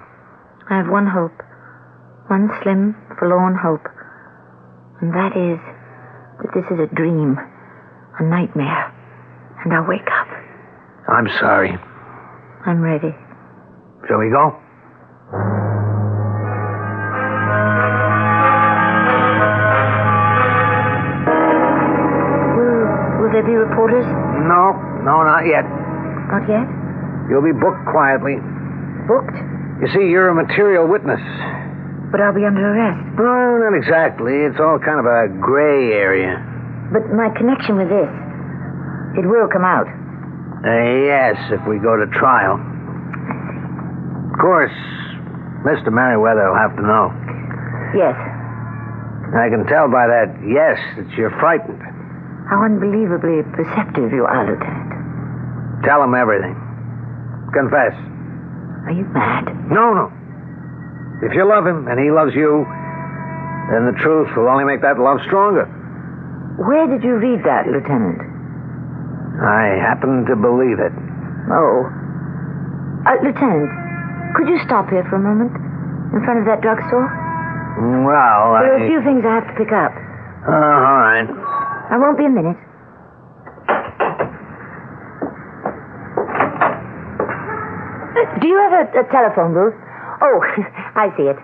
I 0.71 0.77
have 0.79 0.89
one 0.89 1.07
hope. 1.07 1.43
One 2.29 2.51
slim, 2.63 2.95
forlorn 3.19 3.57
hope. 3.57 3.87
And 5.01 5.13
that 5.13 5.37
is 5.37 5.59
that 6.43 6.51
this 6.55 6.65
is 6.71 6.79
a 6.81 6.95
dream, 6.95 7.39
a 8.19 8.25
nightmare, 8.25 8.93
and 9.65 9.73
I'll 9.75 9.87
wake 9.87 10.09
up. 10.09 10.29
I'm 11.09 11.29
sorry. 11.41 11.77
I'm 12.67 12.81
ready. 12.81 13.15
Shall 14.09 14.19
we 14.19 14.31
go? 14.31 14.57
Will, 22.57 22.85
will 23.21 23.33
there 23.33 23.45
be 23.45 23.55
reporters? 23.55 24.07
No, 24.47 24.73
no, 25.05 25.23
not 25.23 25.45
yet. 25.47 25.65
Not 26.31 26.45
yet? 26.49 26.67
You'll 27.29 27.45
be 27.45 27.53
booked 27.55 27.85
quietly. 27.91 28.39
Booked? 29.07 29.37
You 29.83 29.89
see, 29.93 30.09
you're 30.09 30.29
a 30.31 30.35
material 30.35 30.87
witness. 30.89 31.21
But 32.11 32.21
I'll 32.23 32.35
be 32.35 32.47
under 32.47 32.63
arrest. 32.63 33.19
No, 33.19 33.59
not 33.59 33.75
exactly. 33.77 34.33
It's 34.47 34.59
all 34.61 34.79
kind 34.79 35.01
of 35.01 35.07
a 35.07 35.29
gray 35.41 35.93
area. 35.93 36.41
But 36.93 37.11
my 37.11 37.31
connection 37.35 37.77
with 37.77 37.89
this, 37.89 38.11
it 39.19 39.27
will 39.27 39.49
come 39.49 39.65
out. 39.65 39.87
Uh, 39.87 40.71
yes, 41.05 41.37
if 41.51 41.61
we 41.67 41.79
go 41.79 41.97
to 41.97 42.07
trial. 42.15 42.57
Of 44.33 44.39
course, 44.41 44.75
Mr. 45.67 45.91
Merriweather 45.91 46.47
will 46.49 46.59
have 46.59 46.77
to 46.77 46.83
know. 46.83 47.11
Yes. 47.95 48.15
I 49.35 49.51
can 49.51 49.67
tell 49.67 49.91
by 49.91 50.07
that 50.07 50.31
yes 50.47 50.79
that 50.97 51.11
you're 51.19 51.35
frightened. 51.43 51.83
How 52.49 52.63
unbelievably 52.63 53.43
perceptive 53.53 54.13
you 54.13 54.25
are, 54.25 54.47
Lieutenant. 54.47 55.85
Tell 55.85 56.03
him 56.03 56.15
everything. 56.15 56.55
Confess. 57.53 57.95
Are 58.87 58.95
you 58.95 59.05
mad? 59.11 59.51
No, 59.71 59.93
no. 59.95 60.13
If 61.27 61.35
you 61.35 61.43
love 61.49 61.67
him 61.67 61.89
and 61.89 61.99
he 61.99 62.11
loves 62.11 62.35
you, 62.35 62.65
then 63.75 63.91
the 63.91 63.99
truth 63.99 64.31
will 64.37 64.49
only 64.49 64.65
make 64.65 64.83
that 64.83 64.99
love 64.99 65.19
stronger. 65.27 65.67
Where 66.67 66.87
did 66.91 67.03
you 67.05 67.15
read 67.17 67.45
that, 67.45 67.67
Lieutenant? 67.71 68.19
I 69.39 69.79
happen 69.79 70.25
to 70.27 70.35
believe 70.35 70.81
it. 70.81 70.93
Oh. 71.53 71.87
Uh, 73.07 73.15
Lieutenant, 73.23 73.71
could 74.35 74.49
you 74.49 74.59
stop 74.67 74.91
here 74.91 75.05
for 75.09 75.17
a 75.17 75.23
moment? 75.23 75.53
In 76.15 76.25
front 76.25 76.41
of 76.41 76.47
that 76.47 76.61
drugstore? 76.63 77.07
Well, 78.03 78.57
There 78.59 78.73
are 78.75 78.83
a 78.83 78.89
few 78.89 79.03
things 79.05 79.23
I 79.25 79.35
have 79.39 79.47
to 79.47 79.55
pick 79.55 79.71
up. 79.71 79.93
Oh, 80.49 80.53
all 80.53 80.99
right. 81.07 81.29
I 81.91 81.99
won't 81.99 82.19
be 82.19 82.25
a 82.25 82.31
minute. 82.33 82.57
Uh, 88.17 88.39
Do 88.41 88.49
you 88.49 88.57
have 88.59 88.73
a, 88.73 89.01
a 89.01 89.05
telephone 89.13 89.53
booth? 89.53 89.75
Oh, 90.23 90.41
I 90.97 91.13
see 91.17 91.25
it. 91.29 91.37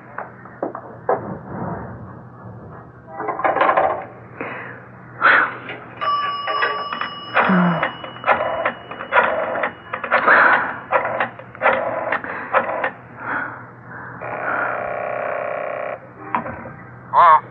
Hello? 17.12 17.44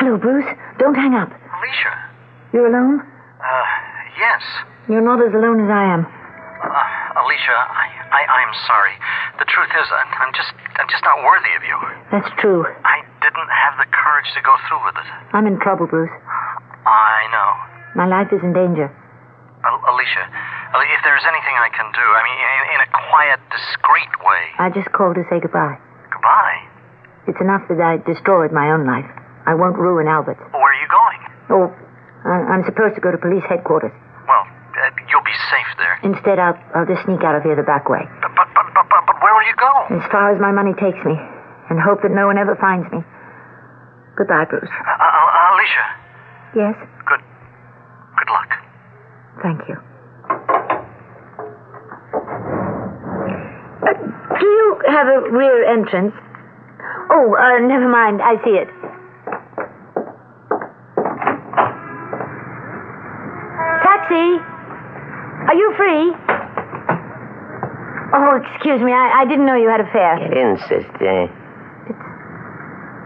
Hello, 0.00 0.16
Bruce. 0.16 0.48
Don't 0.80 0.96
hang 0.96 1.12
up. 1.14 1.28
Alicia, 1.28 1.92
You're 2.52 2.66
alone? 2.72 3.00
Uh, 3.04 3.64
yes. 4.16 4.40
You're 4.88 5.04
not 5.04 5.20
as 5.20 5.32
alone 5.36 5.60
as 5.62 5.70
I 5.70 5.84
am. 5.84 6.02
Uh, 6.08 7.20
Alicia, 7.20 7.52
I, 7.52 7.86
I, 8.08 8.20
I'm 8.24 8.54
sorry. 8.66 8.94
The 9.36 9.44
truth 9.52 9.68
is, 9.76 9.86
I'm, 9.92 10.10
I'm 10.16 10.32
just, 10.32 10.52
I'm 10.80 10.88
just 10.88 11.04
not 11.04 11.20
worthy 11.20 11.52
of 11.60 11.62
you. 11.66 11.76
That's 12.08 12.30
true. 12.40 12.64
I 12.88 13.04
didn't 13.20 13.50
have 13.52 13.76
the 13.76 13.88
courage 13.92 14.28
to 14.32 14.40
go 14.40 14.56
through 14.68 14.80
with 14.88 14.96
it. 14.96 15.08
I'm 15.36 15.44
in 15.46 15.60
trouble, 15.60 15.86
Bruce. 15.86 16.12
I 16.88 17.28
know. 17.28 17.50
My 17.94 18.08
life 18.08 18.32
is 18.32 18.40
in 18.42 18.56
danger. 18.56 18.88
Al- 19.62 19.84
Alicia, 19.92 20.24
if 20.24 21.00
there's 21.04 21.22
anything 21.28 21.54
I 21.60 21.68
can 21.70 21.86
do, 21.92 22.00
I 22.02 22.20
mean, 22.24 22.38
in, 22.40 22.60
in 22.74 22.80
a 22.80 22.88
quiet, 23.12 23.38
discreet 23.52 24.12
way. 24.24 24.42
I 24.58 24.70
just 24.72 24.88
called 24.96 25.14
to 25.20 25.24
say 25.28 25.38
goodbye. 25.38 25.76
Goodbye. 26.10 26.71
It's 27.26 27.40
enough 27.40 27.62
that 27.68 27.80
I 27.80 27.98
destroyed 28.02 28.50
my 28.52 28.70
own 28.72 28.86
life. 28.86 29.06
I 29.46 29.54
won't 29.54 29.78
ruin 29.78 30.06
Albert's. 30.08 30.40
Where 30.52 30.62
are 30.62 30.80
you 30.80 30.88
going? 30.90 31.20
Oh, 31.50 31.66
I- 32.26 32.46
I'm 32.54 32.64
supposed 32.64 32.94
to 32.96 33.00
go 33.00 33.10
to 33.10 33.18
police 33.18 33.44
headquarters. 33.48 33.92
Well, 34.26 34.44
uh, 34.46 34.90
you'll 35.10 35.22
be 35.26 35.34
safe 35.50 35.70
there. 35.78 35.98
Instead, 36.02 36.38
I'll, 36.38 36.58
I'll 36.74 36.86
just 36.86 37.02
sneak 37.04 37.22
out 37.22 37.34
of 37.34 37.42
here 37.42 37.54
the 37.54 37.62
back 37.66 37.88
way. 37.88 38.02
But, 38.22 38.30
but, 38.34 38.48
but, 38.54 38.66
but, 38.74 38.86
but 39.06 39.16
where 39.22 39.34
will 39.34 39.46
you 39.46 39.56
go? 39.58 39.72
As 39.98 40.06
far 40.10 40.30
as 40.34 40.40
my 40.40 40.50
money 40.52 40.74
takes 40.78 40.98
me, 41.04 41.14
and 41.70 41.78
hope 41.80 42.02
that 42.02 42.10
no 42.10 42.26
one 42.26 42.38
ever 42.38 42.54
finds 42.56 42.90
me. 42.92 43.02
Goodbye, 44.16 44.44
Bruce. 44.50 44.68
Uh, 44.70 44.90
uh, 44.90 45.54
Alicia, 45.54 45.86
Yes? 46.54 46.74
good, 47.06 47.20
good 48.18 48.30
luck. 48.30 48.50
Thank 49.42 49.60
you. 49.68 49.76
Uh, 53.82 53.92
do 54.38 54.46
you 54.46 54.78
have 54.88 55.06
a 55.08 55.20
rear 55.30 55.64
entrance? 55.64 56.14
Oh, 57.14 57.36
uh, 57.36 57.58
never 57.68 57.88
mind. 57.88 58.22
I 58.22 58.36
see 58.42 58.56
it. 58.56 58.68
Taxi! 63.84 64.28
Are 65.48 65.54
you 65.54 65.74
free? 65.76 66.14
Oh, 68.14 68.40
excuse 68.40 68.80
me. 68.80 68.92
I, 68.92 69.22
I 69.22 69.24
didn't 69.28 69.46
know 69.46 69.56
you 69.56 69.68
had 69.68 69.80
a 69.80 69.88
fare. 69.92 70.18
Get 70.20 70.36
in, 70.36 70.56
sister. 70.68 71.28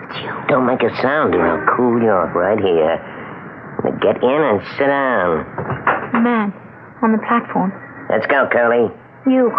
It's 0.06 0.18
you. 0.22 0.32
Don't 0.48 0.66
make 0.66 0.82
a 0.82 0.90
sound 1.02 1.34
or 1.34 1.42
I'll 1.46 1.66
cool 1.76 2.00
you 2.02 2.10
off 2.10 2.34
right 2.34 2.58
here. 2.58 2.98
Now 3.82 3.90
get 3.98 4.22
in 4.22 4.40
and 4.54 4.60
sit 4.78 4.86
down. 4.86 5.46
A 6.14 6.20
man 6.20 6.54
on 7.02 7.12
the 7.12 7.18
platform. 7.26 7.72
Let's 8.10 8.26
go, 8.26 8.46
Curly. 8.52 8.86
You. 9.26 9.50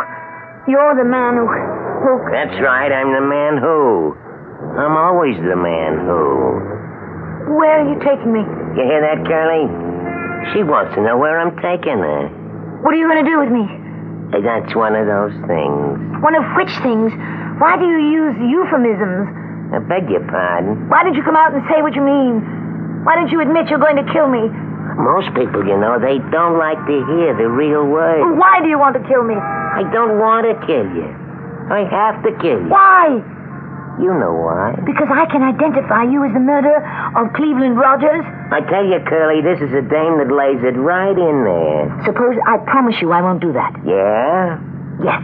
You're 0.67 0.95
the 0.95 1.07
man 1.07 1.35
who. 1.35 1.47
who. 1.47 2.31
That's 2.31 2.59
right, 2.61 2.91
I'm 2.91 3.11
the 3.11 3.27
man 3.27 3.57
who. 3.57 4.15
I'm 4.57 4.97
always 4.97 5.37
the 5.37 5.53
man 5.55 6.01
who. 6.01 7.53
Where 7.61 7.77
are 7.77 7.87
you 7.87 7.97
taking 8.01 8.33
me? 8.33 8.41
You 8.73 8.83
hear 8.89 9.01
that, 9.05 9.21
Curly? 9.25 9.69
She 10.53 10.65
wants 10.65 10.95
to 10.97 11.01
know 11.01 11.17
where 11.17 11.37
I'm 11.37 11.53
taking 11.61 12.01
her. 12.01 12.29
What 12.81 12.93
are 12.93 12.97
you 12.97 13.05
going 13.05 13.21
to 13.23 13.29
do 13.29 13.37
with 13.37 13.53
me? 13.53 13.65
That's 14.33 14.73
one 14.75 14.97
of 14.97 15.05
those 15.05 15.33
things. 15.45 16.21
One 16.25 16.35
of 16.35 16.43
which 16.57 16.73
things? 16.81 17.13
Why 17.61 17.77
do 17.77 17.85
you 17.85 18.01
use 18.11 18.35
euphemisms? 18.49 19.29
I 19.73 19.79
beg 19.85 20.09
your 20.09 20.25
pardon. 20.25 20.89
Why 20.89 21.03
did 21.05 21.15
you 21.15 21.23
come 21.23 21.37
out 21.37 21.53
and 21.53 21.61
say 21.69 21.81
what 21.81 21.93
you 21.93 22.01
mean? 22.01 22.41
Why 23.05 23.15
don't 23.15 23.29
you 23.29 23.39
admit 23.41 23.69
you're 23.69 23.81
going 23.81 23.97
to 24.01 24.07
kill 24.11 24.27
me? 24.27 24.49
Most 24.97 25.29
people, 25.37 25.61
you 25.69 25.77
know, 25.77 26.01
they 26.01 26.17
don't 26.33 26.57
like 26.57 26.79
to 26.89 26.95
hear 27.13 27.37
the 27.37 27.45
real 27.47 27.85
words. 27.85 28.25
Why 28.35 28.59
do 28.61 28.67
you 28.67 28.79
want 28.79 28.97
to 28.97 29.03
kill 29.05 29.21
me? 29.21 29.35
I 29.37 29.85
don't 29.93 30.17
want 30.17 30.49
to 30.49 30.55
kill 30.65 30.85
you. 30.97 31.07
I 31.69 31.85
have 31.85 32.23
to 32.25 32.31
kill 32.41 32.57
you. 32.65 32.71
Why? 32.73 33.21
You 33.97 34.13
know 34.13 34.29
why. 34.29 34.77
Because 34.85 35.09
I 35.09 35.25
can 35.25 35.41
identify 35.41 36.05
you 36.05 36.21
as 36.21 36.29
the 36.33 36.39
murderer 36.39 36.85
of 37.17 37.33
Cleveland 37.33 37.81
Rogers. 37.81 38.21
I 38.53 38.61
tell 38.69 38.85
you, 38.85 39.01
Curly, 39.09 39.41
this 39.41 39.57
is 39.57 39.73
a 39.73 39.81
dame 39.81 40.21
that 40.21 40.29
lays 40.29 40.61
it 40.61 40.77
right 40.77 41.17
in 41.17 41.37
there. 41.41 41.89
Suppose 42.05 42.37
I 42.45 42.61
promise 42.69 43.01
you 43.01 43.09
I 43.09 43.25
won't 43.25 43.41
do 43.41 43.51
that. 43.57 43.73
Yeah? 43.81 44.61
Yes. 45.01 45.21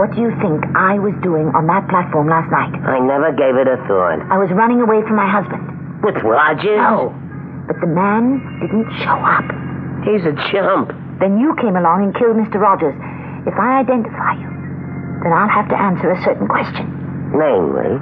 What 0.00 0.16
do 0.16 0.24
you 0.24 0.32
think 0.40 0.64
I 0.74 0.96
was 0.98 1.12
doing 1.20 1.52
on 1.52 1.68
that 1.68 1.84
platform 1.92 2.26
last 2.32 2.48
night? 2.48 2.72
I 2.88 2.98
never 3.04 3.30
gave 3.36 3.54
it 3.60 3.68
a 3.68 3.76
thought. 3.84 4.18
I 4.32 4.40
was 4.40 4.48
running 4.56 4.80
away 4.80 5.04
from 5.04 5.20
my 5.20 5.28
husband. 5.28 5.62
With 6.00 6.16
Rogers? 6.24 6.80
No. 6.80 7.12
But 7.68 7.84
the 7.84 7.86
man 7.92 8.40
didn't 8.64 8.88
show 9.04 9.14
up. 9.20 9.44
He's 10.08 10.24
a 10.24 10.32
chump. 10.50 10.88
Then 11.20 11.36
you 11.38 11.52
came 11.60 11.76
along 11.76 12.00
and 12.08 12.16
killed 12.16 12.40
Mr. 12.40 12.56
Rogers. 12.56 12.96
If 13.44 13.54
I 13.60 13.84
identify 13.84 14.40
you, 14.40 14.48
then 15.20 15.36
I'll 15.36 15.52
have 15.52 15.68
to 15.68 15.76
answer 15.76 16.10
a 16.10 16.18
certain 16.24 16.48
question. 16.48 17.03
Namely, 17.34 17.98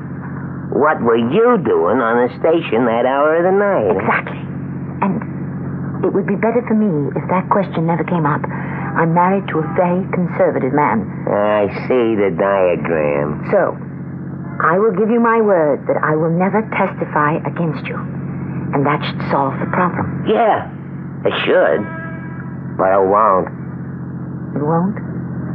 what 0.77 1.01
were 1.01 1.17
you 1.17 1.57
doing 1.65 1.99
on 2.05 2.15
the 2.25 2.31
station 2.37 2.85
that 2.85 3.05
hour 3.09 3.41
of 3.41 3.45
the 3.49 3.57
night? 3.57 3.97
Exactly. 3.97 4.41
And 5.01 6.05
it 6.05 6.13
would 6.13 6.27
be 6.29 6.37
better 6.37 6.61
for 6.69 6.77
me 6.77 7.11
if 7.17 7.25
that 7.33 7.49
question 7.49 7.87
never 7.89 8.05
came 8.05 8.29
up. 8.29 8.45
I'm 8.93 9.17
married 9.17 9.49
to 9.49 9.65
a 9.65 9.67
very 9.73 10.05
conservative 10.13 10.77
man. 10.77 11.09
I 11.29 11.65
see 11.89 12.13
the 12.13 12.29
diagram. 12.37 13.49
So, 13.49 13.73
I 14.61 14.77
will 14.77 14.93
give 14.93 15.09
you 15.09 15.19
my 15.19 15.41
word 15.41 15.89
that 15.89 15.97
I 15.97 16.13
will 16.15 16.31
never 16.31 16.61
testify 16.77 17.41
against 17.49 17.89
you. 17.89 17.97
And 17.97 18.85
that 18.85 19.01
should 19.01 19.21
solve 19.33 19.57
the 19.61 19.69
problem. 19.73 20.29
Yeah, 20.29 20.69
it 21.25 21.33
should. 21.49 21.81
But 22.77 22.93
it 22.93 23.05
won't. 23.09 23.49
It 24.57 24.65
won't? 24.65 25.01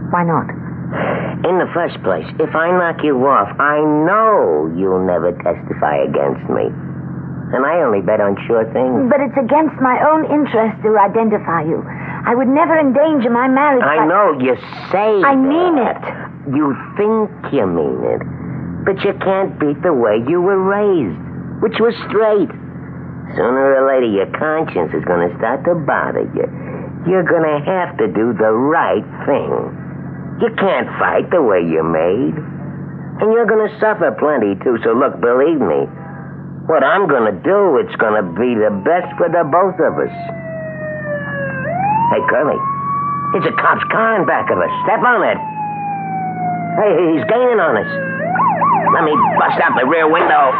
Why 0.10 0.26
not? 0.26 0.50
In 0.88 1.60
the 1.60 1.70
first 1.74 2.00
place, 2.04 2.26
if 2.40 2.56
I 2.56 2.72
knock 2.72 3.04
you 3.04 3.16
off, 3.28 3.52
I 3.60 3.80
know 3.84 4.72
you'll 4.76 5.04
never 5.06 5.32
testify 5.44 6.04
against 6.08 6.48
me. 6.50 6.72
And 7.56 7.64
I 7.64 7.80
only 7.84 8.02
bet 8.02 8.20
on 8.20 8.36
sure 8.48 8.68
things. 8.76 9.08
But 9.08 9.24
it's 9.24 9.38
against 9.40 9.76
my 9.80 10.00
own 10.04 10.28
interest 10.28 10.84
to 10.84 10.98
identify 11.00 11.64
you. 11.64 11.80
I 12.28 12.36
would 12.36 12.48
never 12.52 12.76
endanger 12.76 13.30
my 13.30 13.48
marriage. 13.48 13.84
I 13.84 14.04
by- 14.04 14.08
know 14.08 14.36
you 14.40 14.56
say 14.92 15.24
I 15.24 15.36
mean 15.36 15.78
it. 15.80 16.00
You 16.52 16.76
think 17.00 17.32
you 17.56 17.68
mean 17.68 18.04
it. 18.04 18.22
But 18.84 19.04
you 19.04 19.14
can't 19.24 19.60
beat 19.60 19.80
the 19.84 19.94
way 19.94 20.24
you 20.28 20.42
were 20.42 20.60
raised, 20.60 21.20
which 21.64 21.80
was 21.80 21.96
straight. 22.08 22.52
Sooner 23.36 23.76
or 23.76 23.88
later, 23.88 24.08
your 24.08 24.32
conscience 24.36 24.92
is 24.96 25.04
going 25.04 25.30
to 25.30 25.32
start 25.38 25.64
to 25.66 25.76
bother 25.76 26.24
you. 26.36 26.48
You're 27.08 27.28
going 27.28 27.44
to 27.48 27.60
have 27.64 27.96
to 28.00 28.08
do 28.08 28.34
the 28.36 28.52
right 28.52 29.04
thing. 29.28 29.87
You 30.38 30.50
can't 30.54 30.88
fight 31.02 31.30
the 31.34 31.42
way 31.42 31.66
you're 31.66 31.88
made. 31.88 32.36
And 33.18 33.34
you're 33.34 33.50
going 33.50 33.66
to 33.66 33.74
suffer 33.82 34.14
plenty, 34.22 34.54
too. 34.62 34.78
So, 34.86 34.94
look, 34.94 35.18
believe 35.18 35.58
me, 35.58 35.90
what 36.70 36.86
I'm 36.86 37.10
going 37.10 37.26
to 37.26 37.38
do, 37.42 37.82
it's 37.82 37.96
going 37.98 38.14
to 38.22 38.26
be 38.38 38.54
the 38.54 38.70
best 38.86 39.10
for 39.18 39.26
the 39.34 39.42
both 39.50 39.82
of 39.82 39.98
us. 39.98 40.14
Hey, 42.14 42.22
Curly, 42.30 42.60
it's 43.42 43.50
a 43.50 43.56
cop's 43.58 43.82
car 43.90 44.22
in 44.22 44.30
back 44.30 44.54
of 44.54 44.62
us. 44.62 44.70
Step 44.86 45.02
on 45.02 45.26
it. 45.26 45.40
Hey, 46.78 46.94
he's 47.18 47.26
gaining 47.26 47.58
on 47.58 47.74
us. 47.82 47.90
Let 48.94 49.04
me 49.10 49.18
bust 49.42 49.58
out 49.66 49.74
the 49.74 49.90
rear 49.90 50.06
window. 50.06 50.54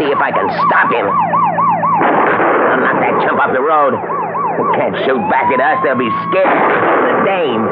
See 0.00 0.08
if 0.08 0.18
I 0.18 0.32
can 0.32 0.48
stop 0.66 0.88
him. 0.88 1.04
I'll 1.04 2.80
knock 2.80 2.96
that 3.04 3.14
chump 3.28 3.36
off 3.36 3.52
the 3.52 3.60
road. 3.60 3.92
Can't 4.80 4.96
shoot 5.04 5.20
back 5.28 5.52
at 5.52 5.60
us. 5.60 5.76
They'll 5.84 6.00
be 6.00 6.10
scared. 6.32 6.48
The 6.48 7.14
dame. 7.28 7.62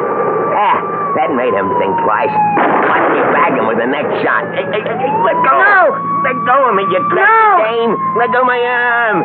Ah, 0.55 1.08
that 1.19 1.35
made 1.35 1.51
him 1.53 1.67
think 1.83 1.93
twice. 2.07 2.31
Watch 2.31 3.07
me 3.11 3.21
bag 3.35 3.53
him 3.59 3.67
with 3.67 3.79
the 3.83 3.91
next 3.91 4.15
shot. 4.23 4.47
Hey, 4.55 4.65
hey, 4.71 4.83
hey, 4.87 5.13
let 5.27 5.37
go. 5.43 5.55
No. 5.59 5.83
Let 6.23 6.37
go 6.47 6.57
of 6.71 6.75
me, 6.79 6.87
you 6.87 7.01
crazy 7.11 7.27
No. 7.27 7.59
dame. 7.59 7.93
Let 8.19 8.31
go 8.31 8.41
of 8.43 8.49
my 8.49 8.59
arm. 8.63 9.19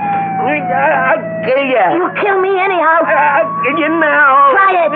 I'll 0.43 1.21
kill 1.45 1.61
you. 1.63 1.85
You 2.01 2.05
kill 2.19 2.37
me 2.41 2.51
anyhow. 2.57 3.05
I'll 3.05 3.49
kill 3.63 3.77
you 3.77 3.89
now. 4.01 4.51
Try 4.57 4.73
it. 4.89 4.93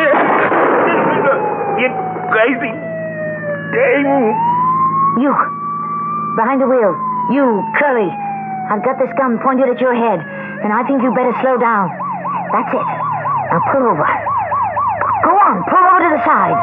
You 1.77 1.87
crazy 2.33 2.73
dame. 3.71 4.33
You. 5.21 5.31
Behind 6.35 6.61
the 6.61 6.67
wheel. 6.67 6.93
You, 7.31 7.61
Curly. 7.77 8.09
I've 8.69 8.83
got 8.83 8.99
this 8.99 9.09
gun 9.17 9.39
pointed 9.39 9.69
at 9.69 9.79
your 9.79 9.95
head, 9.95 10.19
and 10.63 10.73
I 10.73 10.83
think 10.87 11.01
you 11.01 11.13
better 11.15 11.33
slow 11.41 11.57
down. 11.57 11.87
That's 12.51 12.73
it. 12.73 12.87
Now 13.53 13.61
pull 13.71 13.83
over. 13.87 14.07
Go 15.23 15.31
on, 15.39 15.63
pull 15.71 15.79
over 15.87 15.99
to 16.03 16.09
the 16.17 16.21
side. 16.27 16.57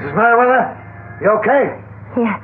Mrs. 0.00 0.16
Merriweather, 0.16 0.64
you 1.20 1.28
okay? 1.40 1.76
Here. 2.14 2.36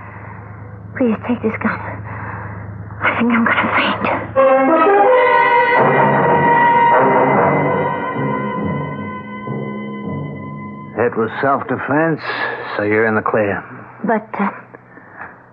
Please 0.99 1.17
take 1.27 1.41
this 1.41 1.57
gun. 1.63 1.73
I 1.73 3.17
think 3.19 3.33
I'm 3.33 3.45
going 3.45 3.57
to 3.57 3.69
faint. 3.77 5.17
It 10.99 11.17
was 11.17 11.31
self-defense, 11.41 12.21
so 12.77 12.83
you're 12.83 13.07
in 13.07 13.15
the 13.17 13.23
clear. 13.23 13.61
But, 14.05 14.29
uh, 14.41 14.51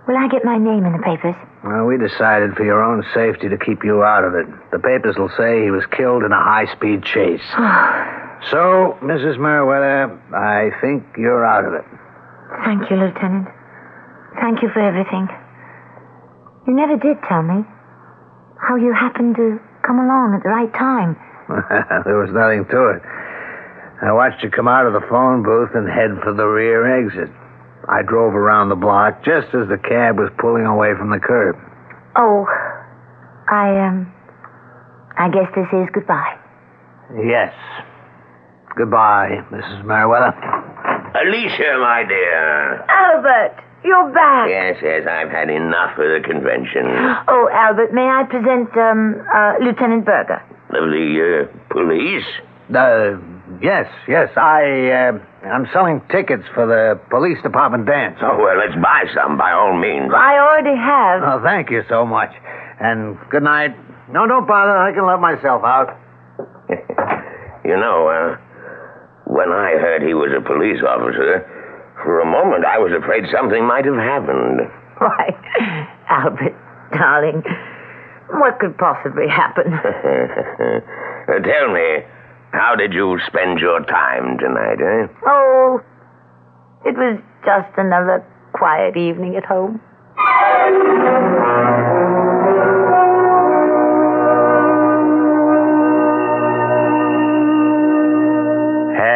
will 0.08 0.18
I 0.18 0.28
get 0.28 0.44
my 0.44 0.58
name 0.58 0.86
in 0.86 0.94
the 0.94 1.04
papers? 1.04 1.36
Well, 1.64 1.86
we 1.86 1.98
decided 1.98 2.56
for 2.56 2.64
your 2.64 2.84
own 2.84 3.04
safety 3.14 3.50
to 3.50 3.58
keep 3.58 3.84
you 3.84 4.04
out 4.04 4.24
of 4.24 4.36
it. 4.36 4.48
The 4.72 4.80
papers 4.80 5.16
will 5.18 5.32
say 5.38 5.64
he 5.64 5.72
was 5.72 5.84
killed 5.96 6.24
in 6.24 6.32
a 6.32 6.40
high-speed 6.42 7.04
chase. 7.04 7.44
So, 8.52 8.98
Mrs. 9.02 9.40
Merriweather, 9.40 10.20
I 10.36 10.70
think 10.82 11.04
you're 11.18 11.46
out 11.46 11.66
of 11.66 11.74
it. 11.74 11.86
Thank 12.66 12.90
you, 12.90 12.98
Lieutenant. 12.98 13.48
Thank 14.42 14.62
you 14.62 14.70
for 14.74 14.82
everything. 14.82 15.28
You 16.68 16.74
never 16.74 16.98
did 16.98 17.18
tell 17.28 17.44
me 17.44 17.64
how 18.60 18.76
you 18.76 18.94
happened 18.94 19.36
to 19.36 19.60
come 19.86 20.00
along 20.00 20.36
at 20.36 20.44
the 20.44 20.50
right 20.50 20.72
time. 20.74 21.16
there 22.06 22.20
was 22.20 22.32
nothing 22.32 22.66
to 22.72 22.96
it. 22.96 23.02
I 24.04 24.12
watched 24.12 24.44
you 24.44 24.50
come 24.50 24.68
out 24.68 24.86
of 24.86 24.94
the 24.94 25.06
phone 25.10 25.44
booth 25.44 25.72
and 25.76 25.88
head 25.88 26.12
for 26.24 26.34
the 26.34 26.46
rear 26.46 26.84
exit. 26.84 27.30
I 27.88 28.02
drove 28.02 28.34
around 28.34 28.70
the 28.70 28.76
block 28.80 29.24
just 29.24 29.48
as 29.56 29.68
the 29.68 29.78
cab 29.78 30.18
was 30.18 30.32
pulling 30.40 30.66
away 30.66 30.96
from 30.98 31.12
the 31.12 31.20
curb. 31.20 31.56
Oh, 32.16 32.48
I, 33.52 33.88
um, 33.88 34.12
I 35.18 35.28
guess 35.30 35.52
this 35.56 35.68
is 35.72 35.88
goodbye. 35.94 36.40
Yes. 37.16 37.52
Goodbye, 38.76 39.44
Mrs. 39.52 39.86
Merriweather. 39.86 40.34
Alicia, 41.14 41.78
my 41.80 42.04
dear. 42.08 42.82
Albert, 42.90 43.56
you're 43.84 44.12
back. 44.14 44.50
Yes, 44.50 44.78
yes, 44.82 45.06
I've 45.08 45.30
had 45.30 45.50
enough 45.50 45.92
of 45.92 46.06
the 46.10 46.22
convention. 46.24 46.86
Oh, 47.28 47.50
Albert, 47.54 47.94
may 47.94 48.08
I 48.10 48.24
present, 48.24 48.76
um, 48.76 49.22
uh, 49.34 49.54
Lieutenant 49.62 50.06
Berger? 50.06 50.42
Of 50.74 50.90
the, 50.90 51.46
uh, 51.46 51.58
police? 51.70 52.26
Uh, 52.74 53.18
yes, 53.62 53.86
yes. 54.08 54.30
I, 54.36 54.90
uh, 54.90 55.20
I'm 55.48 55.68
selling 55.72 56.02
tickets 56.10 56.44
for 56.56 56.66
the 56.66 57.00
police 57.12 57.38
department 57.44 57.86
dance. 57.86 58.18
Oh, 58.24 58.38
well, 58.42 58.58
let's 58.58 58.74
buy 58.82 59.04
some 59.14 59.38
by 59.38 59.52
all 59.52 59.78
means. 59.78 60.12
I 60.16 60.40
already 60.40 60.76
have. 60.76 61.22
Oh, 61.22 61.42
thank 61.44 61.70
you 61.70 61.84
so 61.88 62.08
much. 62.08 62.32
And 62.80 63.18
good 63.30 63.44
night. 63.44 63.76
No, 64.12 64.26
don't 64.26 64.48
bother. 64.48 64.76
I 64.76 64.92
can 64.94 65.06
let 65.06 65.20
myself 65.22 65.62
out. 65.64 65.96
You 67.66 67.78
know, 67.78 68.10
uh, 68.10 68.36
when 69.44 69.52
I 69.52 69.76
heard 69.76 70.02
he 70.02 70.14
was 70.14 70.32
a 70.32 70.40
police 70.40 70.80
officer, 70.88 71.44
for 72.04 72.22
a 72.22 72.26
moment 72.26 72.64
I 72.64 72.80
was 72.80 72.96
afraid 72.96 73.28
something 73.28 73.68
might 73.68 73.84
have 73.84 74.00
happened. 74.00 74.72
Why, 75.04 75.36
Albert, 76.08 76.56
darling, 76.96 77.44
what 78.40 78.60
could 78.60 78.78
possibly 78.78 79.28
happen? 79.28 79.68
Tell 81.28 81.68
me, 81.76 82.08
how 82.54 82.76
did 82.78 82.94
you 82.94 83.20
spend 83.28 83.60
your 83.60 83.84
time 83.84 84.38
tonight, 84.40 84.80
eh? 84.80 85.08
Oh, 85.28 85.82
it 86.86 86.96
was 86.96 87.20
just 87.44 87.78
another 87.78 88.24
quiet 88.54 88.96
evening 88.96 89.36
at 89.36 89.44
home. 89.44 89.82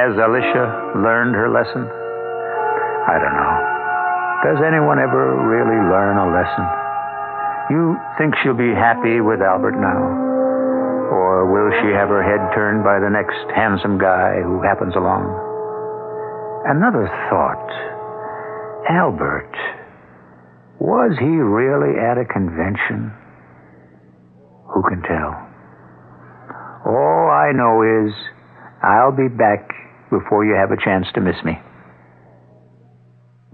Has 0.08 0.16
Alicia 0.16 1.03
learned 1.03 1.36
her 1.36 1.51
lesson? 1.51 1.84
I 1.84 3.20
don't 3.20 3.36
know. 3.36 3.55
Does 4.39 4.60
anyone 4.64 5.03
ever 5.03 5.36
really 5.36 5.76
learn 5.84 6.16
a 6.16 6.32
lesson? 6.32 6.64
You 7.76 7.99
think 8.16 8.32
she'll 8.39 8.55
be 8.55 8.72
happy 8.72 9.20
with 9.20 9.43
Albert 9.43 9.76
now? 9.76 9.99
Or 11.12 11.51
will 11.51 11.76
she 11.84 11.91
have 11.91 12.08
her 12.08 12.24
head 12.24 12.39
turned 12.55 12.88
by 12.88 13.03
the 13.03 13.12
next 13.12 13.51
handsome 13.51 13.99
guy 13.99 14.39
who 14.39 14.64
happens 14.64 14.95
along? 14.95 15.28
Another 16.72 17.12
thought. 17.28 17.68
Albert, 18.88 19.51
was 20.80 21.20
he 21.20 21.36
really 21.36 21.99
at 21.99 22.16
a 22.16 22.24
convention? 22.24 23.12
Who 24.72 24.80
can 24.88 25.03
tell? 25.03 25.36
All 26.95 27.28
I 27.28 27.51
know 27.51 27.84
is 27.84 28.16
I'll 28.82 29.12
be 29.12 29.28
back 29.28 29.68
before 30.10 30.45
you 30.45 30.55
have 30.55 30.72
a 30.72 30.78
chance 30.78 31.08
to 31.14 31.22
miss 31.22 31.36
me. 31.43 31.60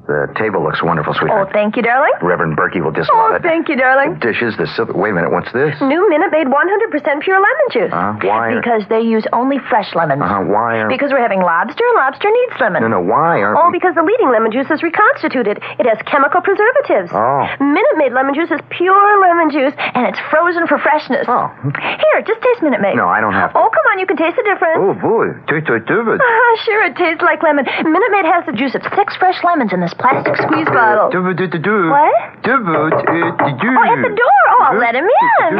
The 0.04 0.28
table 0.36 0.60
looks 0.60 0.84
wonderful, 0.84 1.14
sweetheart. 1.16 1.48
Oh, 1.48 1.52
thank 1.56 1.78
you, 1.80 1.82
darling. 1.82 2.12
Reverend 2.22 2.58
Berkey 2.60 2.84
will 2.84 2.92
just 2.92 3.08
Oh, 3.08 3.16
love 3.32 3.40
it. 3.40 3.42
thank 3.42 3.70
you, 3.72 3.78
darling. 3.80 4.20
Dishes, 4.20 4.52
the 4.60 4.68
silver. 4.76 4.92
Wait 4.92 5.12
a 5.12 5.14
minute, 5.16 5.32
what's 5.32 5.48
this? 5.56 5.80
New 5.80 6.04
Minute 6.12 6.28
Maid 6.28 6.48
100% 6.52 7.24
pure 7.24 7.40
lemon 7.40 7.68
juice. 7.72 7.88
Uh, 7.96 8.12
why? 8.20 8.52
Are, 8.52 8.60
Because 8.60 8.84
they 8.92 9.00
use 9.00 9.24
only 9.32 9.60
fresh 9.72 9.96
lemons. 9.96 10.20
uh, 10.20 10.44
why 10.44 10.84
are? 10.84 10.90
Because 10.92 11.16
we're 11.16 11.24
having 11.24 11.40
lobster, 11.40 11.88
and 11.88 11.96
lobster 11.96 12.28
needs 12.28 12.60
lemon. 12.60 12.84
no, 12.84 12.90
no, 12.90 13.00
why 13.00 13.40
aren't? 13.42 13.56
Oh, 13.58 13.72
we- 13.72 13.80
because 13.80 13.96
the 13.96 14.04
leading 14.04 14.28
lemon 14.28 14.52
juice 14.52 14.68
is 14.70 14.84
reconstituted. 14.84 15.64
It 15.80 15.88
has 15.88 15.96
chemical 16.04 16.42
preservatives. 16.44 17.08
Oh. 17.16 17.48
Minute 17.64 17.96
Maid 17.96 18.12
lemon 18.12 18.36
juice 18.36 18.52
is 18.52 18.60
pure 18.76 19.20
lemon 19.24 19.52
juice, 19.56 19.74
and 19.96 20.04
it's 20.06 20.20
frozen 20.28 20.68
for 20.68 20.78
freshness. 20.84 21.24
Oh. 21.32 21.48
Here, 21.80 22.20
just 22.28 22.42
taste 22.44 22.60
Minute 22.62 22.82
Maid. 22.84 22.98
No, 23.00 23.08
I 23.08 23.22
don't 23.24 23.34
have 23.40 23.54
to. 23.54 23.58
Oh, 23.58 23.70
come 23.72 23.86
on, 23.96 24.00
you 24.00 24.06
can 24.06 24.18
taste 24.18 24.36
the 24.36 24.44
difference. 24.44 24.84
Oh 24.84 24.94
boy, 25.00 25.32
taste 25.48 25.68
too 25.68 25.80
too. 25.80 26.04
Ah, 26.20 26.54
sure, 26.68 26.84
it 26.92 26.96
tastes 27.00 27.24
like 27.24 27.40
lemon. 27.42 27.64
Minute 27.88 28.12
Maid 28.12 28.26
has 28.28 28.44
the 28.46 28.52
juice 28.52 28.76
of 28.76 28.84
six 29.00 29.16
fresh 29.16 29.40
lemons 29.48 29.72
in 29.72 29.80
this 29.80 29.93
plastic 30.00 30.36
squeeze 30.38 30.68
bottle. 30.68 31.10
Do 31.12 31.34
do 31.34 31.48
do 31.48 31.60
do. 31.60 31.90
What? 31.90 32.44
Do 32.44 32.58
do 32.58 32.64
do. 32.64 33.70
Oh, 33.74 33.84
at 33.84 34.02
the 34.02 34.14
door. 34.16 34.44
Oh, 34.54 34.64
I'll 34.70 34.78
let 34.80 34.96
him 34.96 35.06
in. 35.06 35.52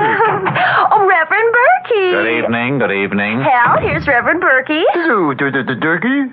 oh, 0.92 1.06
Reverend 1.08 1.50
Berkey. 1.56 2.08
Good 2.14 2.30
evening. 2.44 2.80
Good 2.80 2.92
evening. 2.92 3.42
Hal, 3.42 3.80
here's 3.82 4.08
Reverend 4.08 4.42
Berkey. 4.42 4.84
Do 4.94 5.34
do 5.36 5.52
do 5.52 5.64
do 5.64 5.80
turkey. 5.80 6.32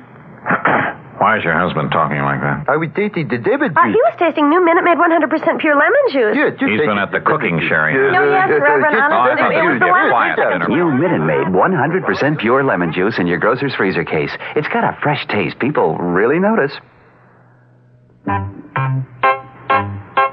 Why 1.20 1.36
is 1.36 1.44
your 1.44 1.52
husband 1.52 1.92
talking 1.92 2.16
like 2.24 2.40
that? 2.40 2.64
I 2.64 2.80
was 2.80 2.88
tasting 2.96 3.28
the 3.28 3.36
David 3.36 3.76
Uh, 3.76 3.92
he 3.92 4.00
was 4.08 4.16
tasting 4.16 4.48
new 4.48 4.64
Minute 4.64 4.88
Maid 4.88 4.96
100% 4.96 5.60
pure 5.60 5.76
lemon 5.76 6.04
juice. 6.08 6.32
Yeah, 6.32 6.48
He's 6.56 6.80
been 6.80 6.96
at 6.96 7.12
the 7.12 7.20
cooking, 7.20 7.60
Sherry. 7.68 7.92
No, 7.92 8.24
yes, 8.24 8.48
Reverend, 8.48 8.96
Oh, 8.96 9.20
I 9.20 9.36
honestly, 9.36 9.36
thought 9.36 9.52
it 9.52 9.60
you 9.60 9.68
was 9.68 9.76
were 9.76 9.84
the 9.84 9.92
just 9.92 10.00
lemon. 10.00 10.64
quiet. 10.64 10.72
New 10.72 10.88
Minute 10.96 11.20
Maid 11.28 11.46
100% 11.52 12.40
pure 12.40 12.64
lemon 12.64 12.90
juice 12.96 13.18
in 13.20 13.26
your 13.28 13.36
grocer's 13.36 13.74
freezer 13.76 14.02
case. 14.02 14.32
It's 14.56 14.68
got 14.72 14.80
a 14.82 14.96
fresh 15.04 15.26
taste. 15.28 15.58
People 15.60 15.98
really 16.00 16.38
notice. 16.40 16.72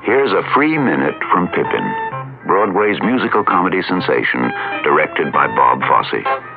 Here's 0.04 0.32
a 0.32 0.44
free 0.54 0.78
minute 0.78 1.16
from 1.32 1.48
Pippin, 1.50 1.94
Broadway's 2.46 3.00
musical 3.02 3.44
comedy 3.44 3.82
sensation, 3.84 4.52
directed 4.84 5.32
by 5.32 5.48
Bob 5.48 5.80
Fosse. 5.82 6.57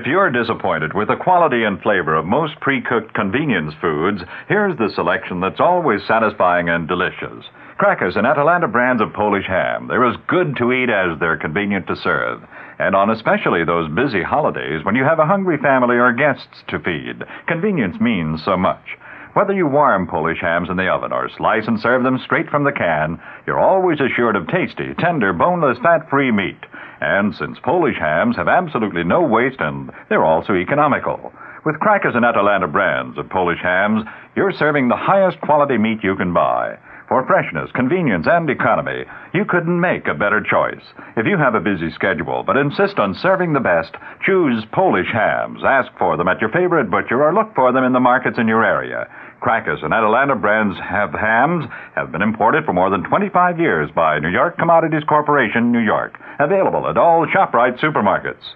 If 0.00 0.06
you're 0.06 0.30
disappointed 0.30 0.94
with 0.94 1.08
the 1.08 1.16
quality 1.16 1.62
and 1.62 1.78
flavor 1.82 2.14
of 2.16 2.24
most 2.24 2.58
pre 2.60 2.80
cooked 2.80 3.12
convenience 3.12 3.74
foods, 3.82 4.22
here's 4.48 4.74
the 4.78 4.88
selection 4.94 5.40
that's 5.40 5.60
always 5.60 6.00
satisfying 6.08 6.70
and 6.70 6.88
delicious. 6.88 7.44
Krakus 7.78 8.16
and 8.16 8.26
Atalanta 8.26 8.66
brands 8.66 9.02
of 9.02 9.12
Polish 9.12 9.44
ham. 9.46 9.88
They're 9.88 10.06
as 10.06 10.16
good 10.26 10.56
to 10.56 10.72
eat 10.72 10.88
as 10.88 11.20
they're 11.20 11.36
convenient 11.36 11.86
to 11.88 11.96
serve. 11.96 12.40
And 12.78 12.96
on 12.96 13.10
especially 13.10 13.62
those 13.62 13.92
busy 13.92 14.22
holidays 14.22 14.82
when 14.86 14.94
you 14.94 15.04
have 15.04 15.18
a 15.18 15.26
hungry 15.26 15.58
family 15.58 15.96
or 15.96 16.14
guests 16.14 16.64
to 16.68 16.78
feed, 16.78 17.22
convenience 17.46 18.00
means 18.00 18.42
so 18.42 18.56
much. 18.56 18.96
Whether 19.32 19.52
you 19.52 19.68
warm 19.68 20.08
Polish 20.08 20.40
hams 20.40 20.68
in 20.70 20.76
the 20.76 20.88
oven 20.88 21.12
or 21.12 21.28
slice 21.28 21.68
and 21.68 21.78
serve 21.78 22.02
them 22.02 22.18
straight 22.18 22.50
from 22.50 22.64
the 22.64 22.72
can, 22.72 23.20
you're 23.46 23.60
always 23.60 24.00
assured 24.00 24.34
of 24.34 24.48
tasty, 24.48 24.92
tender, 24.98 25.32
boneless, 25.32 25.78
fat 25.78 26.10
free 26.10 26.32
meat. 26.32 26.58
And 27.00 27.32
since 27.36 27.58
Polish 27.62 27.96
hams 27.96 28.36
have 28.36 28.48
absolutely 28.48 29.04
no 29.04 29.22
waste 29.22 29.60
and 29.60 29.90
they're 30.08 30.24
also 30.24 30.54
economical. 30.54 31.32
With 31.64 31.76
Krakus 31.76 32.16
and 32.16 32.24
Atalanta 32.24 32.66
brands 32.66 33.18
of 33.18 33.30
Polish 33.30 33.60
hams, 33.62 34.02
you're 34.34 34.52
serving 34.52 34.88
the 34.88 34.96
highest 34.96 35.40
quality 35.42 35.78
meat 35.78 36.02
you 36.02 36.16
can 36.16 36.32
buy. 36.32 36.76
For 37.10 37.26
freshness, 37.26 37.68
convenience, 37.74 38.28
and 38.30 38.48
economy, 38.48 39.02
you 39.34 39.44
couldn't 39.44 39.80
make 39.80 40.06
a 40.06 40.14
better 40.14 40.40
choice. 40.40 40.84
If 41.16 41.26
you 41.26 41.36
have 41.38 41.56
a 41.56 41.60
busy 41.60 41.90
schedule 41.90 42.44
but 42.46 42.56
insist 42.56 43.00
on 43.00 43.18
serving 43.18 43.52
the 43.52 43.58
best, 43.58 43.96
choose 44.24 44.64
Polish 44.70 45.10
hams. 45.12 45.58
Ask 45.66 45.90
for 45.98 46.16
them 46.16 46.28
at 46.28 46.40
your 46.40 46.50
favorite 46.50 46.88
butcher 46.88 47.20
or 47.20 47.34
look 47.34 47.52
for 47.56 47.72
them 47.72 47.82
in 47.82 47.92
the 47.92 47.98
markets 47.98 48.38
in 48.38 48.46
your 48.46 48.64
area. 48.64 49.10
Krakus 49.42 49.82
and 49.82 49.92
Atalanta 49.92 50.36
brands 50.36 50.78
have 50.78 51.10
hams 51.10 51.64
have 51.96 52.12
been 52.12 52.22
imported 52.22 52.64
for 52.64 52.72
more 52.72 52.90
than 52.90 53.02
25 53.02 53.58
years 53.58 53.90
by 53.90 54.20
New 54.20 54.30
York 54.30 54.56
Commodities 54.56 55.02
Corporation, 55.08 55.72
New 55.72 55.82
York. 55.82 56.14
Available 56.38 56.86
at 56.86 56.96
all 56.96 57.26
ShopRite 57.26 57.80
supermarkets. 57.80 58.54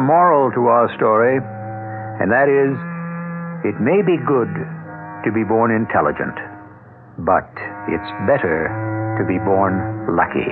A 0.00 0.02
moral 0.02 0.48
to 0.56 0.64
our 0.72 0.88
story, 0.96 1.36
and 1.36 2.32
that 2.32 2.48
is 2.48 2.72
it 3.68 3.76
may 3.84 4.00
be 4.00 4.16
good 4.24 4.48
to 4.48 5.28
be 5.28 5.44
born 5.44 5.68
intelligent, 5.68 6.32
but 7.20 7.52
it's 7.84 8.10
better 8.24 8.72
to 9.20 9.22
be 9.28 9.36
born 9.44 10.08
lucky. 10.16 10.48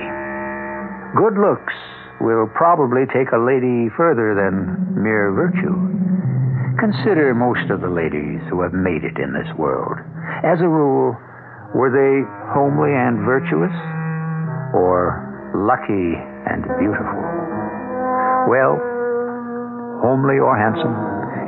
Good 1.17 1.41
looks 1.41 1.73
will 2.21 2.45
probably 2.53 3.09
take 3.09 3.33
a 3.33 3.41
lady 3.41 3.89
further 3.97 4.37
than 4.37 4.93
mere 4.93 5.33
virtue. 5.33 5.73
Consider 6.77 7.33
most 7.33 7.73
of 7.73 7.81
the 7.81 7.89
ladies 7.89 8.45
who 8.53 8.61
have 8.61 8.77
made 8.77 9.01
it 9.01 9.17
in 9.17 9.33
this 9.33 9.49
world. 9.57 9.97
As 10.45 10.61
a 10.61 10.69
rule, 10.69 11.17
were 11.73 11.89
they 11.89 12.21
homely 12.53 12.93
and 12.93 13.25
virtuous, 13.25 13.73
or 14.77 15.25
lucky 15.57 16.13
and 16.45 16.61
beautiful? 16.77 17.25
Well, 18.45 18.77
homely 20.01 20.39
or 20.39 20.55
handsome, 20.55 20.95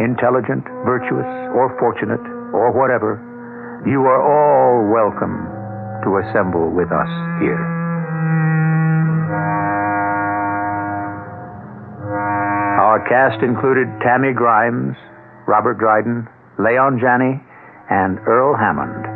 intelligent, 0.04 0.64
virtuous, 0.84 1.28
or 1.56 1.72
fortunate, 1.80 2.24
or 2.52 2.72
whatever, 2.72 3.20
you 3.88 4.04
are 4.06 4.22
all 4.22 4.88
welcome 4.91 5.47
to 6.04 6.22
assemble 6.22 6.70
with 6.70 6.91
us 6.91 7.12
here. 7.41 7.64
Our 12.82 12.99
cast 13.08 13.41
included 13.43 13.88
Tammy 14.04 14.34
Grimes, 14.34 14.95
Robert 15.47 15.80
Dryden, 15.80 16.28
Leon 16.60 16.99
Janney, 16.99 17.39
and 17.89 18.20
Earl 18.28 18.56
Hammond. 18.58 19.11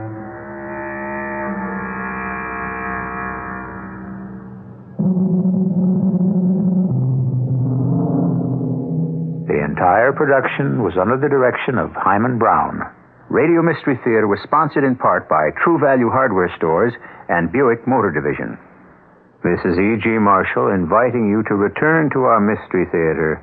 Entire 10.06 10.22
production 10.22 10.86
was 10.86 10.94
under 11.02 11.18
the 11.18 11.34
direction 11.34 11.82
of 11.82 11.90
Himan 11.98 12.38
Brown. 12.38 12.78
Radio 13.34 13.66
Mystery 13.66 13.98
Theater 14.06 14.30
was 14.30 14.38
sponsored 14.46 14.86
in 14.86 14.94
part 14.94 15.26
by 15.26 15.50
True 15.66 15.82
Value 15.82 16.14
Hardware 16.14 16.54
Stores 16.62 16.94
and 17.26 17.50
Buick 17.50 17.90
Motor 17.90 18.14
Division. 18.14 18.54
This 19.42 19.58
is 19.66 19.74
E.G. 19.74 20.06
Marshall 20.22 20.78
inviting 20.78 21.26
you 21.26 21.42
to 21.50 21.58
return 21.58 22.14
to 22.14 22.30
our 22.30 22.38
Mystery 22.38 22.86
Theater 22.94 23.42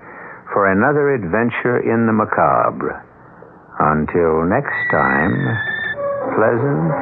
for 0.54 0.70
another 0.70 1.18
adventure 1.18 1.82
in 1.82 2.06
the 2.06 2.14
macabre. 2.14 2.94
Until 3.82 4.46
next 4.46 4.78
time, 4.94 5.34
pleasant 6.38 6.94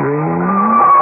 dreams. 0.00 0.93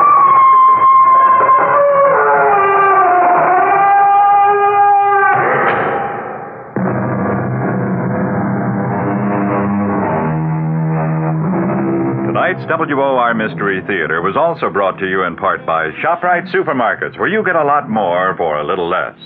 Tonight's 12.62 12.94
WOR 12.94 13.34
Mystery 13.34 13.82
Theater 13.88 14.22
was 14.22 14.36
also 14.38 14.70
brought 14.70 14.96
to 15.00 15.08
you 15.08 15.24
in 15.24 15.34
part 15.34 15.66
by 15.66 15.90
ShopRite 15.98 16.46
Supermarkets, 16.54 17.18
where 17.18 17.26
you 17.26 17.42
get 17.44 17.56
a 17.56 17.64
lot 17.64 17.90
more 17.90 18.36
for 18.36 18.60
a 18.60 18.66
little 18.66 18.88
less. 18.88 19.18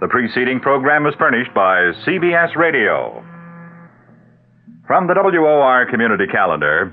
The 0.00 0.08
preceding 0.08 0.60
program 0.60 1.04
was 1.04 1.14
furnished 1.16 1.54
by 1.54 1.96
CBS 2.04 2.54
Radio. 2.56 3.24
From 4.86 5.06
the 5.06 5.14
WOR 5.16 5.86
Community 5.90 6.26
Calendar, 6.30 6.92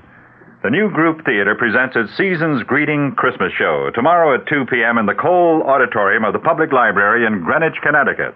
the 0.62 0.70
new 0.70 0.88
Group 0.88 1.26
Theater 1.26 1.54
presents 1.58 1.94
its 1.94 2.16
Season's 2.16 2.62
Greeting 2.64 3.12
Christmas 3.18 3.52
Show 3.58 3.90
tomorrow 3.94 4.34
at 4.34 4.48
2 4.48 4.64
p.m. 4.72 4.96
in 4.96 5.04
the 5.04 5.18
Cole 5.20 5.62
Auditorium 5.62 6.24
of 6.24 6.32
the 6.32 6.40
Public 6.40 6.72
Library 6.72 7.26
in 7.26 7.44
Greenwich, 7.44 7.76
Connecticut. 7.82 8.34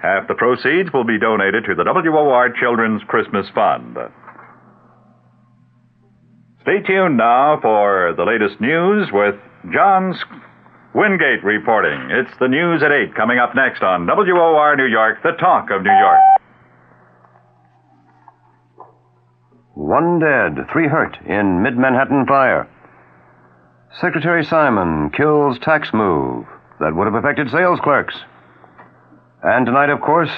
Half 0.00 0.28
the 0.28 0.40
proceeds 0.40 0.88
will 0.94 1.04
be 1.04 1.20
donated 1.20 1.64
to 1.68 1.74
the 1.74 1.84
WOR 1.84 2.48
Children's 2.58 3.02
Christmas 3.08 3.44
Fund. 3.54 3.98
Stay 6.64 6.80
tuned 6.80 7.18
now 7.18 7.58
for 7.60 8.14
the 8.16 8.24
latest 8.24 8.58
news 8.58 9.08
with 9.12 9.34
John 9.70 10.14
Wingate 10.94 11.44
reporting. 11.44 12.08
It's 12.10 12.34
the 12.40 12.48
news 12.48 12.82
at 12.82 12.90
8 12.90 13.14
coming 13.14 13.38
up 13.38 13.54
next 13.54 13.82
on 13.82 14.06
WOR 14.06 14.74
New 14.74 14.86
York, 14.86 15.18
the 15.22 15.32
talk 15.38 15.68
of 15.70 15.82
New 15.82 15.92
York. 15.92 16.20
One 19.74 20.18
dead, 20.18 20.64
three 20.72 20.88
hurt 20.88 21.18
in 21.26 21.62
mid 21.62 21.76
Manhattan 21.76 22.24
fire. 22.26 22.66
Secretary 24.00 24.42
Simon 24.42 25.10
kills 25.10 25.58
tax 25.58 25.90
move 25.92 26.46
that 26.80 26.96
would 26.96 27.04
have 27.04 27.14
affected 27.14 27.50
sales 27.50 27.78
clerks. 27.82 28.16
And 29.42 29.66
tonight, 29.66 29.90
of 29.90 30.00
course, 30.00 30.32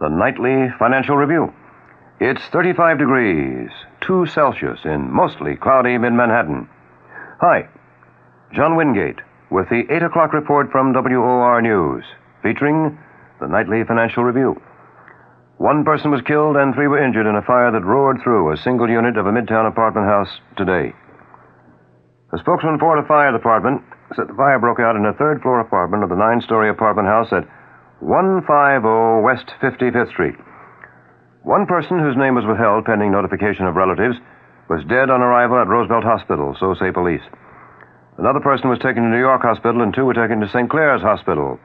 the 0.00 0.08
nightly 0.08 0.72
financial 0.78 1.16
review. 1.16 1.52
It's 2.22 2.42
35 2.52 2.98
degrees, 2.98 3.70
2 4.02 4.26
Celsius 4.26 4.80
in 4.84 5.10
mostly 5.10 5.56
cloudy 5.56 5.96
mid 5.96 6.12
Manhattan. 6.12 6.68
Hi, 7.40 7.66
John 8.52 8.76
Wingate 8.76 9.20
with 9.50 9.70
the 9.70 9.88
8 9.88 10.02
o'clock 10.02 10.34
report 10.34 10.70
from 10.70 10.92
WOR 10.92 11.62
News, 11.62 12.04
featuring 12.42 12.98
the 13.40 13.48
nightly 13.48 13.84
financial 13.88 14.22
review. 14.22 14.60
One 15.56 15.82
person 15.82 16.10
was 16.10 16.20
killed 16.20 16.56
and 16.56 16.74
three 16.74 16.88
were 16.88 17.02
injured 17.02 17.24
in 17.24 17.36
a 17.36 17.42
fire 17.42 17.72
that 17.72 17.88
roared 17.88 18.20
through 18.22 18.52
a 18.52 18.58
single 18.58 18.90
unit 18.90 19.16
of 19.16 19.24
a 19.24 19.32
midtown 19.32 19.66
apartment 19.66 20.06
house 20.06 20.40
today. 20.58 20.92
A 22.34 22.38
spokesman 22.38 22.78
for 22.78 23.00
the 23.00 23.08
fire 23.08 23.32
department 23.32 23.80
said 24.14 24.28
the 24.28 24.36
fire 24.36 24.58
broke 24.58 24.78
out 24.78 24.94
in 24.94 25.06
a 25.06 25.14
third 25.14 25.40
floor 25.40 25.58
apartment 25.60 26.04
of 26.04 26.10
the 26.10 26.16
nine 26.20 26.42
story 26.42 26.68
apartment 26.68 27.08
house 27.08 27.32
at 27.32 27.48
150 28.00 29.24
West 29.24 29.48
55th 29.62 30.12
Street. 30.12 30.36
One 31.42 31.66
person 31.66 31.98
whose 31.98 32.16
name 32.16 32.34
was 32.34 32.44
withheld 32.44 32.84
pending 32.84 33.12
notification 33.12 33.64
of 33.66 33.74
relatives 33.74 34.16
was 34.68 34.84
dead 34.84 35.08
on 35.08 35.22
arrival 35.22 35.58
at 35.58 35.68
Roosevelt 35.68 36.04
Hospital, 36.04 36.54
so 36.60 36.74
say 36.74 36.92
police. 36.92 37.22
Another 38.18 38.40
person 38.40 38.68
was 38.68 38.78
taken 38.78 39.02
to 39.02 39.08
New 39.08 39.18
York 39.18 39.40
Hospital 39.40 39.80
and 39.80 39.94
two 39.94 40.04
were 40.04 40.12
taken 40.12 40.40
to 40.40 40.48
St. 40.48 40.68
Clare's 40.68 41.00
Hospital. 41.00 41.58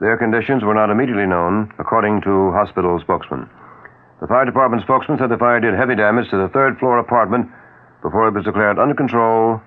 Their 0.00 0.16
conditions 0.16 0.64
were 0.64 0.74
not 0.74 0.88
immediately 0.88 1.26
known, 1.26 1.72
according 1.78 2.22
to 2.22 2.52
hospital 2.52 2.98
spokesman. 3.00 3.48
The 4.20 4.26
fire 4.26 4.46
department 4.46 4.82
spokesman 4.82 5.18
said 5.18 5.28
the 5.28 5.36
fire 5.36 5.60
did 5.60 5.74
heavy 5.74 5.94
damage 5.94 6.30
to 6.30 6.38
the 6.38 6.48
third 6.48 6.78
floor 6.78 6.98
apartment 6.98 7.50
before 8.02 8.28
it 8.28 8.34
was 8.34 8.44
declared 8.44 8.78
under 8.78 8.94
control 8.94 9.60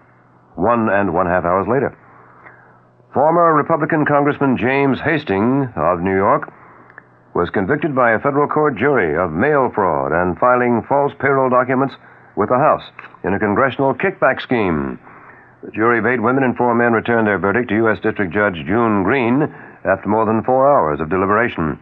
one 0.56 0.90
and 0.90 1.14
one 1.14 1.28
half 1.28 1.46
hours 1.46 1.68
later. 1.70 1.96
Former 3.14 3.54
Republican 3.54 4.06
Congressman 4.06 4.58
James 4.58 5.00
Hastings 5.00 5.70
of 5.76 6.02
New 6.02 6.16
York 6.16 6.52
was 7.34 7.50
convicted 7.50 7.96
by 7.96 8.12
a 8.12 8.20
federal 8.20 8.48
court 8.48 8.78
jury 8.78 9.18
of 9.18 9.32
mail 9.32 9.72
fraud 9.74 10.12
and 10.12 10.38
filing 10.38 10.84
false 10.88 11.14
payroll 11.20 11.50
documents 11.50 11.96
with 12.36 12.50
the 12.50 12.58
House 12.58 12.84
in 13.24 13.34
a 13.34 13.40
congressional 13.40 13.94
kickback 13.94 14.42
scheme. 14.42 15.00
The 15.64 15.72
jury 15.72 16.00
of 16.00 16.06
eight 16.06 16.22
women 16.22 16.44
and 16.44 16.56
four 16.56 16.74
men 16.74 16.94
returned 16.94 17.28
their 17.28 17.38
verdict 17.38 17.70
to 17.70 17.76
U.S. 17.84 18.00
District 18.02 18.34
Judge 18.34 18.56
June 18.66 19.04
Green 19.04 19.44
after 19.84 20.08
more 20.08 20.26
than 20.26 20.44
four 20.44 20.66
hours 20.66 21.00
of 21.00 21.10
deliberation. 21.10 21.80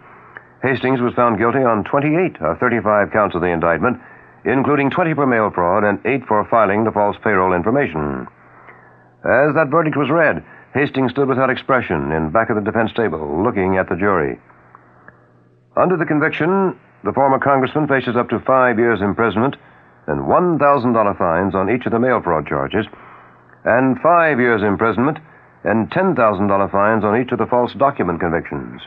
Hastings 0.64 1.00
was 1.00 1.14
found 1.14 1.38
guilty 1.38 1.60
on 1.60 1.84
28 1.84 2.41
of 2.41 2.58
35 2.58 3.12
counts 3.12 3.36
of 3.36 3.41
the 3.41 3.54
indictment, 3.54 4.02
including 4.45 4.89
20 4.89 5.14
for 5.14 5.28
mail 5.28 5.52
fraud 5.54 5.84
and 5.84 6.00
8 6.06 6.26
for 6.28 6.48
filing 6.50 6.84
the 6.84 6.91
false 6.91 7.16
payroll 7.24 7.54
information. 7.54 8.28
As 9.24 9.54
that 9.54 9.70
verdict 9.70 9.95
was 9.95 10.10
read, 10.10 10.43
Hastings 10.74 11.12
stood 11.12 11.28
without 11.28 11.50
expression 11.50 12.12
in 12.12 12.32
back 12.32 12.50
of 12.50 12.56
the 12.56 12.66
defense 12.66 12.91
table, 12.95 13.43
looking 13.43 13.78
at 13.78 13.89
the 13.89 13.95
jury. 13.95 14.39
Under 15.78 15.96
the 15.96 16.06
conviction, 16.06 16.76
the 17.04 17.14
former 17.14 17.38
congressman 17.38 17.88
faces 17.88 18.16
up 18.16 18.30
to 18.30 18.40
five 18.40 18.80
years' 18.80 19.02
imprisonment 19.02 19.56
and 20.08 20.22
$1,000 20.22 21.18
fines 21.18 21.54
on 21.54 21.70
each 21.70 21.86
of 21.86 21.92
the 21.92 22.00
mail 22.00 22.20
fraud 22.22 22.48
charges, 22.48 22.88
and 23.64 24.00
five 24.02 24.40
years' 24.40 24.64
imprisonment 24.64 25.20
and 25.64 25.92
$10,000 25.92 26.72
fines 26.72 27.04
on 27.04 27.22
each 27.22 27.32
of 27.32 27.38
the 27.38 27.46
false 27.46 27.74
document 27.74 28.20
convictions. 28.20 28.82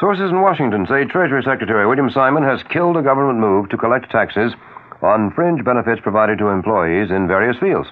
Sources 0.00 0.30
in 0.30 0.40
Washington 0.40 0.86
say 0.88 1.04
Treasury 1.04 1.42
Secretary 1.44 1.86
William 1.86 2.10
Simon 2.10 2.42
has 2.42 2.62
killed 2.64 2.96
a 2.96 3.02
government 3.02 3.38
move 3.38 3.68
to 3.68 3.76
collect 3.76 4.10
taxes 4.10 4.52
on 5.02 5.30
fringe 5.34 5.64
benefits 5.64 6.00
provided 6.00 6.38
to 6.38 6.48
employees 6.48 7.10
in 7.10 7.28
various 7.28 7.58
fields. 7.58 7.88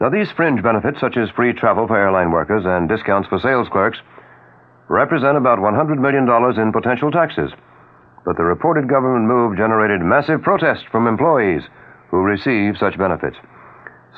Now, 0.00 0.08
these 0.08 0.30
fringe 0.30 0.62
benefits, 0.62 1.00
such 1.00 1.16
as 1.16 1.28
free 1.30 1.52
travel 1.52 1.86
for 1.86 1.98
airline 1.98 2.30
workers 2.30 2.64
and 2.64 2.88
discounts 2.88 3.28
for 3.28 3.38
sales 3.38 3.68
clerks, 3.68 3.98
represent 4.88 5.36
about 5.36 5.58
$100 5.58 5.98
million 5.98 6.28
in 6.60 6.72
potential 6.72 7.10
taxes. 7.10 7.50
But 8.24 8.36
the 8.36 8.44
reported 8.44 8.88
government 8.88 9.26
move 9.26 9.56
generated 9.56 10.00
massive 10.00 10.42
protest 10.42 10.84
from 10.90 11.06
employees 11.06 11.62
who 12.10 12.18
receive 12.18 12.76
such 12.78 12.98
benefits. 12.98 13.36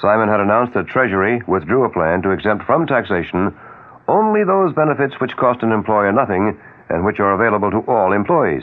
Simon 0.00 0.28
had 0.28 0.40
announced 0.40 0.74
that 0.74 0.86
Treasury 0.86 1.42
withdrew 1.48 1.84
a 1.84 1.92
plan 1.92 2.22
to 2.22 2.30
exempt 2.30 2.64
from 2.66 2.86
taxation 2.86 3.56
only 4.08 4.44
those 4.44 4.74
benefits 4.74 5.14
which 5.20 5.36
cost 5.36 5.62
an 5.62 5.72
employer 5.72 6.12
nothing 6.12 6.58
and 6.88 7.04
which 7.04 7.18
are 7.18 7.34
available 7.34 7.70
to 7.70 7.82
all 7.90 8.12
employees. 8.12 8.62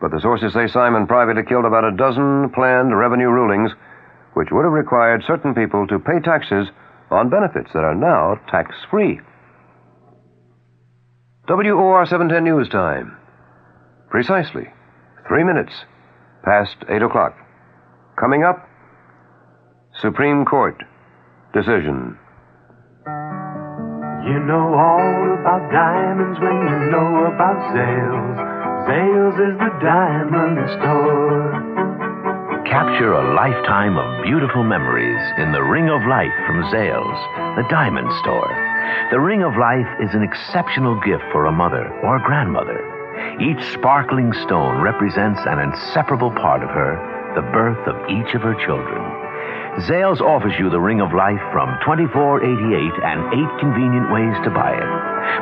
But 0.00 0.12
the 0.12 0.20
sources 0.20 0.52
say 0.52 0.68
Simon 0.68 1.06
privately 1.06 1.42
killed 1.42 1.66
about 1.66 1.84
a 1.84 1.96
dozen 1.96 2.50
planned 2.50 2.96
revenue 2.96 3.28
rulings 3.28 3.72
which 4.34 4.48
would 4.52 4.64
have 4.64 4.72
required 4.72 5.24
certain 5.26 5.54
people 5.54 5.86
to 5.88 5.98
pay 5.98 6.20
taxes 6.20 6.68
on 7.10 7.28
benefits 7.28 7.72
that 7.72 7.84
are 7.84 7.94
now 7.94 8.40
tax 8.48 8.74
free. 8.90 9.20
WOR 11.48 12.04
710 12.04 12.44
News 12.44 12.68
Time. 12.68 13.16
Precisely 14.10 14.68
three 15.26 15.44
minutes 15.44 15.72
past 16.44 16.76
8 16.90 17.00
o'clock. 17.00 17.32
Coming 18.20 18.44
up, 18.44 18.68
Supreme 20.02 20.44
Court 20.44 20.76
decision. 21.54 22.18
You 24.28 24.44
know 24.44 24.76
all 24.76 25.40
about 25.40 25.72
diamonds 25.72 26.38
when 26.38 26.52
you 26.52 26.92
know 26.92 27.32
about 27.32 27.56
Zales. 27.72 28.36
Zales 28.84 29.36
is 29.40 29.56
the 29.56 29.72
diamond 29.80 30.68
store. 30.76 31.48
Capture 32.68 33.14
a 33.14 33.32
lifetime 33.32 33.96
of 33.96 34.22
beautiful 34.22 34.64
memories 34.64 35.32
in 35.38 35.52
the 35.52 35.62
Ring 35.62 35.88
of 35.88 36.04
Life 36.04 36.36
from 36.46 36.60
Zales, 36.68 37.56
the 37.56 37.64
diamond 37.70 38.12
store. 38.20 38.67
The 39.10 39.20
Ring 39.20 39.42
of 39.42 39.56
Life 39.56 39.88
is 40.00 40.14
an 40.14 40.22
exceptional 40.22 41.00
gift 41.00 41.24
for 41.32 41.46
a 41.46 41.52
mother 41.52 41.88
or 42.04 42.18
grandmother. 42.20 42.80
Each 43.40 43.60
sparkling 43.72 44.32
stone 44.44 44.80
represents 44.80 45.40
an 45.46 45.58
inseparable 45.58 46.30
part 46.30 46.62
of 46.62 46.70
her, 46.70 46.96
the 47.34 47.42
birth 47.52 47.80
of 47.88 47.96
each 48.08 48.34
of 48.34 48.42
her 48.42 48.54
children. 48.64 49.00
Zales 49.86 50.20
offers 50.20 50.54
you 50.58 50.70
the 50.70 50.80
Ring 50.80 51.00
of 51.00 51.12
Life 51.14 51.40
from 51.52 51.70
2488 51.86 52.92
and 53.04 53.20
eight 53.32 53.52
convenient 53.60 54.10
ways 54.10 54.36
to 54.44 54.50
buy 54.50 54.74
it. 54.74 54.90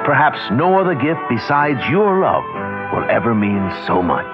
Perhaps 0.04 0.38
no 0.52 0.78
other 0.78 0.94
gift 0.94 1.20
besides 1.28 1.80
your 1.88 2.20
love 2.20 2.44
will 2.92 3.08
ever 3.10 3.34
mean 3.34 3.64
so 3.86 4.02
much. 4.02 4.28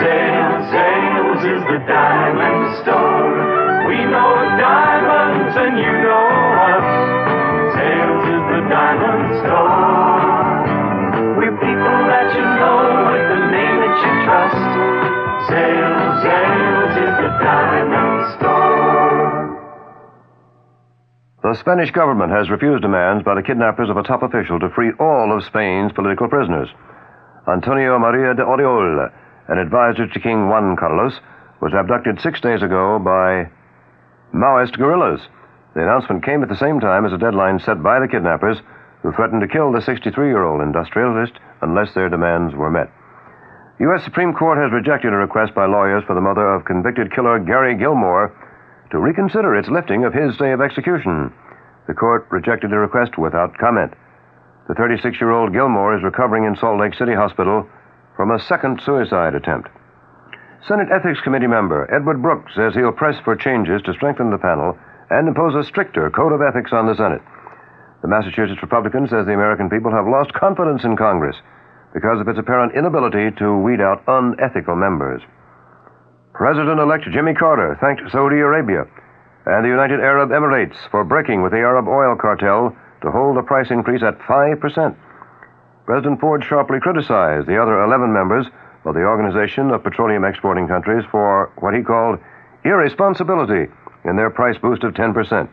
Zales, 0.00 0.64
Zales 0.74 1.42
is 1.44 1.62
the 1.70 1.80
diamond 1.86 2.82
store. 2.82 3.88
We 3.88 3.96
know 4.10 4.32
diamonds 4.58 5.54
and 5.56 5.78
you 5.78 5.92
know 6.02 6.33
diamond. 8.68 9.44
We're 11.36 11.56
people 11.58 11.98
that 12.08 12.28
you 12.34 12.44
know 12.44 13.08
with 13.10 13.26
the 13.28 13.40
name 13.52 13.76
that 13.82 13.96
you 14.02 14.12
trust. 14.24 14.64
Is 16.94 17.12
the 17.20 17.30
diamond. 17.42 18.14
The 21.44 21.60
Spanish 21.60 21.90
government 21.92 22.32
has 22.32 22.48
refused 22.50 22.82
demands 22.82 23.22
by 23.22 23.34
the 23.34 23.42
kidnappers 23.42 23.90
of 23.90 23.96
a 23.96 24.02
top 24.02 24.22
official 24.22 24.58
to 24.58 24.70
free 24.74 24.90
all 24.98 25.30
of 25.30 25.44
Spain's 25.44 25.92
political 25.92 26.26
prisoners. 26.26 26.68
Antonio 27.46 27.98
Maria 27.98 28.34
de 28.34 28.42
Oriol, 28.42 29.12
an 29.48 29.58
advisor 29.58 30.08
to 30.08 30.20
King 30.20 30.48
Juan 30.48 30.74
Carlos, 30.74 31.20
was 31.60 31.72
abducted 31.78 32.18
six 32.20 32.40
days 32.40 32.62
ago 32.62 32.98
by 32.98 33.44
Maoist 34.34 34.76
guerrillas. 34.78 35.20
The 35.74 35.82
announcement 35.82 36.24
came 36.24 36.42
at 36.42 36.48
the 36.48 36.56
same 36.56 36.78
time 36.78 37.04
as 37.04 37.12
a 37.12 37.18
deadline 37.18 37.58
set 37.58 37.82
by 37.82 37.98
the 37.98 38.08
kidnappers, 38.08 38.58
who 39.02 39.12
threatened 39.12 39.42
to 39.42 39.48
kill 39.48 39.72
the 39.72 39.82
63 39.82 40.28
year 40.28 40.44
old 40.44 40.62
industrialist 40.62 41.34
unless 41.60 41.92
their 41.92 42.08
demands 42.08 42.54
were 42.54 42.70
met. 42.70 42.90
The 43.78 43.84
U.S. 43.84 44.04
Supreme 44.04 44.32
Court 44.32 44.56
has 44.56 44.72
rejected 44.72 45.12
a 45.12 45.16
request 45.16 45.52
by 45.52 45.66
lawyers 45.66 46.04
for 46.06 46.14
the 46.14 46.20
mother 46.20 46.46
of 46.54 46.64
convicted 46.64 47.12
killer 47.12 47.38
Gary 47.40 47.76
Gilmore 47.76 48.32
to 48.92 48.98
reconsider 48.98 49.54
its 49.56 49.68
lifting 49.68 50.04
of 50.04 50.14
his 50.14 50.36
stay 50.36 50.52
of 50.52 50.60
execution. 50.60 51.32
The 51.88 51.94
court 51.94 52.26
rejected 52.30 52.70
the 52.70 52.78
request 52.78 53.18
without 53.18 53.58
comment. 53.58 53.92
The 54.68 54.74
36 54.74 55.20
year 55.20 55.32
old 55.32 55.52
Gilmore 55.52 55.96
is 55.96 56.04
recovering 56.04 56.44
in 56.44 56.56
Salt 56.56 56.80
Lake 56.80 56.94
City 56.94 57.14
Hospital 57.14 57.68
from 58.16 58.30
a 58.30 58.38
second 58.38 58.80
suicide 58.80 59.34
attempt. 59.34 59.68
Senate 60.66 60.88
Ethics 60.90 61.20
Committee 61.20 61.48
member 61.48 61.92
Edward 61.92 62.22
Brooks 62.22 62.54
says 62.54 62.74
he'll 62.74 62.92
press 62.92 63.20
for 63.24 63.36
changes 63.36 63.82
to 63.82 63.92
strengthen 63.92 64.30
the 64.30 64.38
panel 64.38 64.78
and 65.14 65.28
impose 65.28 65.54
a 65.54 65.62
stricter 65.62 66.10
code 66.10 66.32
of 66.32 66.42
ethics 66.42 66.72
on 66.72 66.86
the 66.86 66.96
Senate. 66.96 67.22
The 68.02 68.08
Massachusetts 68.08 68.60
Republican 68.60 69.06
says 69.06 69.26
the 69.26 69.38
American 69.38 69.70
people 69.70 69.92
have 69.94 70.10
lost 70.10 70.34
confidence 70.34 70.82
in 70.82 70.96
Congress 70.96 71.36
because 71.94 72.20
of 72.20 72.26
its 72.26 72.38
apparent 72.38 72.74
inability 72.74 73.30
to 73.38 73.56
weed 73.56 73.80
out 73.80 74.02
unethical 74.08 74.74
members. 74.74 75.22
President 76.34 76.80
elect 76.80 77.06
Jimmy 77.12 77.32
Carter 77.32 77.78
thanked 77.80 78.10
Saudi 78.10 78.42
Arabia 78.42 78.90
and 79.46 79.64
the 79.64 79.70
United 79.70 80.00
Arab 80.00 80.30
Emirates 80.30 80.74
for 80.90 81.04
breaking 81.04 81.42
with 81.42 81.52
the 81.52 81.62
Arab 81.62 81.86
oil 81.86 82.16
cartel 82.16 82.74
to 83.02 83.10
hold 83.12 83.36
the 83.36 83.42
price 83.42 83.70
increase 83.70 84.02
at 84.02 84.18
5%. 84.18 84.96
President 85.86 86.20
Ford 86.20 86.42
sharply 86.42 86.80
criticized 86.80 87.46
the 87.46 87.62
other 87.62 87.84
11 87.84 88.12
members 88.12 88.46
of 88.84 88.94
the 88.94 89.06
Organization 89.06 89.70
of 89.70 89.84
Petroleum 89.84 90.24
Exporting 90.24 90.66
Countries 90.66 91.04
for 91.10 91.52
what 91.60 91.74
he 91.74 91.82
called 91.82 92.18
irresponsibility 92.64 93.70
in 94.04 94.16
their 94.16 94.30
price 94.30 94.56
boost 94.60 94.84
of 94.84 94.94
10%. 94.94 95.48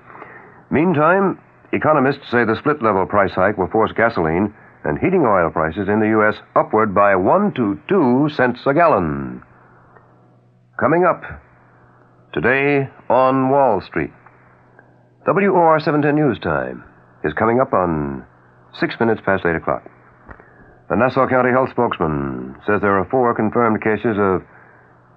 Meantime, 0.70 1.40
economists 1.74 2.30
say 2.30 2.46
the 2.46 2.58
split 2.60 2.82
level 2.82 3.06
price 3.06 3.32
hike 3.34 3.58
will 3.58 3.68
force 3.68 3.92
gasoline 3.96 4.54
and 4.84 4.98
heating 5.00 5.26
oil 5.26 5.50
prices 5.52 5.88
in 5.88 6.00
the 6.00 6.08
U.S. 6.08 6.36
upward 6.56 6.94
by 6.94 7.16
1 7.16 7.54
to 7.54 7.80
2 7.88 8.30
cents 8.36 8.60
a 8.66 8.74
gallon. 8.74 9.44
Coming 10.80 11.06
up 11.06 11.22
today 12.34 12.90
on 13.10 13.50
Wall 13.50 13.82
Street. 13.82 14.12
WOR 15.28 15.80
710 15.80 16.16
News 16.16 16.40
Time 16.40 16.84
is 17.24 17.34
coming 17.34 17.60
up 17.60 17.74
on 17.74 18.26
six 18.80 18.96
minutes 19.00 19.22
past 19.24 19.46
8 19.46 19.56
o'clock. 19.56 19.84
The 20.90 20.96
Nassau 20.96 21.28
County 21.28 21.52
Health 21.52 21.70
spokesman 21.70 22.56
says 22.66 22.82
there 22.82 22.98
are 22.98 23.08
four 23.12 23.36
confirmed 23.36 23.84
cases 23.84 24.18
of 24.18 24.42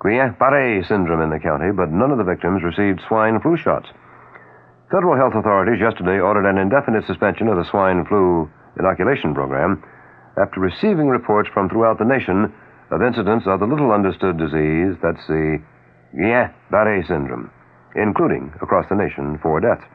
Guillain-Barré 0.04 0.86
syndrome 0.86 1.22
in 1.22 1.30
the 1.30 1.40
county, 1.40 1.72
but 1.72 1.90
none 1.90 2.10
of 2.12 2.18
the 2.18 2.28
victims 2.28 2.62
received 2.62 3.00
swine 3.08 3.40
flu 3.40 3.56
shots. 3.56 3.88
Federal 4.92 5.16
health 5.16 5.32
authorities 5.34 5.80
yesterday 5.80 6.20
ordered 6.20 6.44
an 6.44 6.58
indefinite 6.58 7.06
suspension 7.06 7.48
of 7.48 7.56
the 7.56 7.64
swine 7.70 8.04
flu 8.04 8.50
inoculation 8.78 9.32
program 9.32 9.82
after 10.36 10.60
receiving 10.60 11.08
reports 11.08 11.48
from 11.54 11.68
throughout 11.70 11.98
the 11.98 12.04
nation 12.04 12.52
of 12.90 13.00
incidents 13.00 13.46
of 13.48 13.60
the 13.60 13.66
little 13.66 13.92
understood 13.92 14.36
disease 14.36 14.92
that's 15.00 15.24
the 15.26 15.56
Guillain-Barré 16.14 17.08
syndrome, 17.08 17.50
including 17.96 18.52
across 18.60 18.84
the 18.90 19.00
nation 19.00 19.38
four 19.40 19.58
deaths. 19.60 19.88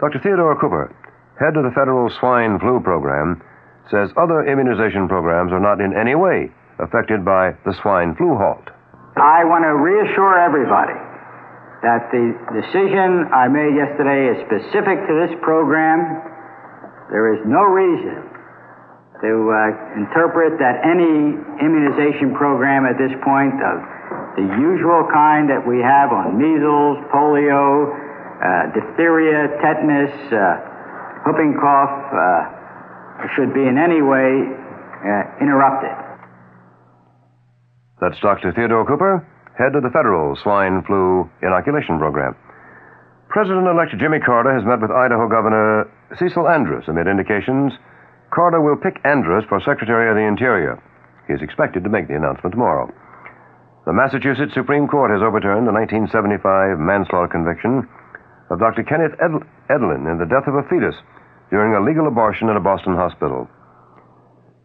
Dr. 0.00 0.18
Theodore 0.18 0.58
Cooper, 0.58 0.90
head 1.38 1.56
of 1.56 1.62
the 1.62 1.76
federal 1.78 2.10
swine 2.10 2.58
flu 2.58 2.80
program, 2.80 3.40
says 3.90 4.10
other 4.16 4.42
immunization 4.42 5.06
programs 5.06 5.52
are 5.52 5.62
not 5.62 5.80
in 5.80 5.94
any 5.96 6.16
way 6.16 6.50
affected 6.80 7.24
by 7.24 7.52
the 7.64 7.74
swine 7.80 8.16
flu 8.16 8.34
halt. 8.36 8.70
I 9.20 9.44
want 9.44 9.68
to 9.68 9.76
reassure 9.76 10.40
everybody 10.40 10.96
that 11.84 12.08
the 12.08 12.24
decision 12.56 13.28
I 13.28 13.52
made 13.52 13.76
yesterday 13.76 14.32
is 14.32 14.40
specific 14.48 14.96
to 14.96 15.12
this 15.20 15.36
program. 15.44 16.24
There 17.12 17.36
is 17.36 17.44
no 17.44 17.60
reason 17.68 18.16
to 19.20 19.32
uh, 19.52 20.00
interpret 20.00 20.56
that 20.56 20.80
any 20.80 21.36
immunization 21.60 22.32
program 22.32 22.88
at 22.88 22.96
this 22.96 23.12
point 23.20 23.60
of 23.60 23.76
the 24.40 24.46
usual 24.56 25.04
kind 25.12 25.52
that 25.52 25.60
we 25.60 25.84
have 25.84 26.16
on 26.16 26.40
measles, 26.40 27.04
polio, 27.12 27.92
uh, 27.92 28.72
diphtheria, 28.72 29.52
tetanus, 29.60 30.16
uh, 30.32 31.28
whooping 31.28 31.60
cough 31.60 32.08
uh, 32.08 33.28
should 33.36 33.52
be 33.52 33.68
in 33.68 33.76
any 33.76 34.00
way 34.00 34.48
uh, 35.04 35.44
interrupted. 35.44 35.99
That's 38.00 38.18
Dr. 38.20 38.52
Theodore 38.52 38.86
Cooper, 38.86 39.20
head 39.58 39.76
of 39.76 39.82
the 39.82 39.92
federal 39.92 40.36
swine 40.36 40.82
flu 40.88 41.28
inoculation 41.42 41.98
program. 41.98 42.34
President 43.28 43.68
elect 43.68 43.92
Jimmy 44.00 44.18
Carter 44.18 44.56
has 44.56 44.64
met 44.64 44.80
with 44.80 44.90
Idaho 44.90 45.28
Governor 45.28 45.86
Cecil 46.18 46.48
Andrus 46.48 46.88
amid 46.88 47.06
indications 47.06 47.72
Carter 48.32 48.60
will 48.60 48.76
pick 48.76 48.98
Andrus 49.04 49.44
for 49.48 49.60
Secretary 49.60 50.08
of 50.08 50.16
the 50.16 50.26
Interior. 50.26 50.80
He 51.28 51.34
is 51.34 51.42
expected 51.42 51.84
to 51.84 51.90
make 51.90 52.08
the 52.08 52.16
announcement 52.16 52.52
tomorrow. 52.52 52.90
The 53.86 53.92
Massachusetts 53.92 54.54
Supreme 54.54 54.88
Court 54.88 55.10
has 55.10 55.22
overturned 55.22 55.66
the 55.66 55.74
1975 55.74 56.78
manslaughter 56.78 57.28
conviction 57.30 57.86
of 58.50 58.58
Dr. 58.58 58.82
Kenneth 58.82 59.14
Ed- 59.20 59.46
Edelin 59.70 60.10
in 60.10 60.18
the 60.18 60.26
death 60.30 60.46
of 60.46 60.54
a 60.54 60.66
fetus 60.66 60.94
during 61.50 61.74
a 61.74 61.82
legal 61.84 62.06
abortion 62.06 62.48
at 62.48 62.56
a 62.56 62.62
Boston 62.62 62.94
hospital. 62.94 63.48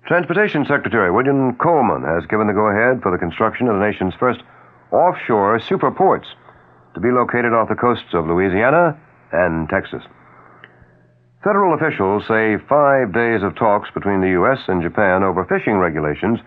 Transportation 0.08 0.66
Secretary 0.66 1.10
William 1.10 1.56
Coleman 1.56 2.03
has 2.03 2.28
given 2.28 2.45
the 2.45 2.53
go 2.53 2.70
ahead 2.70 3.01
for 3.01 3.12
the 3.12 3.18
construction 3.18 3.68
of 3.68 3.80
the 3.80 3.86
nation's 3.86 4.14
first 4.20 4.39
offshore 4.91 5.58
superports 5.58 6.28
to 6.93 6.99
be 6.99 7.10
located 7.10 7.53
off 7.53 7.70
the 7.70 7.76
coasts 7.76 8.14
of 8.14 8.28
Louisiana 8.28 8.95
and 9.32 9.68
Texas. 9.68 10.03
Federal 11.43 11.74
officials 11.74 12.22
say 12.28 12.58
five 12.70 13.14
days 13.14 13.41
of 13.41 13.56
talks 13.56 13.89
between 13.95 14.22
the 14.22 14.38
U.S. 14.38 14.60
and 14.68 14.84
Japan 14.84 15.24
over 15.24 15.43
fishing 15.43 15.78
regulations 15.78 16.39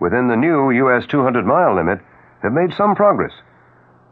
within 0.00 0.28
the 0.28 0.36
new 0.36 0.70
U.S. 0.70 1.04
200 1.06 1.44
mile 1.44 1.76
limit 1.76 2.00
have 2.42 2.52
made 2.52 2.72
some 2.72 2.94
progress, 2.94 3.32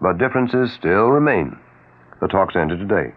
but 0.03 0.18
differences 0.18 0.74
still 0.74 1.09
remain. 1.09 1.59
The 2.20 2.28
talks 2.28 2.55
ended 2.55 2.80
today. 2.80 3.14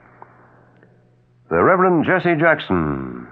The 1.50 1.62
Reverend 1.62 2.06
Jesse 2.06 2.40
Jackson 2.40 3.28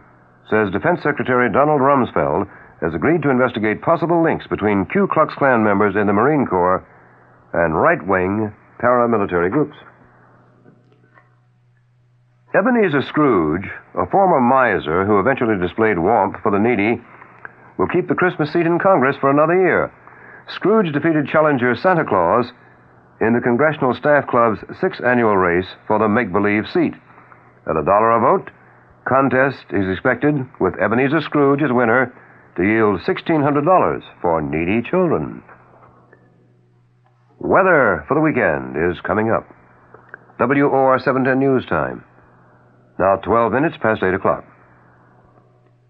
says 0.50 0.72
Defense 0.72 1.02
Secretary 1.04 1.52
Donald 1.52 1.82
Rumsfeld 1.82 2.50
has 2.82 2.94
agreed 2.94 3.22
to 3.22 3.30
investigate 3.30 3.82
possible 3.82 4.24
links 4.24 4.48
between 4.48 4.86
Ku 4.86 5.08
Klux 5.08 5.34
Klan 5.36 5.64
members 5.64 5.96
in 5.96 6.08
the 6.08 6.14
Marine 6.14 6.46
Corps 6.46 6.86
and 7.54 7.76
right 7.76 8.06
wing 8.06 8.54
paramilitary 8.82 9.52
groups. 9.52 9.78
Ebenezer 12.54 13.02
Scrooge, 13.08 13.70
a 13.96 14.06
former 14.08 14.42
miser 14.42 15.06
who 15.06 15.20
eventually 15.20 15.58
displayed 15.58 16.00
warmth 16.00 16.36
for 16.44 16.52
the 16.52 16.60
needy, 16.60 17.02
will 17.78 17.88
keep 17.88 18.08
the 18.08 18.16
Christmas 18.16 18.52
seat 18.52 18.66
in 18.66 18.80
Congress 18.80 19.16
for 19.22 19.30
another 19.30 19.56
year. 19.56 19.92
Scrooge 20.50 20.92
defeated 20.92 21.28
challenger 21.28 21.76
Santa 21.76 22.04
Claus 22.04 22.52
in 23.22 23.34
the 23.34 23.39
Congressional 23.39 23.94
Staff 23.94 24.28
Club's 24.28 24.60
sixth 24.82 25.02
annual 25.04 25.38
race 25.38 25.68
for 25.88 26.00
the 26.00 26.10
make 26.10 26.34
believe 26.34 26.68
seat. 26.74 26.94
At 27.70 27.78
a 27.78 27.86
dollar 27.86 28.12
a 28.12 28.20
vote, 28.20 28.52
contest 29.08 29.66
is 29.72 29.89
expected 29.91 30.36
with 30.60 30.80
Ebenezer 30.80 31.22
Scrooge 31.22 31.62
as 31.62 31.72
winner 31.72 32.14
to 32.58 32.64
yield 32.64 33.02
$1,600 33.02 34.02
for 34.22 34.41
needy 34.41 34.88
children. 34.89 35.43
Weather 37.39 38.06
for 38.08 38.16
the 38.16 38.22
weekend 38.22 38.78
is 38.78 39.02
coming 39.02 39.32
up. 39.32 39.47
WOR 40.39 40.99
710 40.99 41.39
News 41.39 41.66
Time. 41.66 42.04
Now 42.99 43.18
12 43.18 43.54
minutes 43.54 43.78
past 43.82 44.04
8 44.04 44.14
o'clock. 44.14 44.45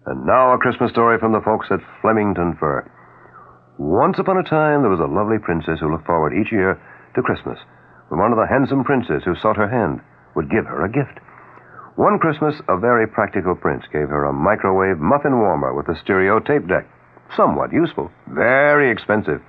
And 0.06 0.26
now 0.26 0.52
a 0.52 0.58
Christmas 0.58 0.90
story 0.90 1.18
from 1.18 1.32
the 1.32 1.44
folks 1.44 1.68
at 1.70 1.80
Flemington 2.00 2.56
Fur. 2.58 2.88
Once 3.78 4.18
upon 4.18 4.36
a 4.38 4.42
time, 4.42 4.82
there 4.82 4.90
was 4.90 5.00
a 5.00 5.08
lovely 5.08 5.38
princess 5.38 5.78
who 5.80 5.90
looked 5.90 6.06
forward 6.06 6.34
each 6.34 6.52
year 6.52 6.80
to 7.14 7.22
Christmas 7.22 7.58
when 8.08 8.20
one 8.20 8.32
of 8.32 8.38
the 8.38 8.50
handsome 8.50 8.84
princes 8.84 9.22
who 9.24 9.34
sought 9.36 9.56
her 9.56 9.68
hand 9.68 10.00
would 10.36 10.50
give 10.50 10.66
her 10.66 10.84
a 10.84 10.90
gift. 10.92 11.21
One 11.96 12.18
Christmas, 12.18 12.56
a 12.68 12.78
very 12.78 13.06
practical 13.06 13.54
prince 13.54 13.84
gave 13.92 14.08
her 14.08 14.24
a 14.24 14.32
microwave 14.32 14.98
muffin 14.98 15.38
warmer 15.38 15.74
with 15.74 15.88
a 15.88 16.00
stereo 16.00 16.40
tape 16.40 16.66
deck. 16.66 16.88
Somewhat 17.36 17.72
useful, 17.72 18.10
very 18.28 18.90
expensive, 18.90 19.42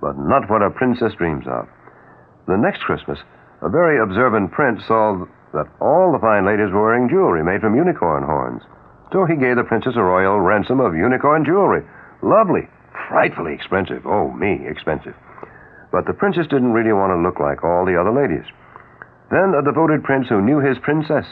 but 0.00 0.18
not 0.18 0.50
what 0.50 0.60
a 0.62 0.70
princess 0.70 1.14
dreams 1.16 1.46
of. 1.48 1.66
The 2.46 2.60
next 2.60 2.82
Christmas, 2.84 3.18
a 3.62 3.70
very 3.70 3.98
observant 3.98 4.52
prince 4.52 4.84
saw 4.86 5.24
that 5.54 5.72
all 5.80 6.12
the 6.12 6.20
fine 6.20 6.44
ladies 6.44 6.72
were 6.72 6.92
wearing 6.92 7.08
jewelry 7.08 7.42
made 7.42 7.62
from 7.62 7.74
unicorn 7.74 8.22
horns. 8.22 8.62
So 9.12 9.24
he 9.24 9.36
gave 9.40 9.56
the 9.56 9.64
princess 9.64 9.96
a 9.96 10.02
royal 10.02 10.40
ransom 10.40 10.80
of 10.80 10.94
unicorn 10.94 11.46
jewelry. 11.46 11.80
Lovely, 12.22 12.68
frightfully 13.08 13.54
expensive. 13.54 14.04
Oh, 14.04 14.30
me, 14.32 14.60
expensive. 14.68 15.14
But 15.90 16.04
the 16.04 16.12
princess 16.12 16.48
didn't 16.48 16.76
really 16.76 16.92
want 16.92 17.16
to 17.16 17.24
look 17.24 17.40
like 17.40 17.64
all 17.64 17.86
the 17.86 17.96
other 17.96 18.12
ladies. 18.12 18.44
Then 19.30 19.56
a 19.56 19.64
devoted 19.64 20.04
prince 20.04 20.28
who 20.28 20.44
knew 20.44 20.60
his 20.60 20.76
princess 20.84 21.24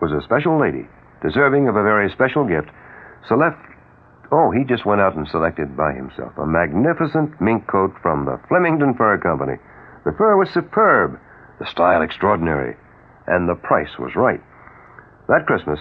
was 0.00 0.12
a 0.12 0.24
special 0.24 0.60
lady, 0.60 0.86
deserving 1.22 1.68
of 1.68 1.76
a 1.76 1.82
very 1.82 2.10
special 2.12 2.44
gift, 2.44 2.68
select. 3.28 3.58
Oh, 4.30 4.50
he 4.50 4.64
just 4.64 4.84
went 4.84 5.00
out 5.00 5.16
and 5.16 5.26
selected 5.28 5.76
by 5.76 5.92
himself 5.92 6.32
a 6.36 6.46
magnificent 6.46 7.40
mink 7.40 7.66
coat 7.66 7.94
from 8.02 8.24
the 8.24 8.40
Flemington 8.48 8.94
Fur 8.94 9.18
Company. 9.18 9.56
The 10.04 10.12
fur 10.18 10.36
was 10.36 10.50
superb, 10.50 11.18
the 11.58 11.66
style 11.66 12.02
extraordinary, 12.02 12.76
and 13.26 13.48
the 13.48 13.54
price 13.54 13.98
was 13.98 14.14
right. 14.16 14.40
That 15.28 15.46
Christmas, 15.46 15.80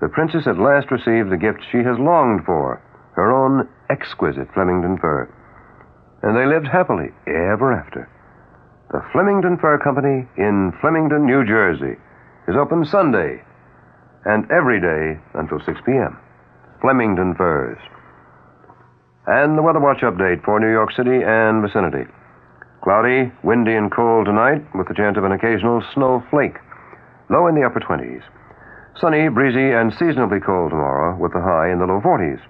the 0.00 0.08
princess 0.08 0.46
at 0.46 0.58
last 0.58 0.90
received 0.90 1.30
the 1.30 1.36
gift 1.36 1.60
she 1.70 1.78
has 1.78 1.98
longed 1.98 2.46
for 2.46 2.80
her 3.14 3.30
own 3.30 3.68
exquisite 3.90 4.48
Flemington 4.54 4.98
fur. 4.98 5.28
And 6.22 6.36
they 6.36 6.46
lived 6.46 6.66
happily 6.66 7.10
ever 7.26 7.72
after. 7.72 8.08
The 8.90 9.04
Flemington 9.12 9.58
Fur 9.58 9.78
Company 9.78 10.26
in 10.36 10.72
Flemington, 10.80 11.26
New 11.26 11.46
Jersey, 11.46 11.94
is 12.48 12.56
open 12.56 12.84
Sunday 12.84 13.42
and 14.24 14.50
every 14.50 14.80
day 14.80 15.20
until 15.34 15.60
6 15.60 15.80
p.m. 15.86 16.18
Flemington 16.80 17.34
Furs. 17.34 17.78
And 19.26 19.56
the 19.56 19.62
Weather 19.62 19.80
Watch 19.80 20.00
update 20.00 20.44
for 20.44 20.58
New 20.60 20.70
York 20.70 20.92
City 20.92 21.22
and 21.24 21.62
vicinity. 21.62 22.10
Cloudy, 22.82 23.30
windy, 23.44 23.74
and 23.74 23.92
cold 23.92 24.26
tonight 24.26 24.64
with 24.74 24.88
the 24.88 24.94
chance 24.94 25.16
of 25.16 25.24
an 25.24 25.32
occasional 25.32 25.82
snow 25.94 26.24
flake. 26.30 26.56
Low 27.28 27.46
in 27.46 27.54
the 27.54 27.64
upper 27.64 27.80
20s. 27.80 28.22
Sunny, 28.98 29.28
breezy, 29.28 29.72
and 29.72 29.92
seasonably 29.92 30.40
cold 30.40 30.70
tomorrow 30.70 31.16
with 31.16 31.32
the 31.32 31.40
high 31.40 31.70
in 31.70 31.78
the 31.78 31.86
low 31.86 32.00
40s. 32.00 32.40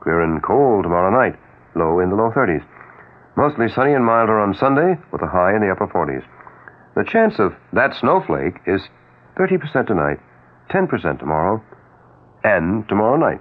Clear 0.00 0.22
and 0.22 0.42
cold 0.42 0.84
tomorrow 0.84 1.10
night, 1.10 1.38
low 1.74 2.00
in 2.00 2.10
the 2.10 2.16
low 2.16 2.30
30s. 2.30 2.64
Mostly 3.36 3.68
sunny 3.68 3.92
and 3.92 4.04
milder 4.04 4.38
on 4.38 4.54
Sunday 4.54 4.98
with 5.12 5.22
a 5.22 5.26
high 5.26 5.54
in 5.54 5.60
the 5.60 5.70
upper 5.70 5.86
40s. 5.86 6.24
The 6.94 7.04
chance 7.04 7.38
of 7.38 7.54
that 7.72 7.94
snowflake 7.94 8.56
is 8.66 8.82
30% 9.38 9.86
tonight, 9.86 10.18
10% 10.72 11.18
tomorrow, 11.18 11.62
and 12.42 12.88
tomorrow 12.88 13.16
night. 13.16 13.40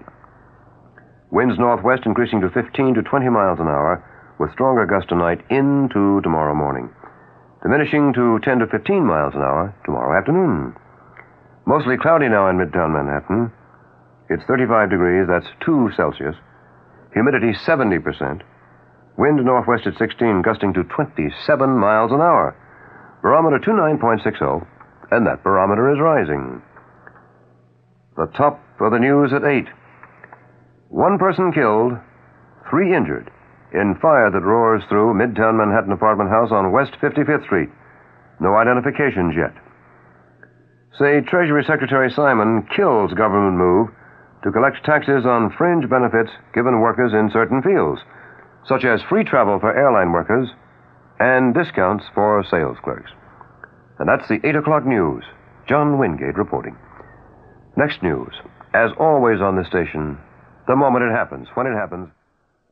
Winds 1.32 1.58
northwest 1.58 2.04
increasing 2.06 2.42
to 2.42 2.50
15 2.50 2.96
to 2.96 3.02
20 3.02 3.30
miles 3.30 3.60
an 3.60 3.68
hour 3.68 4.04
with 4.38 4.52
stronger 4.52 4.86
gusts 4.86 5.08
tonight 5.08 5.40
into 5.50 6.20
tomorrow 6.22 6.54
morning. 6.54 6.90
Diminishing 7.64 8.12
to 8.14 8.40
10 8.44 8.60
to 8.60 8.68
15 8.68 9.06
miles 9.06 9.34
an 9.34 9.42
hour 9.42 9.74
tomorrow 9.86 10.18
afternoon. 10.18 10.76
Mostly 11.66 11.96
cloudy 11.96 12.28
now 12.28 12.50
in 12.50 12.58
midtown 12.58 12.92
Manhattan. 12.92 13.52
It's 14.30 14.44
35 14.44 14.90
degrees, 14.90 15.28
that's 15.30 15.48
2 15.64 15.92
Celsius. 15.96 16.36
Humidity 17.14 17.54
70%. 17.54 18.42
Wind 19.18 19.46
northwest 19.46 19.88
at 19.88 19.98
16, 19.98 20.42
gusting 20.42 20.74
to 20.74 20.84
27 20.84 21.32
miles 21.70 22.12
an 22.12 22.20
hour. 22.20 22.56
Barometer 23.22 23.60
29.60, 23.60 24.66
and 25.12 25.28
that 25.28 25.44
barometer 25.44 25.94
is 25.94 26.00
rising. 26.00 26.62
The 28.18 28.28
top 28.38 28.60
of 28.80 28.92
the 28.92 29.00
news 29.00 29.32
at 29.32 29.46
8. 29.46 29.68
One 30.90 31.18
person 31.18 31.54
killed, 31.54 31.94
three 32.70 32.96
injured 32.96 33.32
in 33.74 33.96
fire 34.02 34.30
that 34.30 34.44
roars 34.44 34.84
through 34.90 35.16
Midtown 35.16 35.56
Manhattan 35.56 35.94
apartment 35.94 36.30
house 36.30 36.52
on 36.52 36.74
West 36.74 36.92
55th 37.02 37.46
Street. 37.46 37.70
No 38.42 38.56
identifications 38.56 39.34
yet. 39.36 39.56
Say 41.00 41.22
Treasury 41.22 41.64
Secretary 41.64 42.12
Simon 42.12 42.68
kills 42.76 43.14
government 43.14 43.56
move 43.56 43.88
to 44.44 44.52
collect 44.52 44.84
taxes 44.84 45.26
on 45.26 45.56
fringe 45.58 45.88
benefits 45.90 46.32
given 46.54 46.82
workers 46.82 47.14
in 47.14 47.32
certain 47.32 47.62
fields, 47.62 48.02
such 48.68 48.84
as 48.84 49.00
free 49.08 49.24
travel 49.24 49.58
for 49.60 49.72
airline 49.72 50.12
workers 50.12 50.50
and 51.20 51.54
discounts 51.54 52.04
for 52.14 52.44
sales 52.52 52.78
clerks. 52.84 53.12
And 54.00 54.10
that's 54.10 54.28
the 54.28 54.46
8 54.46 54.56
o'clock 54.58 54.86
news. 54.86 55.24
John 55.70 55.98
Wingate 55.98 56.36
reporting. 56.36 56.76
Next 57.78 58.04
news. 58.04 58.34
As 58.74 58.92
always 59.00 59.42
on 59.42 59.58
this 59.58 59.68
station, 59.68 60.18
the 60.68 60.76
moment 60.76 61.06
it 61.06 61.16
happens, 61.16 61.48
when 61.56 61.68
it 61.68 61.76
happens, 61.76 62.10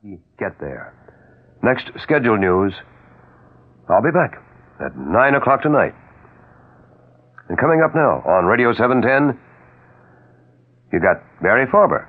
you 0.03 0.19
get 0.37 0.59
there. 0.59 0.93
Next 1.63 1.91
scheduled 2.03 2.39
news, 2.39 2.73
I'll 3.89 4.03
be 4.03 4.11
back 4.11 4.39
at 4.79 4.95
9 4.95 5.35
o'clock 5.35 5.61
tonight. 5.61 5.93
And 7.49 7.57
coming 7.57 7.81
up 7.83 7.95
now 7.95 8.21
on 8.23 8.45
Radio 8.45 8.71
710, 8.73 9.37
you 10.93 10.99
got 10.99 11.17
Barry 11.41 11.65
Farber. 11.67 12.07